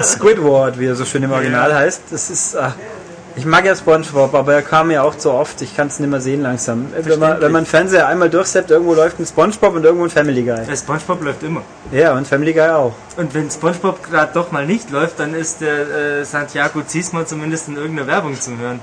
[0.02, 2.04] Squidward, wie er so schön im Original heißt.
[2.12, 2.56] Das ist.
[2.56, 2.74] Ach,
[3.36, 5.60] ich mag ja SpongeBob, aber er kam ja auch zu oft.
[5.64, 6.88] Ich kann es nicht mehr sehen langsam.
[6.96, 10.44] Wenn man, wenn man Fernseher einmal durchsetzt, irgendwo läuft ein SpongeBob und irgendwo ein Family
[10.44, 10.66] Guy.
[10.68, 11.64] Der Spongebob läuft immer.
[11.92, 12.94] Ja, und Family Guy auch.
[13.18, 17.70] Und wenn Spongebob gerade doch mal nicht läuft, dann ist der äh, Santiago Ziesmer zumindest
[17.70, 18.80] in irgendeiner Werbung zu hören.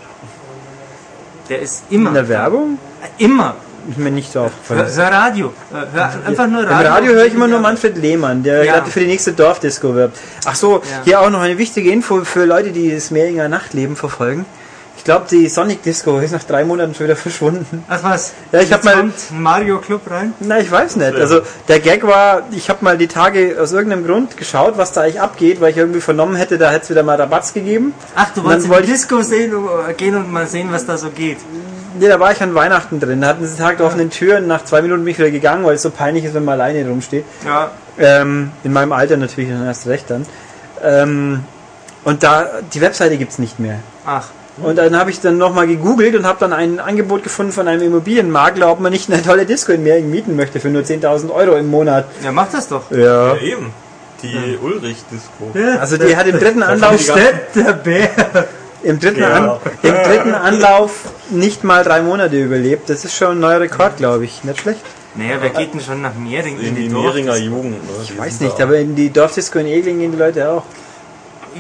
[1.49, 2.09] Der ist immer.
[2.09, 2.79] In der Werbung?
[3.03, 3.55] Äh, Immer.
[3.91, 4.87] Ist mir nicht so Hör, aufgefallen.
[4.95, 5.47] hör Radio.
[5.73, 6.91] Äh, Hör einfach nur Im Radio.
[6.91, 8.75] Radio höre ich immer nur Manfred Lehmann, der Ja.
[8.77, 10.17] gerade für die nächste Dorfdisco wirbt.
[10.45, 10.83] Ach so, Ja.
[11.05, 14.47] hier auch noch eine wichtige Info für Leute, die das Mehringer Nachtleben verfolgen.
[14.97, 17.85] Ich glaube, die Sonic Disco ist nach drei Monaten schon wieder verschwunden.
[17.89, 18.33] Ach was?
[18.53, 20.35] Ja, ich hab Jetzt mal- kommt ein Mario Club rein.
[20.41, 21.15] Na, ich weiß nicht.
[21.15, 25.01] Also der Gag war, ich habe mal die Tage aus irgendeinem Grund geschaut, was da
[25.01, 27.95] eigentlich abgeht, weil ich irgendwie vernommen hätte, da hätte es wieder mal Rabatz gegeben.
[28.15, 29.53] Ach, du wolltest in die ich- Disco sehen,
[29.97, 31.39] gehen und mal sehen, was da so geht.
[31.99, 33.21] Nee, da war ich an Weihnachten drin.
[33.21, 34.47] Da hatten sie Tag der offenen Türen.
[34.47, 36.89] Nach zwei Minuten bin ich wieder gegangen, weil es so peinlich ist, wenn man alleine
[36.89, 37.25] rumsteht.
[37.45, 37.71] Ja.
[37.99, 40.27] Ähm, in meinem Alter natürlich dann erst recht dann.
[40.83, 41.45] Ähm,
[42.05, 43.81] und da, die Webseite gibt's nicht mehr.
[44.07, 44.29] Ach.
[44.63, 47.83] Und dann habe ich dann nochmal gegoogelt und habe dann ein Angebot gefunden von einem
[47.83, 51.57] Immobilienmakler, ob man nicht eine tolle Disco in Mehring mieten möchte für nur 10.000 Euro
[51.57, 52.07] im Monat.
[52.23, 52.91] Ja, mach das doch.
[52.91, 53.35] Ja.
[53.35, 53.73] Ja, eben.
[54.23, 55.59] Die Ulrich-Disco.
[55.81, 57.01] Also die hat im dritten Anlauf,
[57.55, 58.11] der Bär.
[58.83, 59.35] Im dritten, Ja.
[59.55, 60.93] An, im dritten Anlauf
[61.31, 62.89] nicht mal drei Monate überlebt.
[62.91, 64.43] Das ist schon ein neuer Rekord, glaube ich.
[64.45, 64.81] Nicht schlecht.
[65.15, 67.73] Naja, wer geht denn schon nach Mehring In die Dorf- Mehringer Jugend.
[67.85, 67.91] Ne?
[68.05, 70.63] Ich weiß nicht, aber in die Dorfdisco in Egling gehen die Leute auch.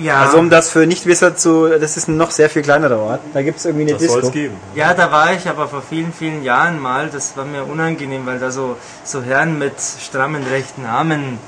[0.00, 3.20] Ja, Also um das für Nichtwisser zu, das ist ein noch sehr viel kleinerer Ort.
[3.34, 4.28] Da gibt es irgendwie eine Das soll Disco.
[4.28, 4.54] es geben.
[4.76, 7.08] ja, da war ich aber vor vielen, vielen Jahren mal.
[7.12, 11.38] Das war mir unangenehm, weil da so, so Herren mit strammen rechten Armen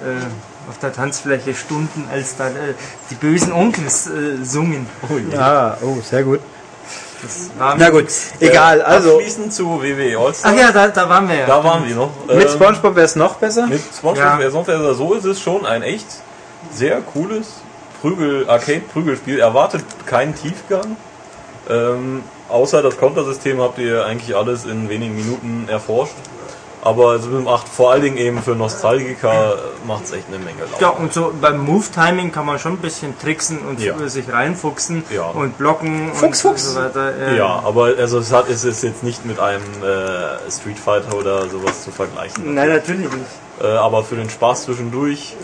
[0.00, 0.04] äh,
[0.68, 2.74] auf der Tanzfläche stunden, als da äh,
[3.10, 4.86] die bösen Onkels äh, sungen.
[5.08, 5.36] Oh, je.
[5.36, 6.40] Ah, oh, sehr gut.
[7.22, 8.08] Das war Na gut,
[8.40, 8.82] egal.
[8.82, 10.52] Also Abschließend zu WWE All-Star.
[10.52, 11.46] Ach ja, da, da waren wir ja.
[11.46, 12.10] Da waren wir noch.
[12.26, 13.68] mit Ähm, SpongeBob wäre es noch besser.
[13.68, 14.40] Mit SpongeBob Ja.
[14.40, 14.50] ja.
[14.50, 16.06] sonst wäre so ist es schon ein echt
[16.72, 17.46] sehr cooles
[18.00, 19.38] Prügel Arcade Prügelspiel.
[19.38, 20.96] Erwartet keinen Tiefgang.
[21.70, 26.14] Ähm, außer das Countersystem habt ihr eigentlich alles in wenigen Minuten erforscht.
[26.84, 29.56] Aber es macht vor allen Dingen eben für Nostalgiker
[29.86, 30.80] macht es echt eine Menge Laune.
[30.80, 33.96] Ja, und so beim Move-Timing kann man schon ein bisschen tricksen und Ja.
[34.08, 35.26] sich reinfuchsen Ja.
[35.26, 36.74] und blocken Fuchs, und Fuchs.
[36.74, 37.12] so weiter.
[37.16, 41.16] Ähm, Ja, aber also es, hat, es ist jetzt nicht mit einem äh, Street Fighter
[41.16, 42.52] oder sowas zu vergleichen.
[42.54, 43.26] Nein, natürlich nicht.
[43.62, 45.36] Äh, aber für den Spaß zwischendurch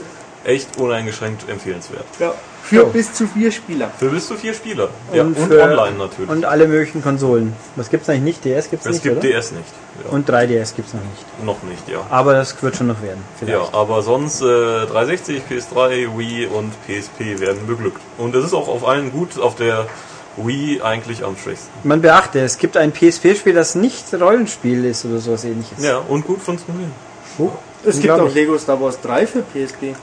[0.48, 2.04] echt uneingeschränkt empfehlenswert.
[2.18, 2.32] Ja.
[2.62, 2.86] Für Jo.
[2.86, 3.90] bis zu vier Spieler.
[3.98, 4.88] Für bis zu vier Spieler.
[5.12, 6.28] Ja, und, für- online natürlich.
[6.30, 7.54] Und alle möglichen Konsolen.
[7.76, 8.44] Was gibt's eigentlich nicht?
[8.44, 9.26] DS gibt's es nicht, gibt oder?
[9.26, 9.64] DS nicht.
[10.04, 10.10] Ja.
[10.10, 11.44] Und 3DS gibt's noch nicht.
[11.44, 12.00] noch nicht, ja.
[12.10, 13.22] Aber das wird schon noch werden.
[13.40, 13.74] Ja, Vielleicht.
[13.74, 14.44] aber sonst äh,
[14.86, 18.00] 360, PS3, Wii und PSP werden beglückt.
[18.18, 19.86] Und es ist auch auf allen gut, auf der
[20.36, 21.70] Wii eigentlich am schwächsten.
[21.84, 25.82] Man beachte, es gibt ein PSP-Spiel, das nicht Rollenspiel ist oder sowas ähnliches.
[25.82, 26.90] Ja, und gut funktioniert.
[27.38, 27.52] Huch,
[27.84, 28.32] Es gibt auch.
[28.32, 29.94] Lego Star Wars 3 für PSP.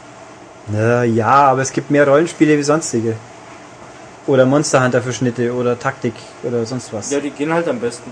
[0.68, 3.16] Na, ja, aber es gibt mehr Rollenspiele wie sonstige.
[4.28, 7.12] Oder Monster Hunter für Schnitte oder Taktik oder sonst was.
[7.12, 8.12] Ja, die gehen halt am besten.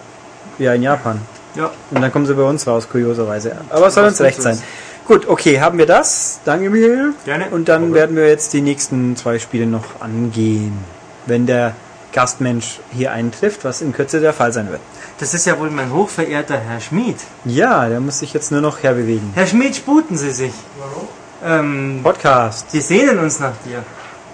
[0.60, 1.20] Ja, in Japan.
[1.56, 1.72] Ja.
[1.92, 3.56] Und dann kommen sie bei uns raus, kurioserweise.
[3.70, 4.62] Aber es soll uns recht sein.
[5.06, 6.40] Gut, okay, haben wir das.
[6.46, 7.14] Danke, Michael.
[7.26, 7.50] Gerne.
[7.50, 10.78] Und dann werden wir jetzt die nächsten zwei Spiele noch angehen.
[11.26, 11.76] Wenn der
[12.14, 14.82] Gastmensch hier eintrifft, was in Kürze der Fall sein wird.
[15.20, 17.18] Das ist ja wohl mein hochverehrter Herr Schmid.
[17.44, 19.32] Ja, der muss sich jetzt nur noch herbewegen.
[19.34, 20.54] Herr Schmid, sputen Sie sich.
[20.80, 21.08] Warum?
[21.46, 22.66] Ähm, Podcast.
[22.72, 23.84] wir sehnen uns nach dir.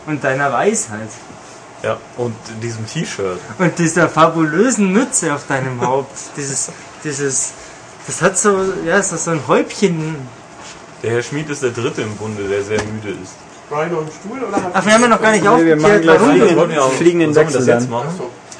[0.05, 1.09] Und deiner Weisheit.
[1.83, 3.39] Ja, und diesem T-Shirt.
[3.57, 6.17] Und dieser fabulösen Mütze auf deinem Haupt.
[6.37, 6.69] Dieses,
[7.03, 7.51] dieses,
[8.05, 10.15] das hat so, ja, so, so ein Häubchen.
[11.01, 13.33] Der Herr Schmid ist der Dritte im Bunde, der sehr müde ist.
[13.69, 15.85] Noch einen Stuhl oder hat Ach, wir haben ja noch gar nicht Nee, wir machen
[15.85, 16.55] aufgeklärt, gleich warum weiter.
[16.57, 16.69] wir.
[16.69, 18.19] wir auch- fliegenden sollen wir das Wechsel jetzt machen?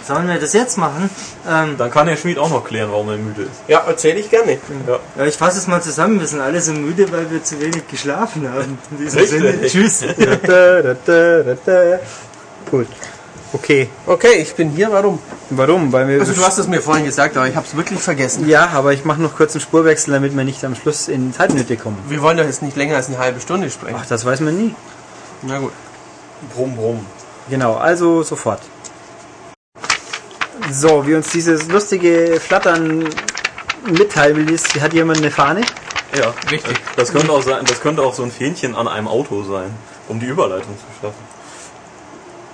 [0.10, 1.08] Sollen wir das jetzt machen?
[1.48, 3.52] Ähm, Dann kann Herr Schmid auch noch klären, warum er müde ist.
[3.68, 4.54] Ja, erzähle ich gerne.
[4.88, 4.98] Ja.
[5.16, 6.20] ja, ich fasse es mal zusammen.
[6.20, 8.80] Wir sind alle so müde, weil wir zu wenig geschlafen haben.
[8.90, 9.40] In diesem Richtig.
[9.40, 10.02] Sinne, tschüss.
[12.72, 12.88] Gut.
[13.54, 13.88] Okay.
[14.08, 14.92] Okay, ich bin hier.
[14.92, 15.20] Warum?
[15.52, 15.94] Warum?
[15.94, 18.50] Weil wir Also du hast es mir vorhin gesagt, aber ich habe es wirklich vergessen.
[18.50, 21.78] ja, aber ich mache noch kurz einen Spurwechsel, damit wir nicht am Schluss in Zeitnöte
[21.78, 22.00] kommen.
[22.08, 23.96] Wir wollen doch jetzt nicht länger als eine halbe Stunde sprechen.
[24.00, 24.74] Ach, das weiß man nie.
[25.44, 25.74] Na gut.
[26.56, 27.06] Brumm, brumm.
[27.48, 28.62] Genau, also sofort.
[30.72, 33.06] So, wie uns dieses lustige Flattern
[33.90, 35.62] mitteilen will, ist, hat jemand eine Fahne?
[36.18, 36.78] Ja, Richtig.
[36.96, 39.70] Das könnte auch sein, das könnte auch so ein Fähnchen an einem Auto sein,
[40.08, 41.30] um die Überleitung zu schaffen.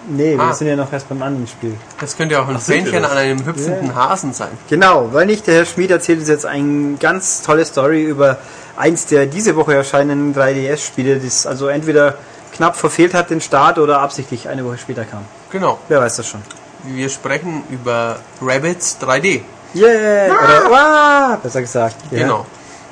[0.08, 0.54] Nee, wir Ah.
[0.54, 1.76] sind ja noch erst beim anderen Spiel.
[2.00, 4.52] Das könnte ja auch ein Ach, wir Fähnchen an einem hüpfenden Hasen sein.
[4.70, 8.38] Genau, weil nicht der Herr Schmid erzählt uns jetzt eine ganz tolle Story über
[8.78, 12.18] eins der diese Woche erscheinenden 3DS-Spiele, das also entweder
[12.54, 15.26] knapp verfehlt hat den Start oder absichtlich eine Woche später kam.
[15.50, 15.80] Genau.
[15.88, 16.42] Wer weiß das schon.
[16.88, 19.42] Wir sprechen über Rabbits 3D.
[19.74, 20.26] Yeah!
[20.28, 21.40] Oder, Wah!
[21.42, 21.96] besser gesagt.
[22.12, 22.20] Ja.
[22.20, 22.46] Genau.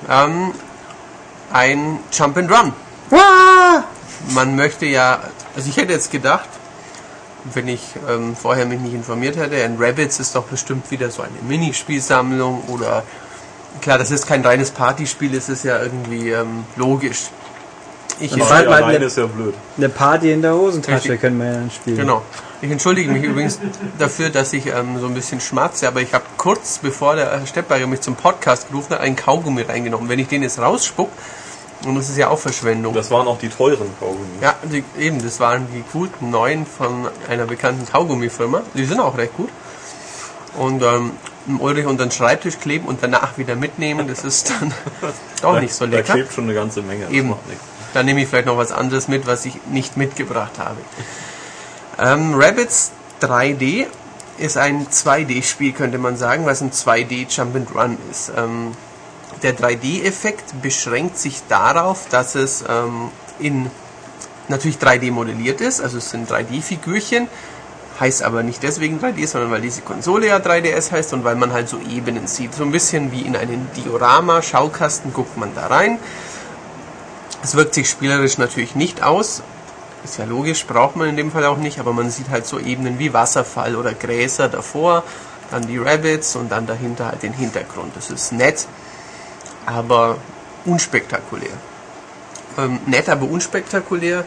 [0.10, 0.54] Ähm,
[1.52, 2.74] ein Jump and Run.
[3.10, 3.84] Wah!
[4.30, 5.20] Man möchte ja,
[5.56, 6.50] also ich hätte jetzt gedacht,
[7.54, 11.22] wenn ich ähm, vorher mich nicht informiert hätte, ein Rabbits ist doch bestimmt wieder so
[11.22, 13.04] eine Minispielsammlung oder
[13.82, 17.30] klar, das ist kein reines Partyspiel, es ist ja irgendwie ähm, logisch.
[18.20, 19.54] Ich Und Aber Zeit mal eine- ist ja blöd.
[19.78, 21.98] Eine Party in der Hosentasche können wir ja dann spielen.
[21.98, 22.22] Genau.
[22.62, 23.60] Ich entschuldige mich übrigens
[24.00, 27.46] dafür, dass ich ähm, so ein bisschen schmatze, aber ich habe kurz bevor der Herr
[27.48, 30.08] Steppberger mich zum Podcast gerufen hat, einen Kaugummi reingenommen.
[30.08, 31.10] Wenn ich den jetzt rausspuck,
[31.86, 32.94] Und das ist ja auch Verschwendung.
[32.94, 34.42] Das waren auch die teuren Kaugummis.
[34.42, 38.62] Ja, die, eben, das waren die guten neuen von einer bekannten Kaugummifirma.
[38.74, 39.50] Die sind auch recht gut.
[40.58, 41.12] Und ähm,
[41.48, 44.72] im Ulrich unter den Schreibtisch kleben und danach wieder mitnehmen, das ist dann
[45.42, 46.14] doch nicht so Da lecker.
[46.14, 47.04] klebt schon eine ganze Menge.
[47.06, 47.34] das Eben.
[47.94, 50.78] Dann nehme ich vielleicht noch was anderes mit, was ich nicht mitgebracht habe.
[52.00, 52.92] Ähm, Rabbits
[53.22, 53.86] 3D
[54.38, 58.32] ist ein 2D-Spiel, könnte man sagen, was ein 2D Jump and Run ist.
[58.36, 58.76] Ähm,
[59.44, 63.10] der 3D-Effekt beschränkt sich darauf, dass es ähm,
[63.40, 63.70] in
[64.48, 67.28] natürlich 3D modelliert ist, also es sind 3D-Figürchen,
[68.00, 71.54] heißt aber nicht deswegen 3D, sondern weil diese Konsole ja 3DS heißt und weil man
[71.54, 72.54] halt so Ebenen sieht.
[72.54, 76.00] So ein bisschen wie in einen Diorama-Schaukasten guckt man da rein.
[77.44, 79.44] Es wirkt sich spielerisch natürlich nicht aus.
[80.06, 82.58] Ist ja logisch, braucht man in dem Fall auch nicht, aber man sieht halt so
[82.58, 85.04] Ebenen wie Wasserfall oder Gräser davor,
[85.52, 87.92] dann die Rabbits und dann dahinter halt den Hintergrund.
[87.96, 88.66] Das ist nett,
[89.66, 90.18] aber
[90.64, 91.52] unspektakulär.
[92.58, 94.24] Ähm, nett, aber unspektakulär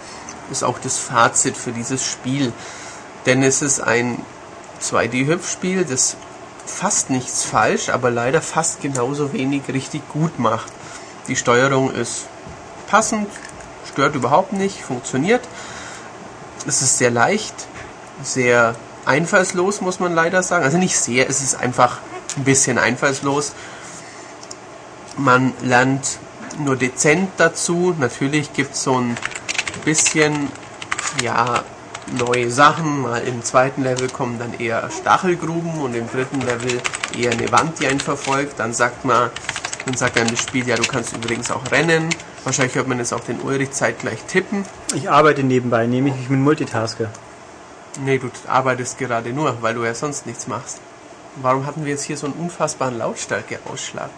[0.50, 2.52] ist auch das Fazit für dieses Spiel.
[3.24, 4.18] Denn es ist ein
[4.82, 6.16] 2D-Hüpfspiel, das
[6.66, 10.70] fast nichts falsch, aber leider fast genauso wenig richtig gut macht.
[11.28, 12.26] Die Steuerung ist
[12.86, 13.28] passend,
[13.90, 15.42] stört überhaupt nicht, funktioniert.
[16.66, 17.54] Es ist sehr leicht,
[18.22, 20.64] sehr einfallslos, muss man leider sagen.
[20.64, 21.98] Also nicht sehr, es ist einfach
[22.36, 23.52] ein bisschen einfallslos.
[25.16, 26.18] Man lernt
[26.58, 27.94] nur dezent dazu.
[27.98, 29.16] Natürlich gibt es so ein
[29.84, 30.50] bisschen,
[31.22, 31.62] ja,
[32.18, 33.02] neue Sachen.
[33.02, 36.80] Mal im zweiten Level kommen dann eher Stachelgruben und im dritten Level
[37.16, 38.58] eher eine Wand, die einen verfolgt.
[38.58, 39.30] Dann sagt man,
[39.86, 42.08] dann sagt einem das Spiel, ja, du kannst übrigens auch rennen.
[42.46, 44.64] Wahrscheinlich hört man jetzt auch den Ulrich zeitgleich tippen.
[44.94, 47.08] Ich arbeite nebenbei, nehme ich mich mit Multitasker.
[48.04, 50.78] Nee, du arbeitest gerade nur, weil du ja sonst nichts machst.
[51.42, 54.10] Warum hatten wir jetzt hier so einen unfassbaren Lautstärkeausschlag?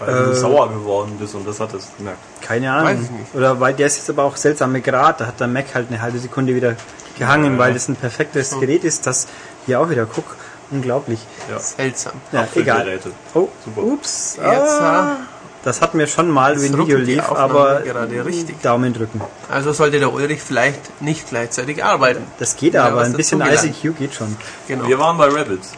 [0.00, 0.34] Weil du Äh.
[0.34, 2.18] sauer geworden bist und das hattest du gemerkt.
[2.42, 3.02] Keine Weiß Ahnung.
[3.04, 3.34] ich nicht.
[3.34, 5.20] Oder weil der ist jetzt aber auch seltsame Grad.
[5.22, 6.76] Da hat der Mac halt eine halbe Sekunde wieder
[7.18, 7.58] gehangen, Ja.
[7.58, 9.28] weil das ein perfektes Gerät ist, das
[9.64, 10.36] hier auch wieder guck.
[10.70, 11.20] Unglaublich.
[11.50, 11.58] Ja.
[11.58, 12.12] Seltsam.
[12.30, 12.76] Ja, egal.
[12.82, 13.10] Apfelgeräte.
[13.32, 13.82] Oh, Super.
[13.82, 14.36] ups.
[14.36, 15.16] Jetzt, Ah,
[15.64, 18.62] das hatten wir schon mal, Jetzt wenn Video die lief, aber gerade richtig.
[18.62, 19.20] Daumen drücken.
[19.50, 22.24] Also sollte der Ulrich vielleicht nicht gleichzeitig arbeiten.
[22.38, 23.40] Das geht Ja, aber, ein bisschen.
[23.40, 24.36] ICQ geht schon.
[24.66, 24.86] Genau.
[24.86, 25.72] Wir waren bei Rabbits.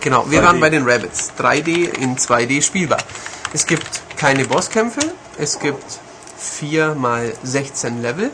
[0.00, 0.44] Genau, wir 2D.
[0.44, 1.32] waren bei den Rabbits.
[1.38, 2.98] 3D in 2D spielbar.
[3.52, 5.00] Es gibt keine Bosskämpfe.
[5.38, 5.84] Es gibt
[6.38, 8.30] 4 mal 16 Level,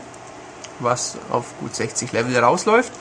[0.79, 2.91] was auf gut 60 Level rausläuft.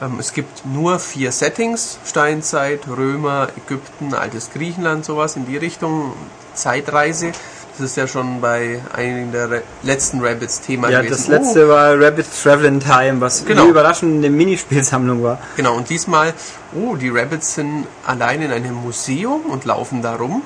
[0.00, 1.98] Ähm, Es gibt nur vier Settings.
[2.04, 6.12] Steinzeit, Römer, Ägypten, altes Griechenland, sowas in die Richtung.
[6.54, 7.32] Zeitreise.
[7.78, 11.16] Das ist ja schon bei einigen der Re letzten Rabbits Thema Ja, gewesen.
[11.16, 13.62] das letzte war Rabbit Travel in Time, was Genau.
[13.62, 15.38] eine überraschende Minispielsammlung war.
[15.56, 16.34] Genau, und diesmal,
[16.74, 20.42] oh, die Rabbits sind allein in einem Museum und laufen da rum.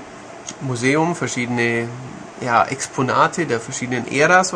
[0.60, 1.88] Museum, verschiedene
[2.40, 4.54] ja, Exponate der verschiedenen Äras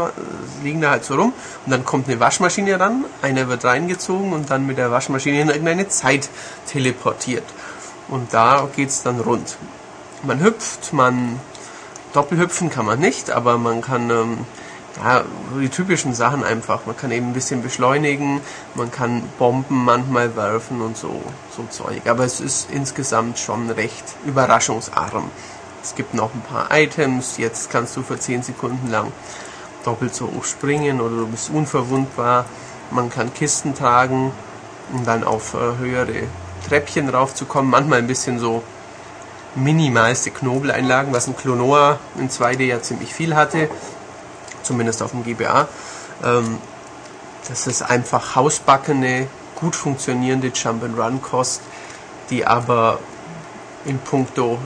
[0.63, 1.33] liegen da halt so rum.
[1.67, 5.49] Und dann kommt eine Waschmaschine ran, einer wird reingezogen und dann mit der Waschmaschine in
[5.49, 6.29] irgendeine Zeit
[6.71, 7.45] teleportiert.
[8.09, 9.57] Und da geht's dann rund.
[10.23, 11.41] Man hüpft, man
[12.13, 14.39] doppelhüpfen kann man nicht, aber man kann ähm,
[15.03, 15.25] ja,
[15.61, 16.87] die typischen Sachen einfach.
[16.87, 18.41] Man kann eben ein bisschen beschleunigen,
[18.75, 21.23] man kann Bomben manchmal werfen und so,
[21.57, 22.03] so Zeug.
[22.07, 25.31] Aber es ist insgesamt schon recht überraschungsarm.
[25.83, 29.13] Es gibt noch ein paar Items, jetzt kannst du für 10 Sekunden lang
[29.85, 32.45] doppelt so hoch springen oder du bist unverwundbar.
[32.91, 34.33] Man kann Kisten tragen,
[34.93, 36.25] um dann auf äh, höhere
[36.69, 37.71] Treppchen raufzukommen.
[37.71, 38.63] Manchmal ein bisschen so
[39.55, 43.69] minimalste Knobeleinlagen, was ein Klonoa in 2D ja ziemlich viel hatte,
[44.63, 45.69] zumindest auf dem GBA.
[46.25, 46.59] Ähm,
[47.49, 51.63] das ist einfach hausbackene, gut funktionierende Jump-and-Run-Kost,
[52.31, 52.99] die aber
[53.85, 54.59] in puncto,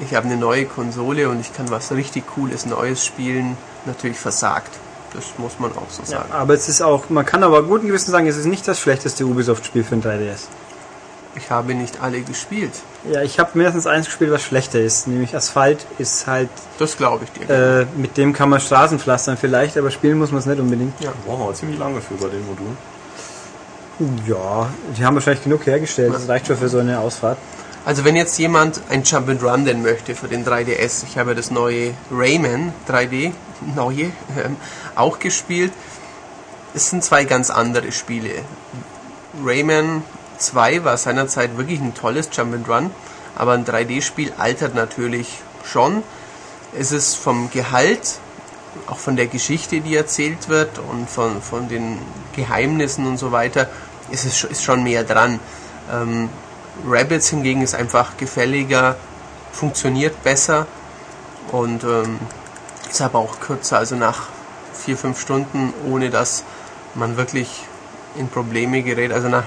[0.00, 3.56] ich habe eine neue Konsole und ich kann was richtig Cooles, Neues spielen,
[3.86, 4.70] natürlich versagt.
[5.14, 6.32] Das muss man auch so Ja, sagen.
[6.32, 9.24] aber es ist auch, man kann aber guten Gewissen sagen, es ist nicht das schlechteste
[9.24, 10.40] Ubisoft-Spiel für ein 3DS.
[11.36, 12.72] Ich habe nicht alle gespielt.
[13.12, 17.24] Ja, ich habe mindestens eins gespielt, was schlechter ist, nämlich Asphalt ist halt, Das glaube
[17.24, 17.82] ich dir.
[17.82, 20.92] äh, mit dem kann man Straßen pflastern vielleicht, aber spielen muss man es nicht unbedingt.
[21.02, 22.76] Da brauchen wir ziemlich lange für bei den Modulen.
[24.26, 27.38] Ja, die haben wahrscheinlich genug hergestellt, das reicht schon für so eine Ausfahrt.
[27.84, 31.36] Also wenn jetzt jemand ein Jump and Run denn möchte für den 3DS, ich habe
[31.36, 33.30] das neue Rayman 3D,
[33.76, 34.06] neue,
[34.36, 34.56] ähm,
[34.96, 35.72] auch gespielt.
[36.74, 38.30] Es sind zwei ganz andere Spiele.
[39.44, 40.02] Rayman
[40.38, 42.90] 2 war seinerzeit wirklich ein tolles Jump Run,
[43.34, 46.02] aber ein 3D-Spiel altert natürlich schon.
[46.78, 48.18] Es ist vom Gehalt,
[48.86, 51.98] auch von der Geschichte, die erzählt wird und von, von den
[52.34, 53.68] Geheimnissen und so weiter,
[54.10, 55.40] ist es ist schon mehr dran.
[55.92, 56.28] Ähm,
[56.86, 58.96] Rabbits hingegen ist einfach gefälliger,
[59.52, 60.66] funktioniert besser
[61.52, 62.18] und ähm,
[62.90, 64.28] es aber auch kürzer, also nach
[64.74, 66.44] vier, fünf Stunden, ohne dass
[66.94, 67.64] man wirklich
[68.16, 69.12] in Probleme gerät.
[69.12, 69.44] Also nach,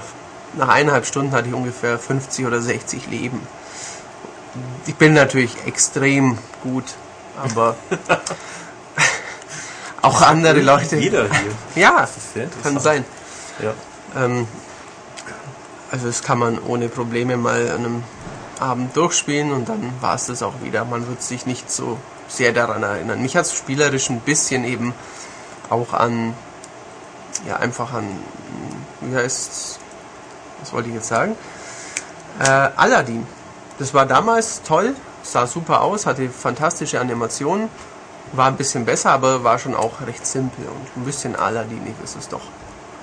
[0.54, 3.40] nach eineinhalb Stunden hatte ich ungefähr 50 oder 60 Leben.
[4.86, 6.84] Ich bin natürlich extrem gut,
[7.36, 7.76] aber
[10.02, 10.96] auch andere Leute.
[10.96, 11.82] Jeder hier.
[11.82, 13.04] Ja, Das ist sehr kann sein.
[13.62, 13.74] Ja.
[14.16, 14.46] Ähm,
[15.90, 18.04] also das kann man ohne Probleme mal an einem
[18.58, 20.84] Abend durchspielen und dann war es das auch wieder.
[20.84, 21.98] Man wird sich nicht so
[22.28, 23.22] sehr daran erinnern.
[23.22, 24.94] Mich hat es spielerisch ein bisschen eben
[25.68, 26.34] auch an,
[27.46, 28.04] ja einfach an,
[29.00, 29.80] wie heißt
[30.60, 31.36] was wollte ich jetzt sagen?
[32.40, 33.26] Äh, Aladdin.
[33.78, 37.68] Das war damals toll, sah super aus, hatte fantastische Animationen,
[38.32, 42.16] war ein bisschen besser, aber war schon auch recht simpel und ein bisschen Aladinig ist
[42.16, 42.42] es doch.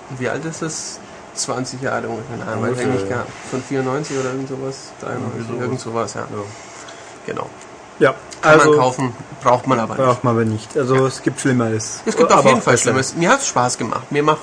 [0.10, 1.00] Und wie alt ist es?
[1.34, 2.38] 20 Jahre ungefähr.
[2.38, 3.18] Nein, weiß ich nicht ja.
[3.18, 3.26] gar.
[3.52, 4.92] Von 94 oder irgend sowas.
[5.02, 5.62] 93, Irgendwie sowas.
[5.62, 6.22] irgend sowas, ja.
[6.22, 6.28] Ja.
[7.26, 7.50] Genau.
[8.00, 10.06] Ja, Kann also man kaufen, braucht man aber nicht.
[10.06, 10.78] braucht man aber nicht.
[10.78, 12.02] Also es gibt Schlimmeres.
[12.06, 12.78] Es gibt auf Aber jeden auch Fall.
[12.78, 13.16] Schlimmes.
[13.16, 14.12] Mir hat es Spaß gemacht.
[14.12, 14.40] Mir macht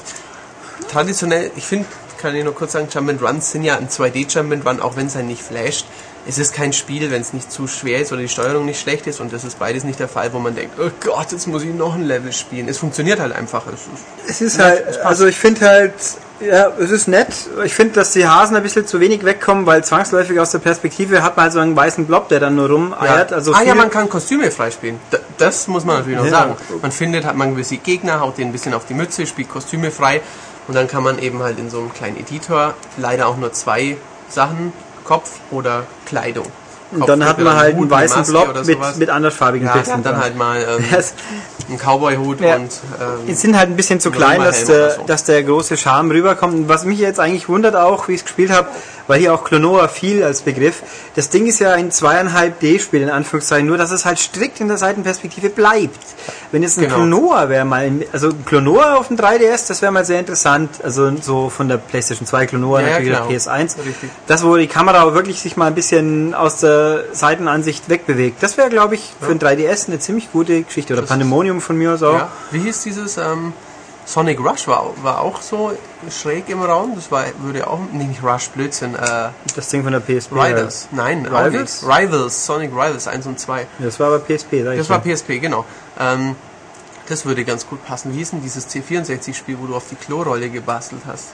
[0.91, 1.87] traditionell, ich finde,
[2.25, 5.07] kann ich nur kurz sagen, Jump Runs sind ja ein 2D Jump Run, auch wenn
[5.07, 5.85] es einen nicht flasht.
[6.27, 9.07] Es ist kein Spiel, wenn es nicht zu schwer ist oder die Steuerung nicht schlecht
[9.07, 11.63] ist und das ist beides nicht der Fall, wo man denkt, oh Gott, jetzt muss
[11.63, 12.67] ich noch ein Level spielen.
[12.67, 13.65] Es funktioniert halt einfach.
[13.67, 15.93] Es ist, Es ist Ja, halt, es also ich finde halt,
[16.41, 17.29] ja, es ist nett.
[17.65, 21.23] Ich finde, dass die Hasen ein bisschen zu wenig wegkommen, weil zwangsläufig aus der Perspektive
[21.23, 23.31] hat man halt so einen weißen Blob, der dann nur rumeiert.
[23.35, 24.99] Also ah ja, man kann Kostüme freispielen.
[25.13, 26.31] D das muss man natürlich noch Ja.
[26.31, 26.57] sagen.
[26.81, 29.91] Man findet, hat man gewisse Gegner, haut den ein bisschen auf die Mütze, spielt Kostüme
[29.91, 30.23] frei
[30.67, 33.97] und dann kann man eben halt in so einem kleinen Editor leider auch nur zwei
[34.29, 34.73] Sachen,
[35.05, 36.47] Kopf oder Kleidung.
[37.01, 39.95] Und dann Kopf hat man halt einen eine weißen Maske oder mit, mit andersfarbigen ja,
[39.95, 40.85] und dann halt mal ähm,
[41.69, 42.57] einen Cowboy-Hut Ja.
[42.57, 42.71] und
[43.27, 45.03] Die ähm, sind halt ein bisschen zu klein, dass der, so.
[45.07, 46.55] dass der große Charme rüberkommt.
[46.55, 48.69] Und was mich jetzt eigentlich wundert auch, wie ich es gespielt habe,
[49.07, 50.83] weil hier auch Klonoa viel als Begriff.
[51.15, 54.69] Das Ding ist ja ein zweieinhalb D-Spiel in Anführungszeichen, nur dass es halt strikt in
[54.69, 55.99] der Seitenperspektive bleibt.
[56.53, 56.97] Wenn jetzt ein Genau.
[56.97, 60.71] Klonoa wäre mal, also Klonoa auf dem 3DS, das wäre mal sehr interessant.
[60.83, 63.29] Also so von der PlayStation 2 Klonoa, Ja, natürlich klar.
[63.29, 63.77] der PS1.
[63.85, 64.11] Richtig.
[64.27, 68.43] Das, wo die Kamera wirklich sich mal ein bisschen aus der Seitenansicht wegbewegt.
[68.43, 70.93] Das wäre, glaube ich, für ein 3DS eine ziemlich gute Geschichte.
[70.95, 72.15] Oder Das Pandemonium von mir aus auch.
[72.15, 72.29] ja.
[72.51, 73.53] Wie hieß dieses ähm,
[74.07, 75.73] Sonic Rush war, war auch so
[76.11, 76.93] schräg im Raum.
[76.95, 78.95] Das war würde auch nicht Rush Blödsinn.
[78.95, 80.33] Äh, Das Ding von der PSP.
[80.35, 80.89] Riders.
[80.91, 81.83] Nein, auch Rivals?
[81.85, 83.61] Rivals, Sonic Rivals 1 und 2.
[83.61, 85.15] Ja, Das war aber PSP, sag ich Das war ja.
[85.15, 85.65] PSP, genau.
[85.99, 86.37] Ähm,
[87.09, 88.13] das würde ganz gut passen.
[88.15, 91.29] Wie hieß denn dieses C64-Spiel, wo du auf die Klorolle gebastelt hast?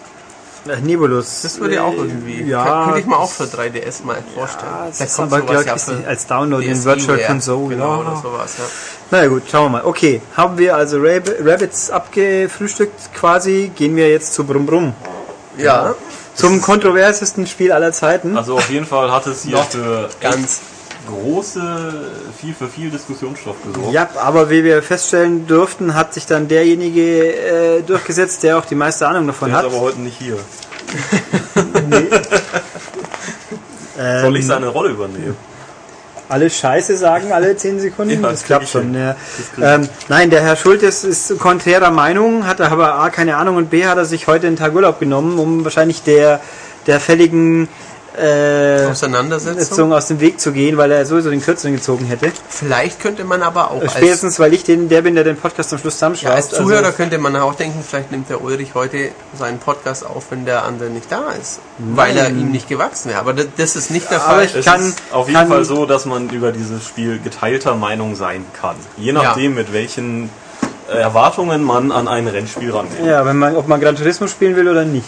[0.68, 1.42] Äh, Nebulus.
[1.42, 2.42] Das würde auch Äh, irgendwie.
[2.42, 2.84] Ja.
[2.84, 4.70] Könnte ich mir auch für 3DS mal vorstellen.
[4.70, 7.26] Ja, das kommt aber, sowas ja für als Download in DSi Virtual Ware.
[7.26, 7.68] Console.
[7.68, 8.00] Genau, ja.
[8.00, 8.64] oder sowas, ja.
[9.10, 9.84] Na ja, gut, schauen wir mal.
[9.84, 14.92] Okay, haben wir also Rab Rabbits abgefrühstückt quasi, gehen wir jetzt zu Brumm Brumm.
[15.56, 15.94] Ja,
[16.34, 18.36] Zum kontroversesten Spiel aller Zeiten.
[18.36, 20.60] Also auf jeden Fall hat es hier für ganz.
[21.06, 23.92] Große, viel für viel Diskussionsstoff gesorgt.
[23.92, 28.74] Ja, aber wie wir feststellen durften, hat sich dann derjenige äh, durchgesetzt, der auch die
[28.74, 29.72] meiste Ahnung davon Der ist hat.
[29.72, 30.36] aber heute nicht hier.
[33.98, 35.36] Ähm, Soll ich seine Rolle übernehmen?
[36.30, 38.10] alle Scheiße sagen alle 10 Sekunden?
[38.22, 38.94] Ja, das klappt schon.
[38.94, 39.16] Ja.
[39.58, 43.70] Das Ähm, nein, der Herr Schultes ist konträrer Meinung, hat aber A keine Ahnung und
[43.70, 46.40] B hat er sich heute einen Tag Urlaub genommen, um wahrscheinlich der,
[46.86, 47.68] der fälligen
[48.18, 49.92] äh, Auseinandersetzung.
[49.92, 52.32] Aus dem Weg zu gehen, weil er sowieso den kürzeren gezogen hätte.
[52.48, 55.72] Vielleicht könnte man aber auch als, Spätestens, weil ich den, der bin, der den Podcast
[55.72, 56.34] am Schluss ja, zusammenschraubt.
[56.34, 60.24] als Zuhörer Also, könnte man auch denken, vielleicht nimmt der Ulrich heute seinen Podcast auf,
[60.30, 61.60] wenn der andere nicht da ist.
[61.78, 63.20] Weil er ihm nicht gewachsen wäre.
[63.20, 64.44] Aber das, ist nicht der Fall.
[64.44, 67.74] ich- Es kann- ist auf jeden kann- Fall so, dass man über dieses Spiel geteilter
[67.74, 68.76] Meinung sein kann.
[68.96, 70.30] Je nachdem, mit welchen
[70.92, 73.04] äh, Erwartungen man an ein Rennspiel rangeht.
[73.06, 75.06] ja, wenn man, ob man Gran Turismo spielen will oder nicht.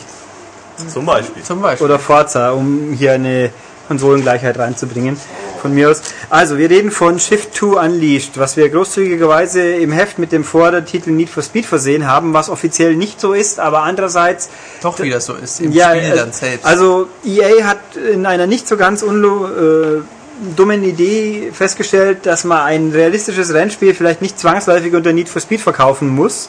[0.89, 1.43] Zum Beispiel.
[1.43, 1.85] Zum Beispiel.
[1.85, 3.51] Oder Forza, um hier eine
[3.89, 5.17] Konsolengleichheit reinzubringen.
[5.61, 6.03] Von mir aus.
[6.29, 11.11] Also, wir reden von Shift 2 Unleashed, was wir großzügigerweise im Heft mit dem Vordertitel
[11.11, 14.49] Need for Speed versehen haben, was offiziell nicht so ist, aber andererseits
[14.83, 16.67] Doch wieder so ist im ja, Spiel äh, dann selbst.
[16.67, 20.01] Also EA hat in einer nicht so ganz unlo äh,
[20.57, 25.61] dummen Idee festgestellt, dass man ein realistisches Rennspiel vielleicht nicht zwangsläufig unter Need for Speed
[25.61, 26.49] verkaufen muss.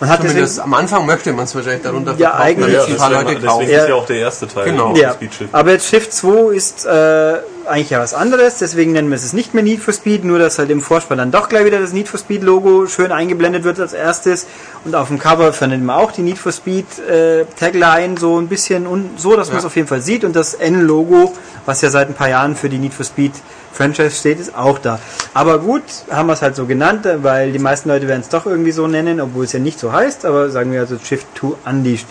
[0.00, 2.86] Und hat Zumindest deswegen, am Anfang möchte man es wahrscheinlich darunter Ja, verkaufen, eigentlich- es
[2.86, 3.64] ein paar deswegen, Leute deswegen kaufen.
[3.66, 3.88] ist Ja.
[3.88, 4.94] ja auch der erste Teil Genau.
[4.96, 5.54] Ja, Speed Shift.
[5.54, 7.34] aber jetzt Shift 2 ist äh,
[7.66, 10.58] eigentlich ja was anderes, deswegen nennen wir es nicht mehr Need for Speed, nur dass
[10.60, 13.80] halt im Vorspann dann doch gleich wieder das Need for Speed Logo schön eingeblendet wird
[13.80, 14.46] als erstes
[14.84, 18.46] und auf dem Cover findet man auch die Need for Speed äh, Tagline so ein
[18.46, 19.66] bisschen und so, dass man es Ja.
[19.66, 21.34] auf jeden Fall sieht und das N-Logo,
[21.66, 23.32] was ja seit ein paar Jahren für die Need for Speed
[23.72, 24.98] Franchise steht, ist auch da.
[25.34, 28.46] Aber gut, haben wir es halt so genannt, weil die meisten Leute werden es doch
[28.46, 31.48] irgendwie so nennen, obwohl es ja nicht so heißt, aber sagen wir also Shift 2
[31.70, 32.06] Unleashed.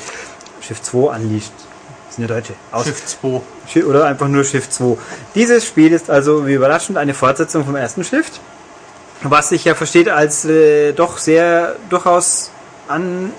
[0.62, 1.52] Shift 2 Unleashed.
[2.08, 2.54] Das sind ja Deutsche.
[2.72, 3.42] Aus Shift 2.
[3.68, 4.98] Shi- oder einfach nur Shift 2.
[5.36, 8.40] Dieses Spiel ist also, wie überraschend, eine Fortsetzung vom ersten Shift.
[9.24, 12.52] was sich ja versteht als äh, doch sehr durchaus
[12.88, 13.32] an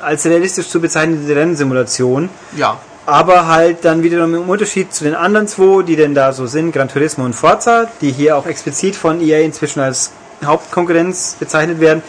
[0.00, 2.78] als realistisch zu bezeichnende Rennsimulation, Ja,
[3.08, 6.72] aber halt dann wiederum im Unterschied zu den anderen zwei, die denn da so sind,
[6.72, 10.12] Gran Turismo und Forza, die hier auch explizit von EA inzwischen als
[10.44, 12.02] Hauptkonkurrenz bezeichnet werden,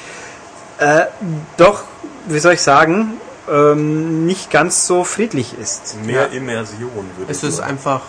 [0.77, 1.05] äh,
[1.55, 1.83] doch,
[2.27, 3.13] wie soll ich sagen,
[3.49, 5.95] ähm, nicht ganz so friedlich ist.
[6.05, 6.37] Mehr Ja.
[6.37, 7.69] Immersion, würde es ich ist sagen.
[7.71, 8.01] einfach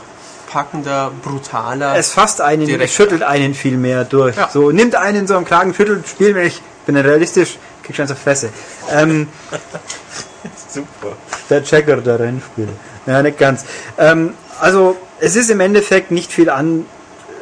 [0.50, 1.94] packender, brutaler.
[1.96, 2.92] Es fasst einen, Direkt.
[2.92, 4.36] schüttelt einen viel mehr durch.
[4.36, 4.50] Ja.
[4.52, 8.16] So, nimmt einen so am Kragen, schüttelt, spiel mich, bin dann realistisch, krieg schon zur
[8.16, 8.48] Fresse.
[8.90, 9.28] Ähm,
[10.72, 11.16] Super.
[11.48, 12.68] der Checker der Rennspiele.
[13.06, 13.64] Ja, nicht ganz.
[13.98, 16.86] Ähm, also, es ist im Endeffekt nicht viel an,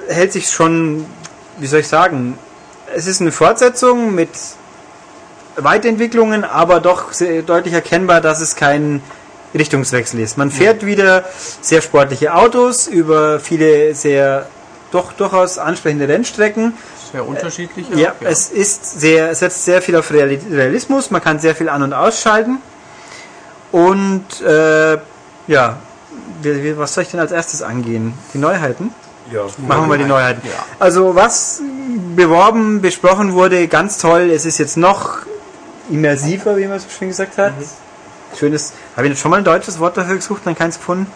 [0.08, 1.04] hält sich schon,
[1.58, 2.38] wie soll ich sagen,
[2.94, 4.30] es ist eine Fortsetzung mit
[5.56, 7.12] Weiterentwicklungen, aber doch
[7.46, 9.02] deutlich erkennbar, dass es kein
[9.54, 10.38] Richtungswechsel ist.
[10.38, 11.24] Man fährt wieder
[11.60, 14.46] sehr sportliche Autos über viele sehr
[14.90, 16.74] doch durchaus ansprechende Rennstrecken.
[17.12, 17.86] sehr unterschiedlich.
[17.94, 21.68] Ja, auch, es ist sehr, setzt sehr viel auf Reali- Realismus, man kann sehr viel
[21.68, 22.58] an- und ausschalten.
[23.72, 24.98] Und äh,
[25.46, 25.78] ja,
[26.76, 28.14] was soll ich denn als erstes angehen?
[28.32, 28.94] Die Neuheiten?
[29.32, 29.42] Ja.
[29.58, 30.46] Machen wir mal die Neuheiten.
[30.46, 30.64] Ja.
[30.78, 31.60] Also was
[32.16, 35.18] beworben, besprochen wurde, ganz toll, es ist jetzt noch
[35.90, 37.52] immersiver, wie man es schon gesagt hat.
[38.38, 41.06] Schönes, habe ich jetzt schon mal ein deutsches Wort dafür gesucht, dann keins gefunden?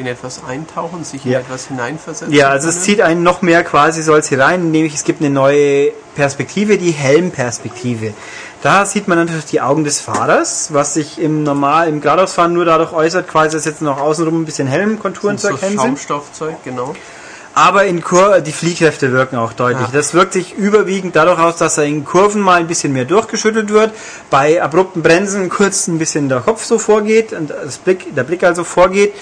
[0.00, 1.38] In etwas eintauchen, sich Ja.
[1.38, 2.34] in etwas hineinversetzen.
[2.34, 2.84] Ja, also es können.
[2.84, 6.78] zieht einen noch mehr quasi soll es hier rein, nämlich es gibt eine neue Perspektive,
[6.78, 8.14] die Helmperspektive.
[8.62, 12.64] Da sieht man natürlich die Augen des Fahrers, was sich im normal im Geradeausfahren nur
[12.64, 15.80] dadurch äußert, quasi dass jetzt noch außenrum ein bisschen Helmkonturen zu so erkennen sind.
[15.80, 16.94] Schaumstoffzeug, genau.
[17.60, 19.88] Aber in Kur die Fliehkräfte wirken auch deutlich.
[19.88, 19.90] Ja.
[19.92, 23.68] Das wirkt sich überwiegend dadurch aus, dass er in Kurven mal ein bisschen mehr durchgeschüttelt
[23.68, 23.92] wird,
[24.30, 27.52] bei abrupten Bremsen kurz ein bisschen der Kopf so vorgeht und
[27.84, 29.12] Blick, der Blick also vorgeht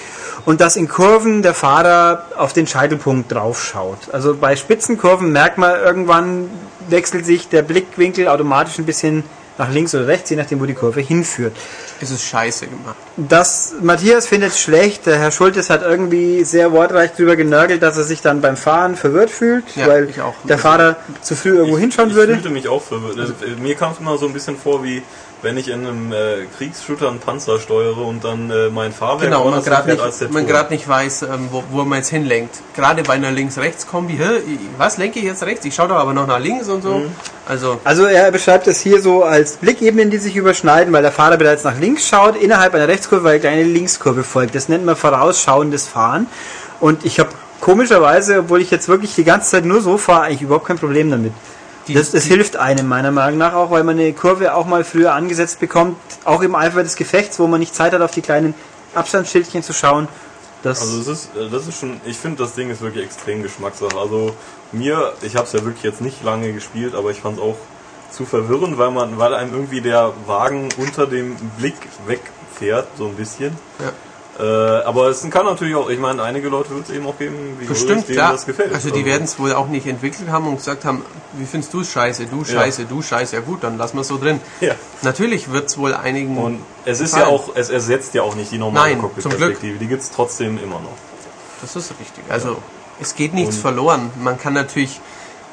[0.45, 4.13] und dass in Kurven der Fahrer auf den Scheitelpunkt drauf schaut.
[4.13, 6.49] Also bei Spitzenkurven merkt man irgendwann
[6.87, 9.25] wechselt sich der Blickwinkel automatisch ein bisschen
[9.59, 11.55] nach links oder rechts, je nachdem wo die Kurve hinführt.
[12.01, 12.95] Es ist scheiße gemacht.
[13.17, 15.05] Das Matthias findet es schlecht.
[15.05, 18.95] Der Herr Schultes hat irgendwie sehr wortreich drüber genörgelt, dass er sich dann beim Fahren
[18.95, 20.33] verwirrt fühlt, Ja, weil ich auch.
[20.45, 22.33] der Fahrer zu früh irgendwo hinschauen ich würde.
[22.33, 23.19] fühlte mich auch verwirrt.
[23.19, 25.03] Also, mir kam es immer so ein bisschen vor, wie
[25.41, 29.49] wenn ich in einem äh, Kriegsshooter einen Panzer steuere und dann äh, mein Fahrwerk Genau,
[29.49, 32.09] man gerade hinfährt als der nicht, man grad nicht weiß, ähm, wo, wo man jetzt
[32.09, 32.55] hinlenkt.
[32.75, 34.19] Gerade bei einer Links-Rechts-Kombi,
[34.77, 35.65] was lenke ich jetzt rechts?
[35.65, 36.99] Ich schaue doch aber noch nach links und so.
[36.99, 37.11] Mhm.
[37.47, 41.37] Also, Also er beschreibt es hier so als Blickebenen, die sich überschneiden, weil der Fahrer
[41.37, 44.55] bereits nach links schaut, innerhalb einer Rechtskurve, weil er eine Linkskurve folgt.
[44.55, 46.27] Das nennt man vorausschauendes Fahren.
[46.79, 47.29] Und ich habe
[47.61, 51.09] komischerweise, obwohl ich jetzt wirklich die ganze Zeit nur so fahre, eigentlich überhaupt kein Problem
[51.09, 51.33] damit.
[51.87, 54.83] Die, Das, das hilft einem meiner Meinung nach auch, weil man eine Kurve auch mal
[54.83, 58.21] früher angesetzt bekommt, auch im Eifer des Gefechts, wo man nicht Zeit hat, auf die
[58.21, 58.53] kleinen
[58.95, 60.07] Abstandsschildchen zu schauen.
[60.63, 63.43] Das Also es ist, äh, das ist schon, ich finde das Ding ist wirklich extrem
[63.43, 63.97] Geschmackssache.
[63.97, 64.35] Also
[64.71, 67.57] mir, ich habe es ja wirklich jetzt nicht lange gespielt, aber ich fand es auch
[68.11, 71.75] zu verwirrend, weil man, weil einem irgendwie der Wagen unter dem Blick
[72.07, 73.57] wegfährt, so ein bisschen.
[73.79, 73.91] Ja.
[74.39, 77.57] Äh, aber es kann natürlich auch, ich meine, einige Leute wird es eben auch geben,
[77.59, 78.31] wie bestimmt, denen klar.
[78.31, 78.73] das gefällt.
[78.73, 81.03] Also die werden es wohl auch nicht entwickelt haben und gesagt haben,
[81.33, 84.07] wie findest du es scheiße, du scheiße, du scheiße, ja gut, dann lassen wir es
[84.07, 84.39] so drin.
[84.61, 84.75] Ja.
[85.01, 86.37] Natürlich wird es wohl einigen...
[86.37, 87.29] Und es ist gefallen.
[87.29, 89.77] ja auch, es ersetzt ja auch nicht die normale Cockpit-Perspektive.
[89.77, 90.95] Die gibt es trotzdem immer noch.
[91.61, 92.23] Das ist richtig.
[92.29, 92.57] Also
[93.01, 94.09] es geht nichts Und- verloren.
[94.21, 95.01] Man kann natürlich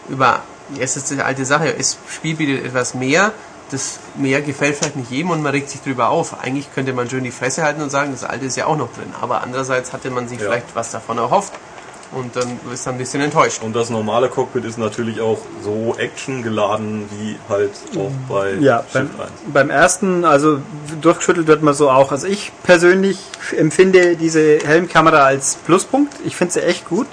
[0.08, 0.42] über,
[0.78, 3.32] es ist die alte Sache, das Spiel bietet etwas mehr,
[3.70, 6.40] das mehr gefällt vielleicht nicht jedem und man regt sich drüber auf.
[6.42, 8.92] Eigentlich könnte man schön die Fresse halten und sagen, das alte ist ja auch noch
[8.94, 9.12] drin.
[9.20, 10.46] Aber andererseits hatte man sich Ja.
[10.46, 11.52] vielleicht was davon erhofft
[12.12, 13.62] und dann ist man ein bisschen enttäuscht.
[13.62, 19.08] Und das normale Cockpit ist natürlich auch so actiongeladen wie halt auch bei Ja, beim,
[19.08, 19.30] Shift 1.
[19.52, 20.60] beim ersten, also
[21.00, 22.12] durchgeschüttelt wird man so auch.
[22.12, 23.18] Also ich persönlich
[23.56, 26.14] empfinde diese Helmkamera als Pluspunkt.
[26.24, 27.06] Ich finde sie echt gut.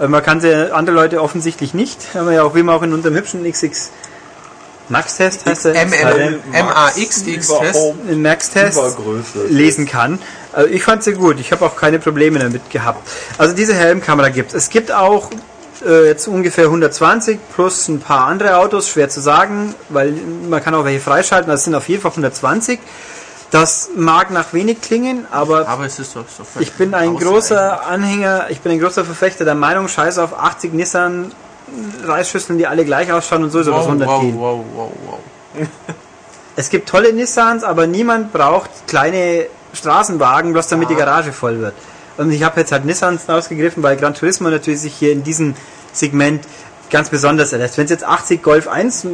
[0.00, 2.14] Äh, Man kann sie, andere Leute offensichtlich nicht.
[2.14, 3.90] Haben wir ja auch, wie man auch in unserem hübschen XX
[4.88, 6.26] Max-Test heißt der, M- äh,
[8.08, 8.76] M- MAX-Test.
[9.48, 10.18] Lesen kann.
[10.52, 11.40] Also ich fand sie gut.
[11.40, 13.08] Ich habe auch keine Probleme damit gehabt.
[13.38, 14.64] Also diese Helmkamera gibt es.
[14.64, 15.30] Es gibt auch
[15.86, 20.12] äh, jetzt ungefähr 120 plus ein paar andere Autos, schwer zu sagen, weil
[20.48, 21.50] man kann auch welche freischalten.
[21.50, 22.78] Das sind auf jeden Fall 120.
[23.50, 27.86] Das mag nach wenig klingen, aber Aber es ist doch so ich bin ein großer
[27.86, 31.32] Anhänger, ich bin ein großer Verfechter der Meinung, scheiß auf 80 Nissan
[32.04, 35.18] Reisschüsseln, die alle gleich ausschauen und so das Wow, 100 wow, wow, wow, wow.
[36.56, 41.74] Es gibt tolle Nissans, aber niemand braucht kleine Straßenwagen, bloß damit die Garage voll wird.
[42.18, 45.54] Und ich habe jetzt halt Nissans ausgegriffen, weil Gran Turismo natürlich sich hier in diesem
[45.92, 46.44] Segment
[46.90, 47.78] ganz besonders erlässt.
[47.78, 49.06] Wenn es jetzt 80 Golf 1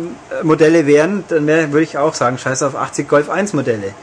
[0.43, 3.95] Modelle wären, dann wär, würde ich auch sagen, scheiß auf 80 Golf 1 Modelle.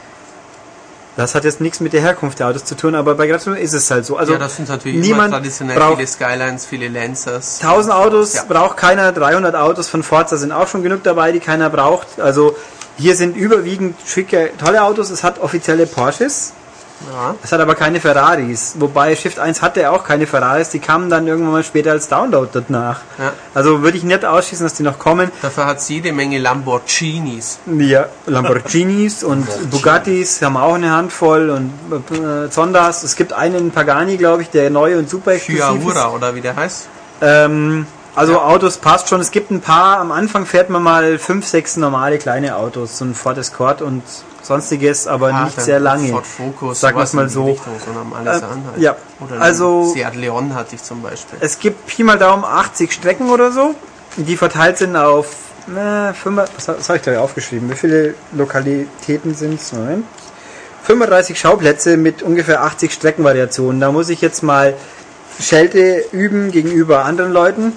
[1.16, 3.54] Das hat jetzt nichts mit der Herkunft der Autos zu tun, aber bei Gran Turismo
[3.64, 4.18] ist es halt so.
[4.18, 7.58] Also ja, das sind natürlich niemand traditionell braucht viele Skylines, viele Lancers.
[7.62, 8.44] 1000 Autos Ja.
[8.46, 12.20] braucht keiner, 300 Autos von Forza sind auch schon genug dabei, die keiner braucht.
[12.20, 12.54] Also
[12.98, 15.08] hier sind überwiegend schicke, tolle Autos.
[15.10, 16.52] Es hat offizielle Porsches,
[17.12, 17.34] Ja.
[17.42, 18.74] es hat aber keine Ferraris.
[18.78, 22.48] Wobei Shift 1 hatte auch keine Ferraris, die kamen dann irgendwann mal später als Download
[22.52, 23.00] danach.
[23.18, 23.32] Ja.
[23.54, 25.30] Also würde ich nicht ausschließen, dass die noch kommen.
[25.42, 27.58] Dafür hat es jede Menge Lamborghinis.
[27.66, 31.72] Ja, Lamborghinis und Bugattis haben auch eine Handvoll und
[32.16, 33.02] äh, Zondas.
[33.02, 35.82] Es gibt einen Pagani, glaube ich, der neu und super exklusiv ist.
[35.82, 36.88] Chiaura oder wie der heißt.
[37.20, 38.44] Ähm, also Ja.
[38.44, 39.20] Autos passt schon.
[39.20, 43.04] Es gibt ein paar, am Anfang fährt man mal fünf, sechs normale kleine Autos, so
[43.04, 44.02] ein Ford Escort und
[44.46, 46.08] sonstiges, aber Ah, nicht sehr lange.
[46.08, 47.44] Ford Focus, wir's sowas mal so.
[47.46, 48.42] Richtung, Äh, halt.
[48.78, 51.38] ja, Oder also- Seat Leon hatte ich zum Beispiel.
[51.40, 53.74] Es gibt Pi mal Daumen 80 Strecken oder so,
[54.16, 55.26] die verteilt sind auf
[55.68, 57.68] äh, 5, was, was habe ich da aufgeschrieben?
[57.70, 59.72] Wie viele Lokalitäten sind es?
[59.72, 60.04] Moment.
[60.84, 63.80] 35 Schauplätze mit ungefähr 80 Streckenvariationen.
[63.80, 64.74] Da muss ich jetzt mal
[65.40, 67.72] Schelte üben gegenüber anderen Leuten,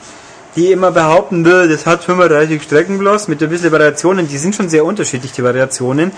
[0.56, 4.28] die immer behaupten, "Nö, das hat 35 Strecken bloß mit ein bisschen Variationen.
[4.28, 6.12] Die sind schon sehr unterschiedlich, die Variationen.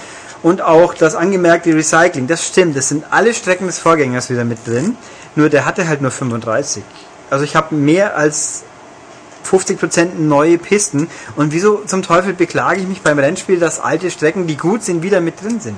[0.44, 2.76] Und auch das angemerkte Recycling, das stimmt.
[2.76, 4.98] Das sind alle Strecken des Vorgängers wieder mit drin.
[5.36, 6.84] Nur der hatte halt nur 35.
[7.30, 8.64] Also ich habe mehr als
[9.44, 11.08] 50% neue Pisten.
[11.36, 15.04] Und wieso zum Teufel beklage ich mich beim Rennspiel, dass alte Strecken, die gut sind,
[15.04, 15.78] wieder mit drin sind?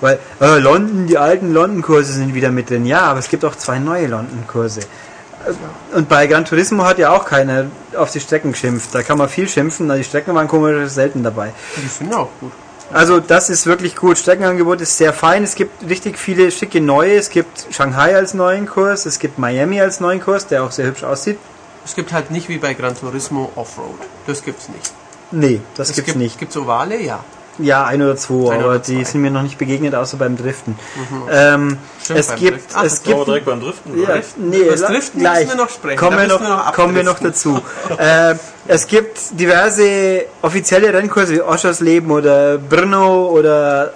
[0.00, 2.84] Weil äh, London, die alten London-Kurse sind wieder mit drin.
[2.84, 4.80] Ja, aber es gibt auch zwei neue London-Kurse.
[5.94, 7.66] Und bei Gran Turismo hat ja auch keiner
[7.96, 8.94] auf die Strecken geschimpft.
[8.94, 11.52] Da kann man viel schimpfen, die Strecken waren komisch selten dabei.
[11.76, 12.52] Die sind auch gut.
[12.92, 14.18] Also das ist wirklich gut.
[14.18, 15.42] Streckenangebot ist sehr fein.
[15.42, 17.16] Es gibt richtig viele schicke neue.
[17.16, 19.06] Es gibt Shanghai als neuen Kurs.
[19.06, 21.38] Es gibt Miami als neuen Kurs, der auch sehr hübsch aussieht.
[21.84, 23.98] Es gibt halt nicht wie bei Gran Turismo Offroad.
[24.26, 24.92] Das gibt's nicht.
[25.30, 26.38] Nee, das Es gibt's gibt, nicht.
[26.38, 27.00] Gibt's Ovale?
[27.00, 27.24] Ja.
[27.58, 29.04] Ja, ein oder zwei, Ein aber oder die zwei.
[29.04, 30.76] sind mir noch nicht begegnet, außer beim Driften.
[31.30, 32.74] Ähm, Stimmt, es beim gibt, Driften.
[32.76, 34.00] Ach, es gibt, direkt beim Driften?
[34.00, 34.50] ja, Driften?
[34.50, 35.44] nee, das Driften gleich.
[35.44, 35.98] müssen wir noch sprechen.
[35.98, 37.60] Kommen Da wir noch, wir noch kommen wir noch dazu.
[37.98, 38.34] äh,
[38.66, 43.92] es gibt diverse offizielle Rennkurse wie Oschersleben oder Brno oder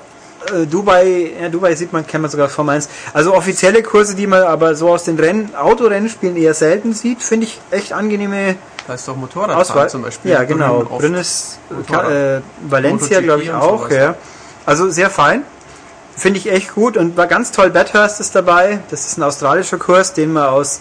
[0.52, 2.88] äh, Dubai, ja, Dubai sieht man, kennt man sogar von Mainz.
[3.12, 7.46] Also offizielle Kurse, die man aber so aus den Renn, Autorennspielen eher selten sieht, finde
[7.46, 8.56] ich echt angenehme
[8.86, 10.30] Da ist doch Motorradfahren zum Beispiel.
[10.30, 10.80] Ja, genau.
[10.80, 10.98] Oft.
[10.98, 12.10] Brünnes, Motorrad.
[12.10, 13.90] äh, Valencia, glaube ich, auch.
[13.90, 14.14] Ja.
[14.64, 15.42] Also sehr fein.
[16.16, 17.70] Finde ich echt gut und war ganz toll.
[17.70, 18.80] Bathurst ist dabei.
[18.90, 20.80] Das ist ein australischer Kurs, den man aus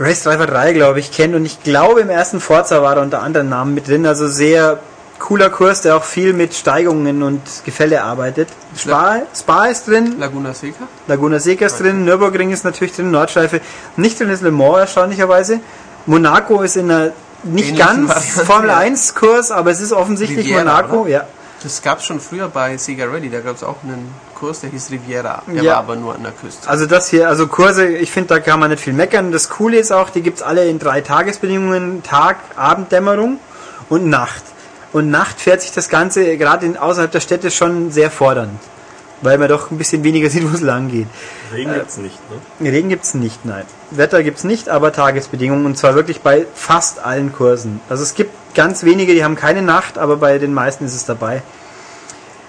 [0.00, 1.34] Race Driver 3, glaube ich, kennt.
[1.34, 4.06] Und ich glaube, im ersten Forza war er unter anderen Namen mit drin.
[4.06, 4.78] Also sehr
[5.18, 8.48] cooler Kurs, der auch viel mit Steigungen und Gefälle arbeitet.
[8.76, 10.84] Spa, Spa ist drin, Laguna Seca?
[11.06, 13.60] Laguna Seca ist drin, Nürburgring ist natürlich drin, Nordschleife.
[13.96, 15.60] Nicht drin ist Le Mans erstaunlicherweise.
[16.06, 17.12] Monaco ist in einer
[17.44, 18.76] nicht ganz Variante, Formel ja.
[18.78, 21.10] 1 Kurs, aber es ist offensichtlich Riviera, Monaco, oder?
[21.10, 21.26] ja.
[21.62, 23.30] Das gab's schon früher bei Sega Rally.
[23.30, 25.42] Da gab's auch einen Kurs, der hieß Riviera.
[25.48, 25.72] Der Ja.
[25.72, 26.68] war aber nur an der Küste.
[26.68, 29.32] Also das hier, also Kurse, ich finde, da kann man nicht viel meckern.
[29.32, 33.40] Das Coole ist auch, die gibt's alle in drei Tagesbedingungen, Tag, Abenddämmerung
[33.88, 34.42] und Nacht.
[34.92, 38.58] Und Nacht fährt sich das Ganze gerade außerhalb der Städte schon sehr fordernd.
[39.20, 41.08] Weil man doch ein bisschen weniger sieht, wo es lang geht.
[41.52, 42.18] Regen gibt's nicht,
[42.60, 42.70] ne?
[42.70, 43.64] Regen gibt's nicht, nein.
[43.90, 47.80] Wetter gibt's nicht, aber Tagesbedingungen und zwar wirklich bei fast allen Kursen.
[47.88, 51.04] Also es gibt ganz wenige, die haben keine Nacht, aber bei den meisten ist es
[51.04, 51.42] dabei.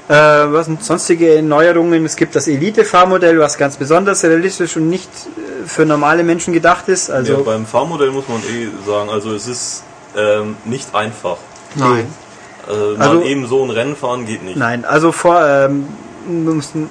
[0.10, 2.03] Äh, was sind sonstige Neuerungen?
[2.03, 6.88] Es gibt das Elite-Fahrmodell, was ganz besonders realistisch und nicht äh, für normale Menschen gedacht
[6.90, 7.11] ist.
[7.11, 9.84] Also ja, beim Fahrmodell muss man eh sagen, also es ist
[10.18, 11.38] ähm, nicht einfach.
[11.76, 12.07] Nein.
[12.70, 14.58] Also, Also- eben so ein Rennen fahren geht nicht.
[14.58, 15.86] nein, also vor ähm,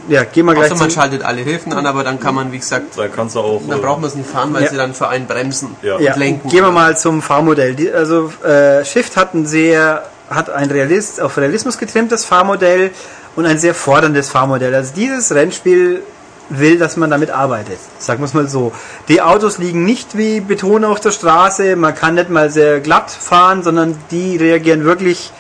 [0.08, 2.58] ja, gehen wir gleich Außer man schaltet alle Hilfen an, aber dann kann man, wie
[2.58, 3.62] gesagt, Da kannst du auch.
[3.68, 4.70] dann braucht man es nicht fahren, weil Ja.
[4.70, 5.98] sie dann für einen bremsen Ja.
[6.00, 6.48] ja, und lenken.
[6.48, 7.74] gehen wir mal zum Fahrmodell.
[7.74, 12.90] Die, also äh, Shift hat ein sehr hat ein Realist, auf Realismus getrimmtes Fahrmodell
[13.34, 14.74] und ein sehr forderndes Fahrmodell.
[14.74, 16.02] Also dieses Rennspiel
[16.50, 17.78] will, dass man damit arbeitet.
[17.98, 18.72] Sagen wir es mal so.
[19.08, 23.10] Die Autos liegen nicht wie Beton auf der Straße, man kann nicht mal sehr glatt
[23.10, 25.30] fahren, sondern die reagieren wirklich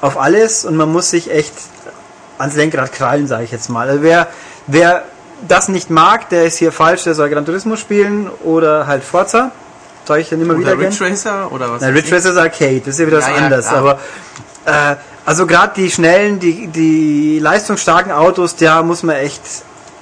[0.00, 1.52] auf alles und man muss sich echt
[2.38, 3.88] ans Lenkrad krallen, sage ich jetzt mal.
[3.88, 4.28] Also wer,
[4.66, 5.04] wer
[5.46, 9.50] das nicht mag, der ist hier falsch, der soll Gran Turismo spielen oder halt Forza.
[10.04, 10.92] Sag ich dann immer wieder Oder gern.
[10.92, 11.82] Ridge Racer oder was?
[11.82, 12.14] Nein, Ridge.
[12.14, 13.68] Racer ist Arcade, das ist ja wieder was Ja, ja, anderes.
[13.68, 13.78] klar.
[13.78, 13.98] aber
[14.64, 14.96] äh,
[15.26, 19.42] also gerade die schnellen, die, die leistungsstarken Autos, da muss man echt,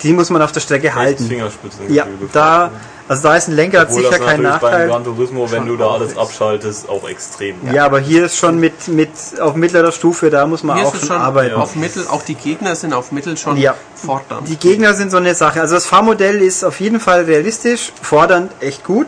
[0.02, 1.26] die muss man auf der Strecke echt halten.
[1.26, 2.70] Fingerspitzengefühl Ja, da, ne?
[3.08, 4.88] Also da ist ein Lenkrad Obwohl sicher das kein natürlich beim Nachteil.
[4.88, 6.18] Gran Turismo, wenn du da alles ist.
[6.18, 7.56] abschaltest, auch extrem.
[7.72, 9.10] Ja, aber hier ist schon mit, mit
[9.40, 11.54] auf mittlerer Stufe, da muss man Hier auch schon schon arbeiten.
[11.54, 13.74] auf Mittel, auch die Gegner sind auf Mittel schon Ja.
[13.94, 14.48] fordernd.
[14.48, 15.60] Die Gegner sind so eine Sache.
[15.60, 19.06] Also das Fahrmodell ist auf jeden Fall realistisch, fordernd, echt gut,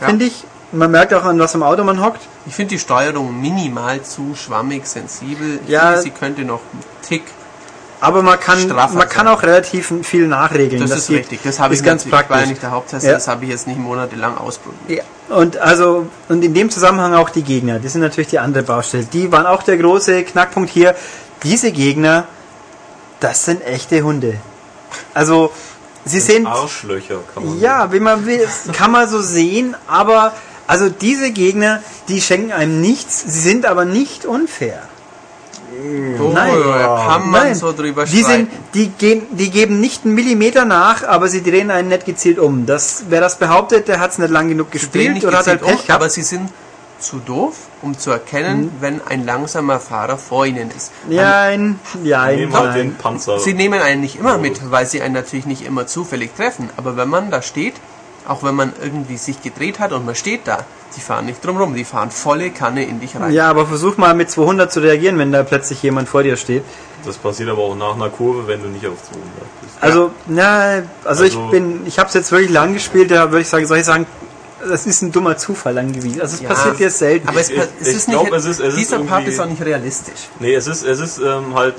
[0.00, 0.08] Ja.
[0.08, 0.44] finde ich.
[0.72, 2.20] Man merkt auch, an was im Auto man hockt.
[2.46, 5.58] Ich finde die Steuerung minimal zu schwammig, sensibel.
[5.64, 5.86] Ich Ja.
[5.88, 7.24] finde, sie könnte noch einen Tick
[8.02, 10.80] Aber man kann, Straffer man kann auch relativ viel nachregeln.
[10.80, 11.40] Das, ist geht- richtig.
[11.44, 12.48] Das habe ich ist ganz natürlich- war ja praktisch.
[12.48, 13.12] nicht der Haupttest, Ja.
[13.12, 15.04] das habe ich jetzt nicht monatelang ausprobiert.
[15.28, 17.78] Ja, und also und in dem Zusammenhang auch die Gegner.
[17.78, 19.04] Das sind natürlich die andere Baustelle.
[19.04, 20.94] Die waren auch der große Knackpunkt hier.
[21.42, 22.24] Diese Gegner,
[23.20, 24.34] das sind echte Hunde.
[25.14, 25.52] Also
[26.04, 30.32] sie sind Arschlöcher, kann man ja, wie man will, kann man so sehen, aber
[30.66, 34.82] also diese Gegner, die schenken einem nichts, sie sind aber nicht unfair.
[36.20, 36.52] Oh, Nein.
[37.06, 41.04] kann man Nein, so drüber die, sind, die, gehen, die geben nicht einen Millimeter nach,
[41.06, 42.66] aber sie drehen einen nicht gezielt um.
[42.66, 45.38] Das, wer das behauptet, der hat es nicht lang genug Sie drehen gespielt nicht oder
[45.38, 46.02] hat halt gezielt Pech um, gehabt.
[46.02, 46.50] aber sie sind
[46.98, 50.92] zu doof, um zu erkennen, wenn ein langsamer Fahrer vor ihnen ist.
[51.08, 52.96] Nein, ja, Die nehmen halt den nein.
[52.98, 53.38] Panzer.
[53.38, 56.68] Sie nehmen einen nicht immer mit, weil sie einen natürlich nicht immer zufällig treffen.
[56.76, 57.74] Aber wenn man da steht,
[58.30, 60.64] auch wenn man irgendwie sich gedreht hat und man steht da,
[60.96, 63.32] die fahren nicht drumrum, die fahren volle Kanne in dich rein.
[63.32, 66.62] Ja, aber versuch mal mit 200 zu reagieren, wenn da plötzlich jemand vor dir steht.
[67.04, 69.22] Das passiert aber auch nach einer Kurve, wenn du nicht auf 200
[69.62, 69.74] bist.
[69.80, 73.40] Also, na, also, ich Also- bin, ich habe es jetzt wirklich lang gespielt, da würde
[73.42, 74.06] ich sagen, soll ich sagen,
[74.68, 76.20] das ist ein dummer Zufall angewiesen.
[76.20, 77.28] Also es Ja, passiert dir selten.
[77.28, 79.32] Aber es, Ich- es ich ist glaub, nicht, es ist- es ist dieser Part irgendwie-
[79.32, 80.28] ist auch nicht realistisch.
[80.38, 81.76] Nee, es ist, es ist ähm, halt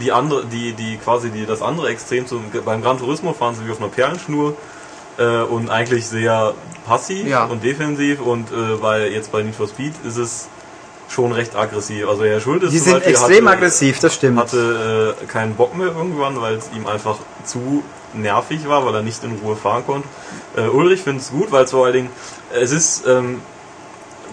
[0.00, 3.64] die andere, die, die quasi die, das andere Extrem zum, beim Gran Turismo fahren sie
[3.66, 4.56] wie auf einer Perlenschnur
[5.18, 6.54] äh, und eigentlich sehr
[6.86, 7.44] passiv Ja.
[7.44, 10.48] und defensiv und äh, bei jetzt bei Need for Speed ist es
[11.08, 12.08] schon recht aggressiv.
[12.08, 14.38] Also Herr Schultes die sind Beispiel extrem hatte, aggressiv, das stimmt.
[14.38, 17.82] hatte äh, keinen Bock mehr irgendwann, weil es ihm einfach zu
[18.14, 20.08] nervig war, weil er nicht in Ruhe fahren konnte.
[20.56, 22.10] Äh, Ulrich findet es gut, weil es vor allen Dingen,
[22.54, 23.40] es ist, ähm,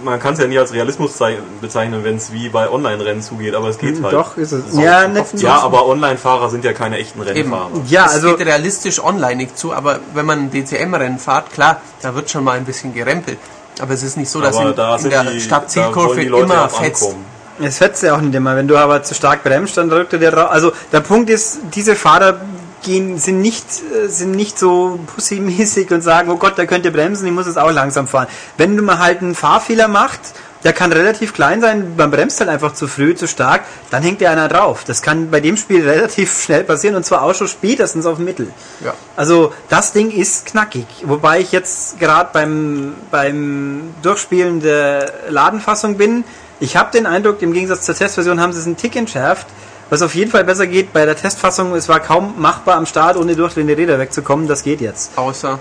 [0.04, 3.56] man kann es ja nie als Realismus zei- bezeichnen, wenn es wie bei Online-Rennen zugeht,
[3.56, 4.12] aber es geht halt.
[4.14, 4.72] Hm, Doch, ist es.
[4.74, 4.82] So.
[4.82, 7.70] Ja, Ja, aber Online-Fahrer sind ja keine echten Rennfahrer.
[7.88, 11.82] ja, es also geht realistisch online nicht zu, aber wenn man ein DCM-Rennen fährt, klar,
[12.02, 13.38] da wird schon mal ein bisschen gerempelt.
[13.80, 17.04] Aber es ist nicht so, dass Aber in, da in der die, Stadtzielkurve immer fetzt.
[17.04, 17.26] ankommen.
[17.64, 18.56] es fetzt ja auch nicht immer.
[18.56, 20.50] Wenn du aber zu stark bremst, dann drückt er dir raus.
[20.52, 22.36] Also der Punkt ist, diese Fahrer
[22.82, 27.28] gehen, sind nicht, äh, sind nicht so pussymäßig und sagen, oh Gott, der könnte bremsen,
[27.28, 28.28] ich muss jetzt auch langsam fahren.
[28.58, 30.20] Wenn du mal halt einen Fahrfehler macht,
[30.64, 34.22] der kann relativ klein sein, man bremst halt einfach zu früh, zu stark, dann hängt
[34.22, 34.84] dir einer drauf.
[34.86, 38.26] Das kann bei dem Spiel relativ schnell passieren und zwar auch schon spätestens auf dem
[38.26, 38.52] Mittel.
[38.84, 38.94] Ja.
[39.16, 40.86] Also das Ding ist knackig.
[41.04, 46.24] Wobei ich jetzt gerade beim, beim Durchspielen der Ladenfassung bin.
[46.60, 49.48] Ich habe den Eindruck, im Gegensatz zur Testversion haben sie es einen Tick entschärft.
[49.92, 53.18] Was auf jeden Fall besser geht bei der Testfassung, es war kaum machbar am Start,
[53.18, 54.48] ohne durchdrehende Räder wegzukommen.
[54.48, 55.12] Das geht jetzt.
[55.18, 55.60] Außer,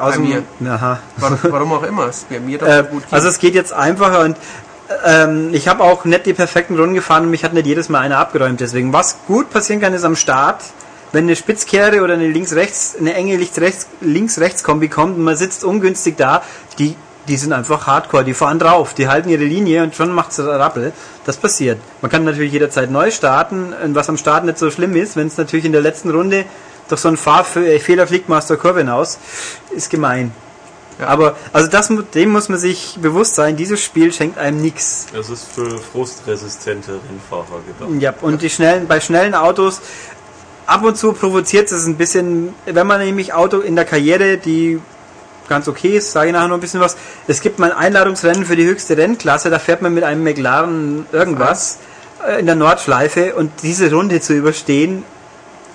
[0.00, 0.42] Aus dem- mir.
[0.68, 0.98] Aha.
[1.18, 3.12] warum, warum auch immer, es bei mir doch Äh, gut geht.
[3.12, 4.36] also es geht jetzt einfacher und
[5.04, 8.00] ähm, ich habe auch nicht die perfekten Runden gefahren und mich hat nicht jedes Mal
[8.00, 8.60] einer abgeräumt.
[8.60, 10.62] Deswegen, was gut passieren kann, ist am Start,
[11.12, 16.16] wenn eine Spitzkehre oder eine links-rechts, eine enge links-rechts Links-Rechts-Kombi kommt und man sitzt ungünstig
[16.16, 16.42] da,
[16.78, 16.96] die,
[17.28, 20.38] die sind einfach hardcore, die fahren drauf, die halten ihre Linie und schon macht es
[20.40, 20.92] Rappel.
[21.24, 21.78] Das passiert.
[22.00, 25.28] Man kann natürlich jederzeit neu starten, und was am Start nicht so schlimm ist, wenn
[25.28, 26.44] es natürlich in der letzten Runde
[26.88, 29.18] durch so einen Fahrfehler fliegt man aus der Kurve hinaus,
[29.70, 30.32] ist gemein.
[30.98, 31.06] Ja.
[31.06, 35.06] Aber also das, dem muss man sich bewusst sein, dieses Spiel schenkt einem nichts.
[35.18, 38.02] Es ist für frustresistente Rennfahrer gedacht.
[38.02, 39.80] Ja, und die schnellen, bei schnellen Autos,
[40.66, 44.80] ab und zu provoziert es ein bisschen, wenn man nämlich Auto in der Karriere, die
[45.52, 46.96] ganz okay ist, sage ich nachher noch ein bisschen was.
[47.28, 51.06] Es gibt mal ein Einladungsrennen für die höchste Rennklasse, da fährt man mit einem McLaren
[51.12, 51.78] irgendwas
[52.26, 55.04] äh, in der Nordschleife und diese Runde zu überstehen,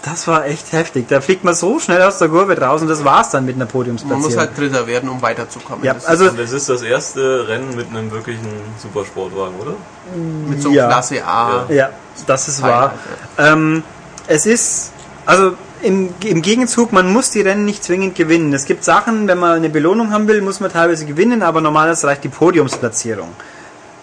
[0.03, 1.07] das war echt heftig.
[1.09, 3.65] Da fliegt man so schnell aus der Kurve draus und das war's dann mit einer
[3.65, 4.21] Man Podiumsplatzierung.
[4.23, 5.83] muss halt Dritter werden, um weiterzukommen.
[5.83, 8.47] ja, Das ist also Und es ist das erste Rennen mit einem wirklichen
[8.81, 9.73] Supersportwagen, oder?
[10.47, 10.87] mit so einem ja.
[10.87, 11.65] Klasse A.
[11.69, 11.89] Ja,
[12.25, 12.93] das ist wahr.
[13.37, 13.83] halt, Ähm,
[14.27, 14.91] es ist,
[15.25, 18.53] also im, im Gegenzug, man muss die Rennen nicht zwingend gewinnen.
[18.53, 22.07] Es gibt Sachen, wenn man eine Belohnung haben will, muss man teilweise gewinnen, aber normalerweise
[22.07, 23.29] reicht die Podiumsplatzierung.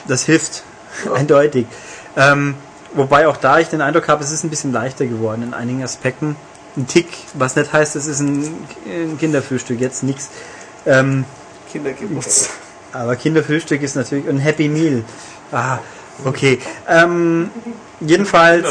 [0.06, 0.64] Das hilft,
[1.14, 1.66] eindeutig.
[2.16, 2.54] Ähm,
[2.92, 5.82] wobei auch da ich den Eindruck habe, es ist ein bisschen leichter geworden in einigen
[5.82, 6.36] Aspekten.
[6.76, 8.52] Ein Tick, was nicht heißt, es ist ein,
[8.86, 10.30] ein Kinderfrühstück, jetzt nichts.
[10.86, 11.24] Ähm,
[11.70, 12.50] Kindergeburtstag.
[12.92, 15.04] aber Kinderfrühstück ist natürlich ein Happy Meal.
[15.52, 15.78] Ah,
[16.24, 16.58] okay.
[16.88, 17.50] Ähm,
[18.00, 18.66] jedenfalls.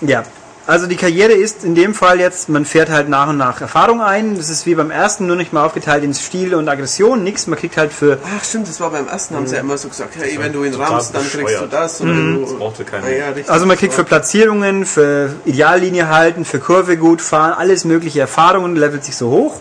[0.00, 0.24] Ja,
[0.66, 4.00] also die Karriere ist in dem Fall jetzt, man fährt halt nach und nach Erfahrung
[4.00, 4.36] ein.
[4.36, 7.46] Das ist wie beim ersten, nur nicht mal aufgeteilt in Stil und Aggression, nix.
[7.46, 9.88] Man kriegt halt für, Ach stimmt, das war beim ersten, haben sie ja immer so
[9.88, 12.00] gesagt, hey, wenn du ihn rammst, dann kriegst du das.
[12.00, 13.06] Und wenn Das du, brauchte keiner.
[13.06, 13.48] Ah, ja, richtig.
[13.50, 18.74] also man kriegt für Platzierungen, für Ideallinie halten, für Kurve gut fahren, alles mögliche Erfahrungen,
[18.74, 19.60] levelt sich so hoch.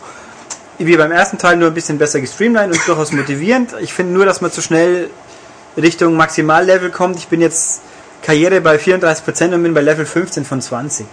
[0.80, 3.76] Wie beim ersten Teil nur ein bisschen besser gestreamlined und durchaus motivierend.
[3.80, 5.10] Ich finde nur, dass man zu schnell
[5.78, 7.18] Richtung Maximallevel kommt.
[7.18, 7.82] Ich bin jetzt
[8.22, 11.06] Karriere bei 34% und bin bei Level 15 von 20.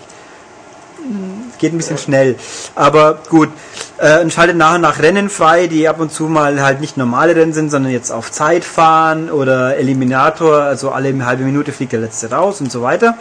[1.58, 2.36] Geht ein bisschen schnell.
[2.74, 3.50] Aber gut,
[3.98, 6.96] äh, und schaltet nach und nach Rennen frei, die ab und zu mal halt nicht
[6.96, 11.92] normale Rennen sind, sondern jetzt auf Zeit fahren oder Eliminator, also alle halbe Minute fliegt
[11.92, 13.16] der letzte raus und so weiter.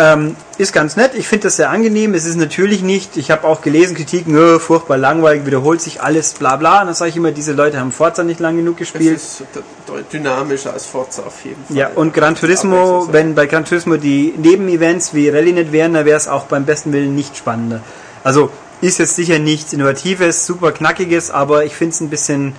[0.00, 2.14] Ähm, ist ganz nett, ich finde das sehr angenehm.
[2.14, 6.34] Es ist natürlich nicht, ich habe auch gelesen, Kritiken, "Nö, furchtbar langweilig, wiederholt sich alles,
[6.34, 6.82] bla bla.
[6.82, 9.16] Und dann sage ich immer, diese Leute haben Forza nicht lang genug Das gespielt.
[9.16, 11.76] ist d- dynamischer als Forza auf jeden Fall.
[11.76, 15.94] Ja, und Gran ist Turismo, wenn bei Gran Turismo die Nebenevents wie Rallye nicht wären,
[15.94, 17.80] dann wäre es auch beim besten Willen nicht spannender.
[18.22, 18.50] Also
[18.80, 22.54] ist jetzt sicher nichts Innovatives, super Knackiges, aber ich finde es ein bisschen,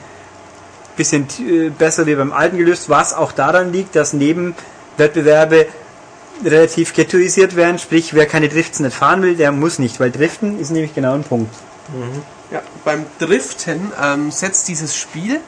[0.97, 5.67] bisschen äh, besser wie beim alten gelöst, was auch daran liegt, dass Nebenwettbewerbe
[6.43, 10.59] relativ ghettoisiert werden, sprich wer keine Drifts nicht fahren will, der muss nicht, weil Driften
[10.59, 11.53] ist nämlich genau ein Punkt.
[12.51, 15.39] Ja, beim Driften ähm, setzt dieses Spiel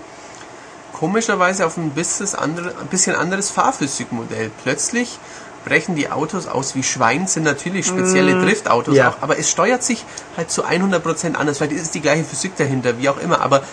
[0.93, 4.51] komischerweise auf ein bisschen, anderes Fahrphysikmodell.
[4.63, 5.18] Plötzlich
[5.65, 9.09] brechen die Autos aus wie Schwein, sind natürlich spezielle Driftautos ja.
[9.09, 10.05] auch, aber es steuert sich
[10.38, 11.57] halt zu 100% anders.
[11.57, 13.63] Vielleicht ist es die gleiche Physik dahinter, wie auch immer, aber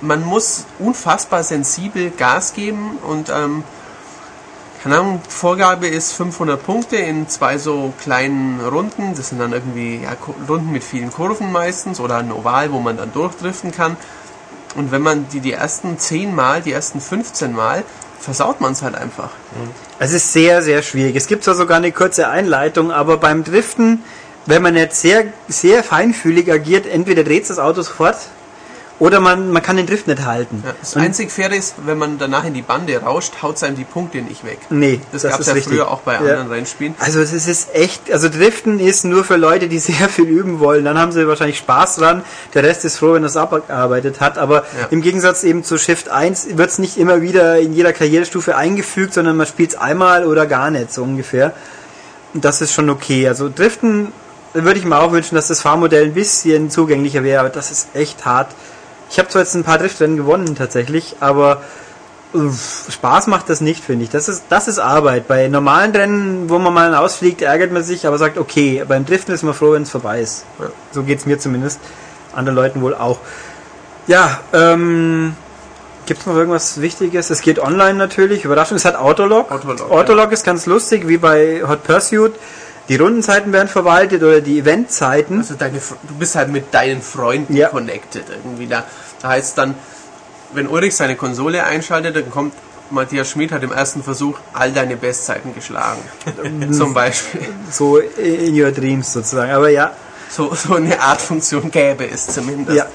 [0.00, 3.64] man muss unfassbar sensibel Gas geben und ähm,
[4.82, 9.14] keine Ahnung, Vorgabe ist 500 Punkte in zwei so kleinen Runden.
[9.14, 10.16] Das sind dann irgendwie ja,
[10.48, 13.98] Runden mit vielen Kurven meistens oder ein Oval, wo man dann durchdriften kann.
[14.76, 17.84] Und wenn man die die ersten 10 Mal, die ersten 15 Mal,
[18.20, 19.30] versaut man es halt einfach.
[19.98, 21.14] Es ist sehr, sehr schwierig.
[21.14, 24.02] Es gibt zwar sogar eine kurze Einleitung, aber beim Driften,
[24.46, 28.16] wenn man jetzt sehr, sehr feinfühlig agiert, entweder dreht das Auto sofort
[29.00, 30.62] oder man, man kann den Drift nicht halten.
[30.64, 33.62] Ja, das Und- einzig Faire ist, wenn man danach in die Bande rauscht, haut es
[33.64, 34.58] einem die Punkte nicht weg.
[34.70, 35.72] Nee, Das, das gab es ja richtig.
[35.72, 36.18] früher auch bei Ja.
[36.20, 36.94] anderen Rennspielen.
[37.00, 40.84] Also es ist echt, also Driften ist nur für Leute, die sehr viel üben wollen.
[40.84, 42.22] Dann haben sie wahrscheinlich Spaß dran.
[42.54, 44.36] Der Rest ist froh, wenn er es abgearbeitet hat.
[44.38, 44.88] Aber Ja.
[44.90, 49.14] im Gegensatz eben zu Shift 1 wird es nicht immer wieder in jeder Karrierestufe eingefügt,
[49.14, 51.54] sondern man spielt es einmal oder gar nicht, so ungefähr.
[52.34, 53.26] Und das ist schon okay.
[53.26, 54.12] Also Driften
[54.52, 57.88] würde ich mir auch wünschen, dass das Fahrmodell ein bisschen zugänglicher wäre, aber das ist
[57.94, 58.48] echt hart.
[59.10, 61.62] Ich habe zwar jetzt ein paar Driftrennen gewonnen tatsächlich, aber
[62.32, 64.10] uff, Spaß macht das nicht, finde ich.
[64.10, 65.26] Das ist, das ist Arbeit.
[65.26, 69.34] Bei normalen Rennen, wo man mal ausfliegt, ärgert man sich, aber sagt, okay, beim Driften
[69.34, 70.44] ist man froh, wenn es vorbei ist.
[70.60, 70.66] Ja.
[70.92, 71.80] So geht's mir zumindest.
[72.32, 73.18] Anderen Leuten wohl auch.
[74.06, 75.34] Ja, ähm,
[76.06, 77.30] gibt's noch irgendwas Wichtiges?
[77.30, 78.44] Es geht online natürlich.
[78.44, 79.50] Überraschung, es hat Autolog.
[79.50, 82.32] Autolog, Autolog ist ganz lustig, wie bei Hot Pursuit.
[82.90, 85.38] Die Rundenzeiten werden verwaltet oder die Eventzeiten.
[85.38, 87.68] Also deine, du bist halt mit deinen Freunden Ja.
[87.68, 88.66] connected irgendwie.
[88.66, 88.84] Da,
[89.22, 89.76] da heißt dann,
[90.52, 92.52] wenn Ulrich seine Konsole einschaltet, dann kommt
[92.90, 96.00] Matthias Schmid hat im ersten Versuch all deine Bestzeiten geschlagen.
[96.72, 97.42] Zum Beispiel.
[97.70, 99.52] So in your dreams sozusagen.
[99.52, 99.92] Aber ja,
[100.28, 102.76] So, so eine Art Funktion gäbe es zumindest.
[102.76, 102.86] Ja.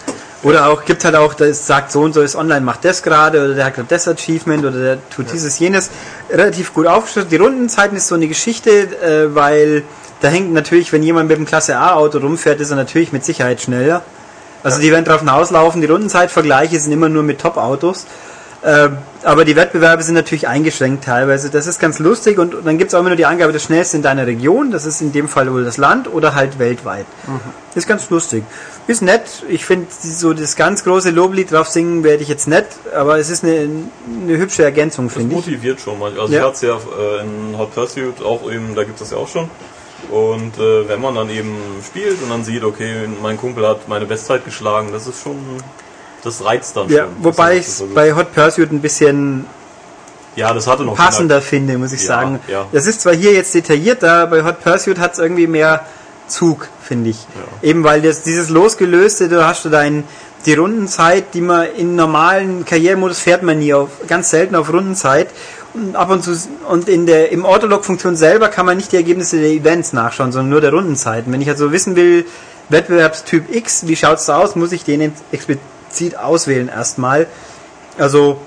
[0.44, 3.44] Oder auch, gibt halt auch, das sagt so und so ist online, macht das gerade,
[3.44, 5.90] oder der hat gerade das Achievement, oder der tut dieses, jenes.
[6.30, 7.32] Relativ gut aufgestellt.
[7.32, 9.84] Die Rundenzeiten ist so eine Geschichte, äh, weil
[10.22, 13.62] da hängt natürlich, wenn jemand mit dem Klasse A-Auto rumfährt, ist er natürlich mit Sicherheit
[13.62, 14.04] schneller.
[14.64, 18.06] Also die werden drauf hinauslaufen, die Rundenzeitvergleiche sind immer nur mit Top-Autos.
[18.66, 18.90] Äh,
[19.24, 21.52] aber die Wettbewerbe sind natürlich eingeschränkt teilweise.
[21.52, 23.98] Das ist ganz lustig und dann gibt es auch immer nur die Angabe, das schnellste
[23.98, 27.06] in deiner Region, das ist in dem Fall wohl das Land oder halt weltweit.
[27.76, 28.44] Ist ganz lustig.
[28.88, 29.22] Ist nett.
[29.50, 32.66] Ich finde so das ganz große Loblied drauf singen werde ich jetzt nett,
[32.96, 33.68] aber es ist eine,
[34.24, 35.46] eine hübsche Ergänzung, Das finde ich.
[35.46, 36.12] motiviert schon mal.
[36.20, 36.40] Also Ja.
[36.40, 39.28] ich hatte es ja äh, in Hot Pursuit auch eben, da gibt es ja auch
[39.28, 39.48] schon.
[40.10, 41.56] Und äh, wenn man dann eben
[41.86, 45.38] spielt und dann sieht, okay, mein Kumpel hat meine Bestzeit geschlagen, das ist schon,
[46.26, 47.24] das reizt dann Ja, schon.
[47.24, 49.46] wobei ich also- bei Hot Pursuit ein bisschen
[50.36, 52.40] ja, das hatte noch passender finde, muss ich Ja, sagen.
[52.50, 52.66] ja.
[52.74, 55.86] Das ist zwar hier jetzt detaillierter, bei Hot Pursuit hat es irgendwie mehr
[56.28, 57.26] Zug, finde ich.
[57.62, 60.04] Eben weil das, dieses losgelöste, du hast du dein,
[60.46, 65.30] die Rundenzeit, die man in normalen Karrieremodus fährt man nie auf, ganz selten auf Rundenzeit.
[65.74, 66.36] Und ab und zu,
[66.68, 70.50] und in der, im Autolog-Funktion selber kann man nicht die Ergebnisse der Events nachschauen, sondern
[70.50, 71.32] nur der Rundenzeiten.
[71.32, 72.26] Wenn ich also wissen will,
[72.70, 75.62] Wettbewerbstyp X, wie schaut's da aus, muss ich den explizit
[76.18, 77.28] auswählen erstmal.
[77.98, 78.40] Also,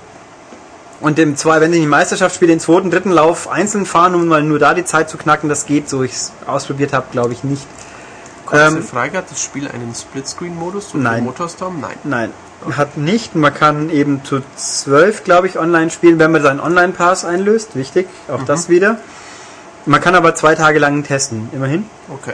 [1.01, 4.27] und im zwei, wenn ich die Meisterschaft spiele, den zweiten, dritten Lauf einzeln fahren, um
[4.27, 6.03] mal nur da die Zeit zu knacken, das geht so.
[6.03, 7.65] Ich es ausprobiert habe, glaube ich nicht.
[8.45, 11.23] Kostet Ähm, Freigabe das Spiel einen Splitscreen-Modus oder Nein.
[11.23, 11.79] Motorstorm?
[11.79, 11.97] Nein.
[12.03, 12.33] Nein,
[12.75, 13.35] hat nicht.
[13.35, 17.75] Man kann eben zu zwölf, glaube ich, online spielen, wenn man seinen Online-Pass einlöst.
[17.75, 18.97] Wichtig, auch das wieder.
[19.85, 21.85] Man kann aber zwei Tage lang testen, immerhin.
[22.09, 22.33] Okay.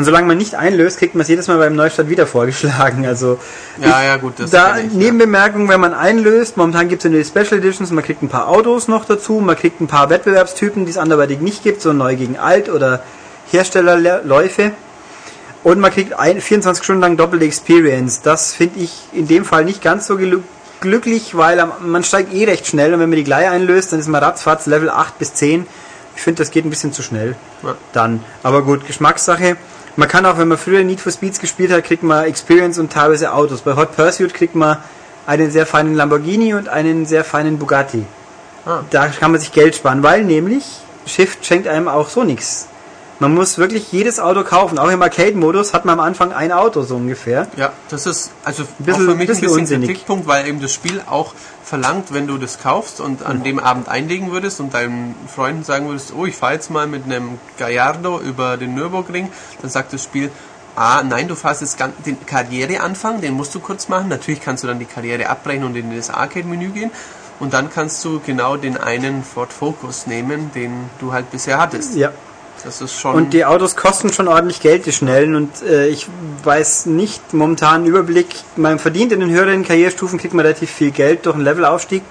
[0.00, 3.04] Und solange man nicht einlöst, kriegt man es jedes Mal beim Neustart wieder vorgeschlagen.
[3.06, 3.38] Also
[3.78, 7.22] Ja, ja, gut, das da ich, Nebenbemerkung, wenn man einlöst, momentan gibt es ja die
[7.22, 10.90] Special Editions, man kriegt ein paar Autos noch dazu, man kriegt ein paar Wettbewerbstypen, die
[10.90, 13.02] es anderweitig nicht gibt, so neu gegen alt oder
[13.50, 14.72] Herstellerläufe.
[15.62, 18.22] Und man kriegt ein, 24 Stunden lang doppelte Experience.
[18.22, 20.42] Das finde ich in dem Fall nicht ganz so gelu-
[20.80, 24.08] glücklich, weil man steigt eh recht schnell und wenn man die gleich einlöst, dann ist
[24.08, 25.66] man ratzfatz Level 8 bis 10.
[26.16, 27.36] Ich finde, das geht ein bisschen zu schnell.
[27.62, 27.74] Ja.
[27.92, 28.24] Dann.
[28.42, 29.56] Aber gut, Geschmackssache.
[30.00, 32.90] Man kann auch, wenn man früher Need for Speeds gespielt hat, kriegt man Experience und
[32.90, 33.60] teilweise Autos.
[33.60, 34.78] Bei Hot Pursuit kriegt man
[35.26, 38.06] einen sehr feinen Lamborghini und einen sehr feinen Bugatti.
[38.64, 38.80] Ah.
[38.88, 40.64] Da kann man sich Geld sparen, weil nämlich
[41.04, 42.66] Shift schenkt einem auch so nichts.
[43.18, 44.78] Man muss wirklich jedes Auto kaufen.
[44.78, 47.46] Auch im Arcade-Modus hat man am Anfang ein Auto so ungefähr.
[47.58, 49.88] Ja, das ist also bisschen- auch für mich bisschen ein bisschen unsinnig.
[49.90, 51.34] Kritikpunkt, weil eben das Spiel auch
[51.70, 55.86] verlangt, wenn du das kaufst und an dem Abend einlegen würdest und deinen Freunden sagen
[55.86, 59.30] würdest, oh, ich fahre jetzt mal mit einem Gallardo über den Nürburgring,
[59.62, 60.32] dann sagt das Spiel,
[60.74, 64.08] ah, nein, du fährst jetzt den Karriereanfang, den musst du kurz machen.
[64.08, 66.90] Natürlich kannst du dann die Karriere abbrechen und in das Arcade-Menü gehen.
[67.38, 71.94] Und dann kannst du genau den einen Ford Focus nehmen, den du halt bisher hattest.
[71.94, 72.12] Ja.
[72.64, 73.14] Das ist schon...
[73.14, 75.34] Und die Autos kosten schon ordentlich Geld, die schnellen.
[75.34, 76.06] Und äh, ich
[76.44, 78.28] weiß nicht momentan Überblick.
[78.56, 82.02] Man verdient in den höheren Karrierestufen, kriegt man relativ viel Geld durch einen Levelaufstieg.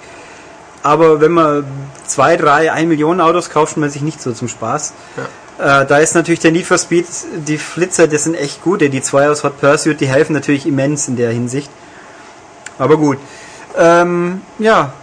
[0.82, 1.64] Aber wenn man
[2.06, 4.92] zwei, drei, ein Millionen Autos kauft, man sich nicht so zum Spaß.
[5.58, 7.06] Äh, da ist natürlich der Need for Speed,
[7.46, 8.88] die Flitzer, das sind echt gute.
[8.88, 11.70] Die zwei aus Hot Pursuit, die helfen natürlich immens in der Hinsicht.
[12.78, 13.18] Aber gut.
[13.76, 14.94] Ähm, ja,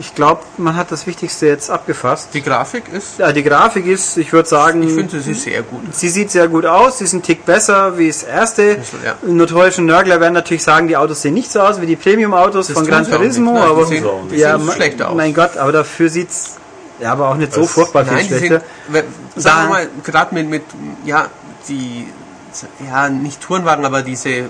[0.00, 2.30] ich glaube, man hat das Wichtigste jetzt abgefasst.
[2.34, 3.18] die Grafik ist...
[3.18, 5.94] Ja, die Grafik ist, ich würde sagen, Ich finde, sie sehr gut.
[5.94, 8.78] Sie sieht sehr gut aus, sie ist ein Tick besser wie das erste.
[9.04, 9.16] Ja.
[9.22, 12.76] Notorische Nörgler werden natürlich sagen, die Autos sehen nicht so aus wie die Premium-Autos Das
[12.76, 13.60] von Gran Turismo, nicht.
[13.60, 13.68] Nein,
[14.32, 15.16] die aber sehen- ja, schlechter aus.
[15.16, 16.56] Mein Gott, aber dafür sieht's
[17.00, 18.62] ja aber auch nicht so Das- furchtbar viel Nein, die schlechter.
[18.90, 19.04] sind,
[19.36, 20.62] sagen wir mal, gerade mit, mit,
[21.04, 21.26] ja,
[21.68, 22.08] die,
[22.86, 24.44] ja, nicht Tourenwagen, aber diese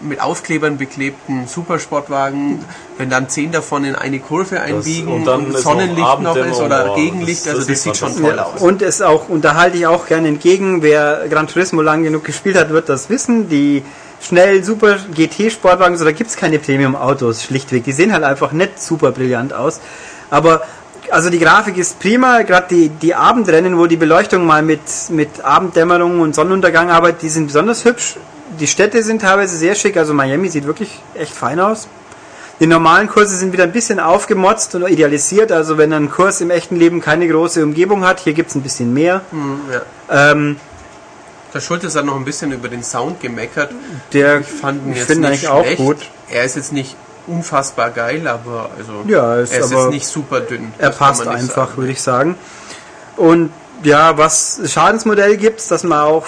[0.00, 2.64] mit Aufklebern beklebten Supersportwagen,
[2.98, 6.36] wenn dann zehn davon in eine Kurve einbiegen und und, dann ist Sonnenlicht noch noch
[6.36, 8.60] ist oder boah, Gegenlicht, das- also das das sieht schon toll aus.
[8.60, 12.24] Und es auch, und da halte ich auch gerne entgegen, wer Gran Turismo lang genug
[12.24, 13.48] gespielt hat, wird das wissen.
[13.48, 13.82] Die
[14.20, 17.84] schnell super GT-Sportwagen, so da gibt's keine Premium-Autos, schlichtweg.
[17.84, 19.80] Die sehen halt einfach nicht super brillant aus.
[20.30, 20.62] Aber
[21.12, 24.80] also die Grafik ist prima, gerade die, die Abendrennen, wo die Beleuchtung mal mit,
[25.10, 28.16] mit Abenddämmerung und Sonnenuntergang arbeitet, die sind besonders hübsch.
[28.60, 31.88] Die Städte sind teilweise sehr schick, also Miami sieht wirklich echt fein aus.
[32.58, 35.52] Die normalen Kurse sind wieder ein bisschen aufgemotzt und idealisiert.
[35.52, 38.94] Also wenn ein Kurs im echten Leben keine große Umgebung hat, hier gibt's ein bisschen
[38.94, 39.20] mehr.
[39.30, 40.30] Hm, ja.
[40.32, 40.56] Ähm,
[41.52, 43.72] Der Schultes hat noch ein bisschen über den Sound gemeckert.
[44.14, 45.76] der Ich fand ihn ich jetzt nicht eigentlich auch schlecht.
[45.76, 45.98] gut.
[46.30, 46.96] Er ist jetzt nicht
[47.26, 50.72] unfassbar geil, aber also Ja, ist er ist nicht super dünn.
[50.78, 51.76] Er passt einfach, sagen.
[51.76, 52.36] würde ich sagen.
[53.16, 53.50] Und
[53.82, 56.26] ja, was Schadensmodell gibt, dass man auch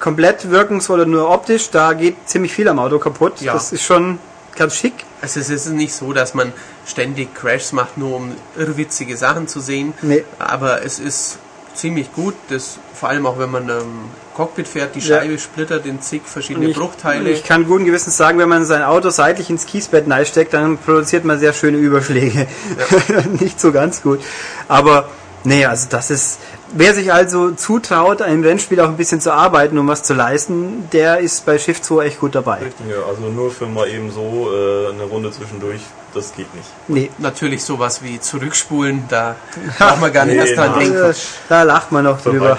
[0.00, 3.40] komplett wirkungsvoll oder nur optisch, da geht ziemlich viel am Auto kaputt.
[3.40, 3.52] Ja.
[3.52, 4.18] Das ist schon
[4.56, 5.04] ganz schick.
[5.20, 6.52] Also es ist nicht so, dass man
[6.86, 9.94] ständig Crashs macht, nur um irrwitzige Sachen zu sehen.
[10.02, 10.24] Nee.
[10.38, 11.38] Aber es ist
[11.74, 12.34] ziemlich gut.
[12.48, 15.18] Das, vor allem auch wenn man ähm, Cockpit fährt, die Ja.
[15.20, 17.30] Scheibe splittert in zig verschiedene Ich, Bruchteile.
[17.30, 21.24] ich kann guten Gewissens sagen, wenn man sein Auto seitlich ins Kiesbett steckt, dann produziert
[21.24, 22.46] man sehr schöne Überschläge.
[23.40, 24.20] Nicht so ganz gut.
[24.68, 25.08] Aber
[25.44, 26.38] nee, also das ist.
[26.76, 30.88] Wer sich also zutraut, einem Rennspiel auch ein bisschen zu arbeiten, um was zu leisten,
[30.92, 32.58] der ist bei Shift 2 echt gut dabei.
[32.90, 35.80] Ja, also nur für mal eben so äh, eine Runde zwischendurch,
[36.14, 36.68] das geht nicht.
[36.88, 37.10] Nee.
[37.18, 39.36] Natürlich sowas wie zurückspulen, da
[39.78, 40.96] braucht man gar nicht Nee, erst dran denken.
[41.10, 41.14] Äh,
[41.48, 42.56] Da lacht man noch So drüber.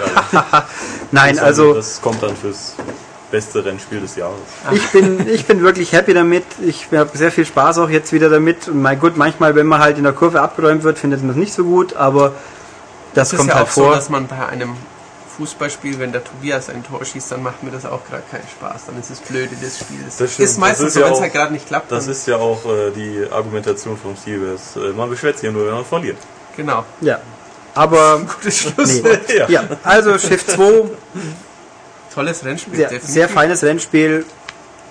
[1.12, 2.74] Nein, Das- also Das kommt dann fürs
[3.32, 4.36] beste Rennspiel des Jahres.
[4.72, 6.44] ich bin, ich bin wirklich happy damit.
[6.66, 8.68] Ich habe sehr viel Spaß auch jetzt wieder damit.
[8.68, 11.36] Und mein gut, manchmal, wenn man halt in der Kurve abgeräumt wird, findet man es
[11.36, 12.34] nicht so gut, aber
[13.14, 13.96] das, ist kommt ja halt auch so, vor.
[13.96, 14.76] dass man bei einem
[15.38, 18.86] Fußballspiel, wenn der Tobias ein Tor schießt, dann macht mir das auch gerade keinen Spaß.
[18.88, 20.18] Dann ist es blöde des Spiels.
[20.18, 20.50] Das stimmt.
[20.50, 21.92] ist meistens Das ist so, ja wenn es halt gerade nicht klappt.
[21.92, 24.76] Das ist ja auch äh, die Argumentation vom Steelers.
[24.76, 26.18] Äh, man beschwert sich ja nur, wenn man verliert.
[26.56, 26.86] genau.
[27.02, 27.20] ja.
[27.74, 29.02] Aber Gutes Schluss.
[29.04, 29.20] nee.
[29.38, 29.50] Ja.
[29.50, 30.86] ja, also Shift 2,
[32.14, 32.76] Tolles Rennspiel.
[32.78, 34.26] sehr, sehr feines Rennspiel.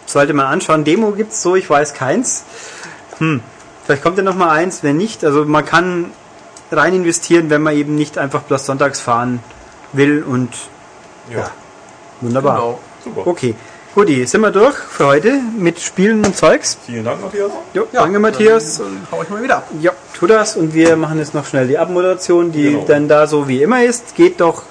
[0.05, 0.85] Sollte man anschauen.
[0.85, 2.45] Demo gibt's so, ich weiß keins.
[3.19, 3.41] Hm.
[3.87, 5.25] Vielleicht kommt ja noch mal eins, wenn nicht.
[5.25, 6.11] Also man kann
[6.71, 9.41] rein investieren, wenn man eben nicht einfach bloß sonntags fahren
[9.95, 10.51] will und
[11.35, 11.51] Ja,
[12.21, 12.57] wunderbar.
[12.57, 12.79] Genau.
[13.03, 13.27] super.
[13.27, 13.55] Okay,
[13.95, 16.77] Guti, sind wir durch für heute mit Spielen und Zeugs.
[16.85, 17.51] Vielen Dank, Matthias.
[17.75, 18.79] Jo, danke Matthias.
[18.79, 19.69] Dann hau ich mal wieder ab.
[19.81, 22.85] Ja, tu das und wir machen jetzt noch schnell die Abmoderation, die Genau.
[22.87, 24.17] dann da so wie immer ist.
[24.17, 24.63] Geht doch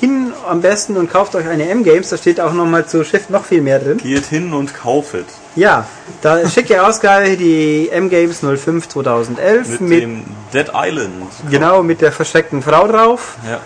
[0.00, 3.44] hin am besten und kauft euch eine M-Games, da steht auch nochmal zu Shift noch
[3.44, 3.98] viel mehr drin.
[3.98, 5.26] Geht hin und kaufet.
[5.54, 5.86] Ja,
[6.22, 11.12] da schicke Ausgabe die M-Games 05 2011 Mit, mit, dem Dead Island.
[11.50, 13.36] genau mit der versteckten Frau drauf.
[13.48, 13.60] Ja.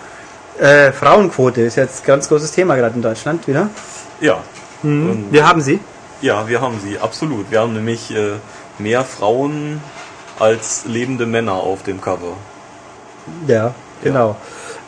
[0.61, 3.69] Äh, Frauenquote ist jetzt ein ganz großes Thema gerade in Deutschland wieder.
[4.19, 4.43] Ja.
[4.83, 5.79] Und, Wir haben sie.
[6.21, 7.49] ja, wir haben sie, absolut.
[7.49, 8.33] Wir haben nämlich äh,
[8.77, 9.81] mehr Frauen
[10.39, 12.37] als lebende Männer auf dem Cover.
[13.47, 13.73] Ja,
[14.03, 14.35] genau.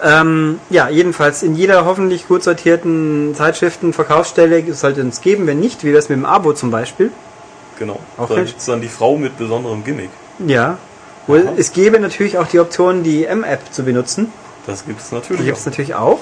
[0.04, 5.48] Ähm, ja, jedenfalls in jeder hoffentlich gut sortierten Zeitschriften-Verkaufsstelle sollte es geben.
[5.48, 7.12] Wenn nicht, wie das mit dem Abo zum Beispiel.
[7.80, 8.00] Genau.
[8.18, 8.48] Auch da recht.
[8.48, 10.10] gibt es dann die Frau mit besonderem Gimmick.
[10.46, 10.78] Ja.
[11.26, 14.32] Wohl, es gäbe natürlich auch die Option, die M-App zu benutzen.
[14.66, 16.20] Das gibt es Die natürlich gibt es natürlich auch.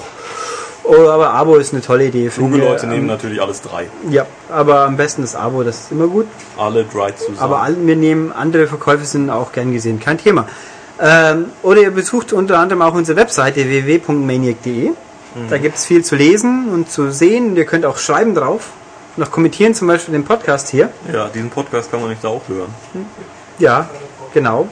[0.84, 2.28] Oh, aber Abo ist eine tolle Idee.
[2.28, 2.90] Kluge finde Leute ich.
[2.90, 3.88] nehmen Ähm, natürlich alles drei.
[4.10, 6.26] Ja, aber am besten das Abo, das ist immer gut.
[6.58, 7.38] Alle drei zusammen.
[7.38, 10.48] Aber all, wir nehmen andere Verkäufe sind auch gern gesehen, kein Thema.
[11.00, 14.90] Ähm, oder ihr besucht unter anderem auch unsere Webseite www.maniac.de.
[15.48, 17.56] Da gibt es viel zu lesen und zu sehen.
[17.56, 18.68] Ihr könnt auch schreiben drauf.
[19.16, 20.90] Noch kommentieren, zum Beispiel den Podcast hier.
[21.10, 22.74] Ja, diesen Podcast kann man nicht auch hören.
[23.58, 23.88] Ja,
[24.34, 24.68] genau.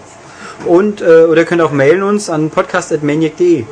[0.66, 3.65] Und, äh, oder ihr könnt auch mailen uns an podcast.maniac.de.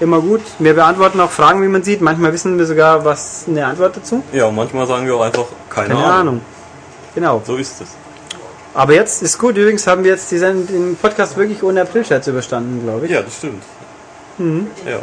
[0.00, 0.40] Immer gut.
[0.58, 2.00] Wir beantworten auch Fragen, wie man sieht.
[2.00, 4.22] Manchmal wissen wir sogar was eine Antwort dazu.
[4.32, 6.40] Ja, und manchmal sagen wir auch einfach keine, Keine Ahnung.
[7.14, 7.42] Genau.
[7.44, 7.88] So ist es.
[8.72, 9.58] Aber jetzt ist gut.
[9.58, 13.12] Übrigens haben wir jetzt diesen, den Podcast wirklich ohne Aprilscherz überstanden, glaube ich.
[13.12, 13.62] Ja, das stimmt.
[14.38, 14.68] Mhm.
[14.86, 15.00] Ja.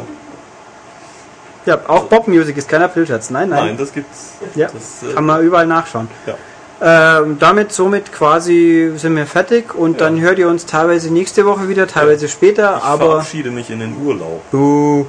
[1.66, 3.30] Ja, auch Bob Music ist kein Aprilscherz.
[3.30, 3.66] Nein, nein.
[3.66, 4.32] Nein, das gibt's.
[4.54, 6.08] ja, das, äh, kann man überall nachschauen.
[6.26, 6.34] Ja.
[6.80, 11.68] Ähm, damit somit quasi sind wir fertig und dann hört ihr uns teilweise nächste Woche
[11.68, 14.42] wieder, teilweise später, Ich aber verabschiede mich in den Urlaub.
[14.52, 15.04] buh,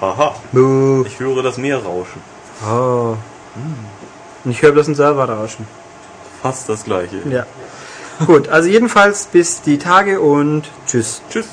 [0.00, 0.34] Haha.
[0.52, 1.04] buh.
[1.06, 2.20] Ich höre das Meer rauschen.
[2.70, 3.16] Oh.
[4.44, 5.66] Und ich höre bloß einen Server rauschen.
[6.42, 7.16] Fast das gleiche.
[7.30, 7.46] Ja.
[8.26, 11.22] Gut, also jedenfalls bis die Tage und tschüss.
[11.30, 11.46] Tschüss.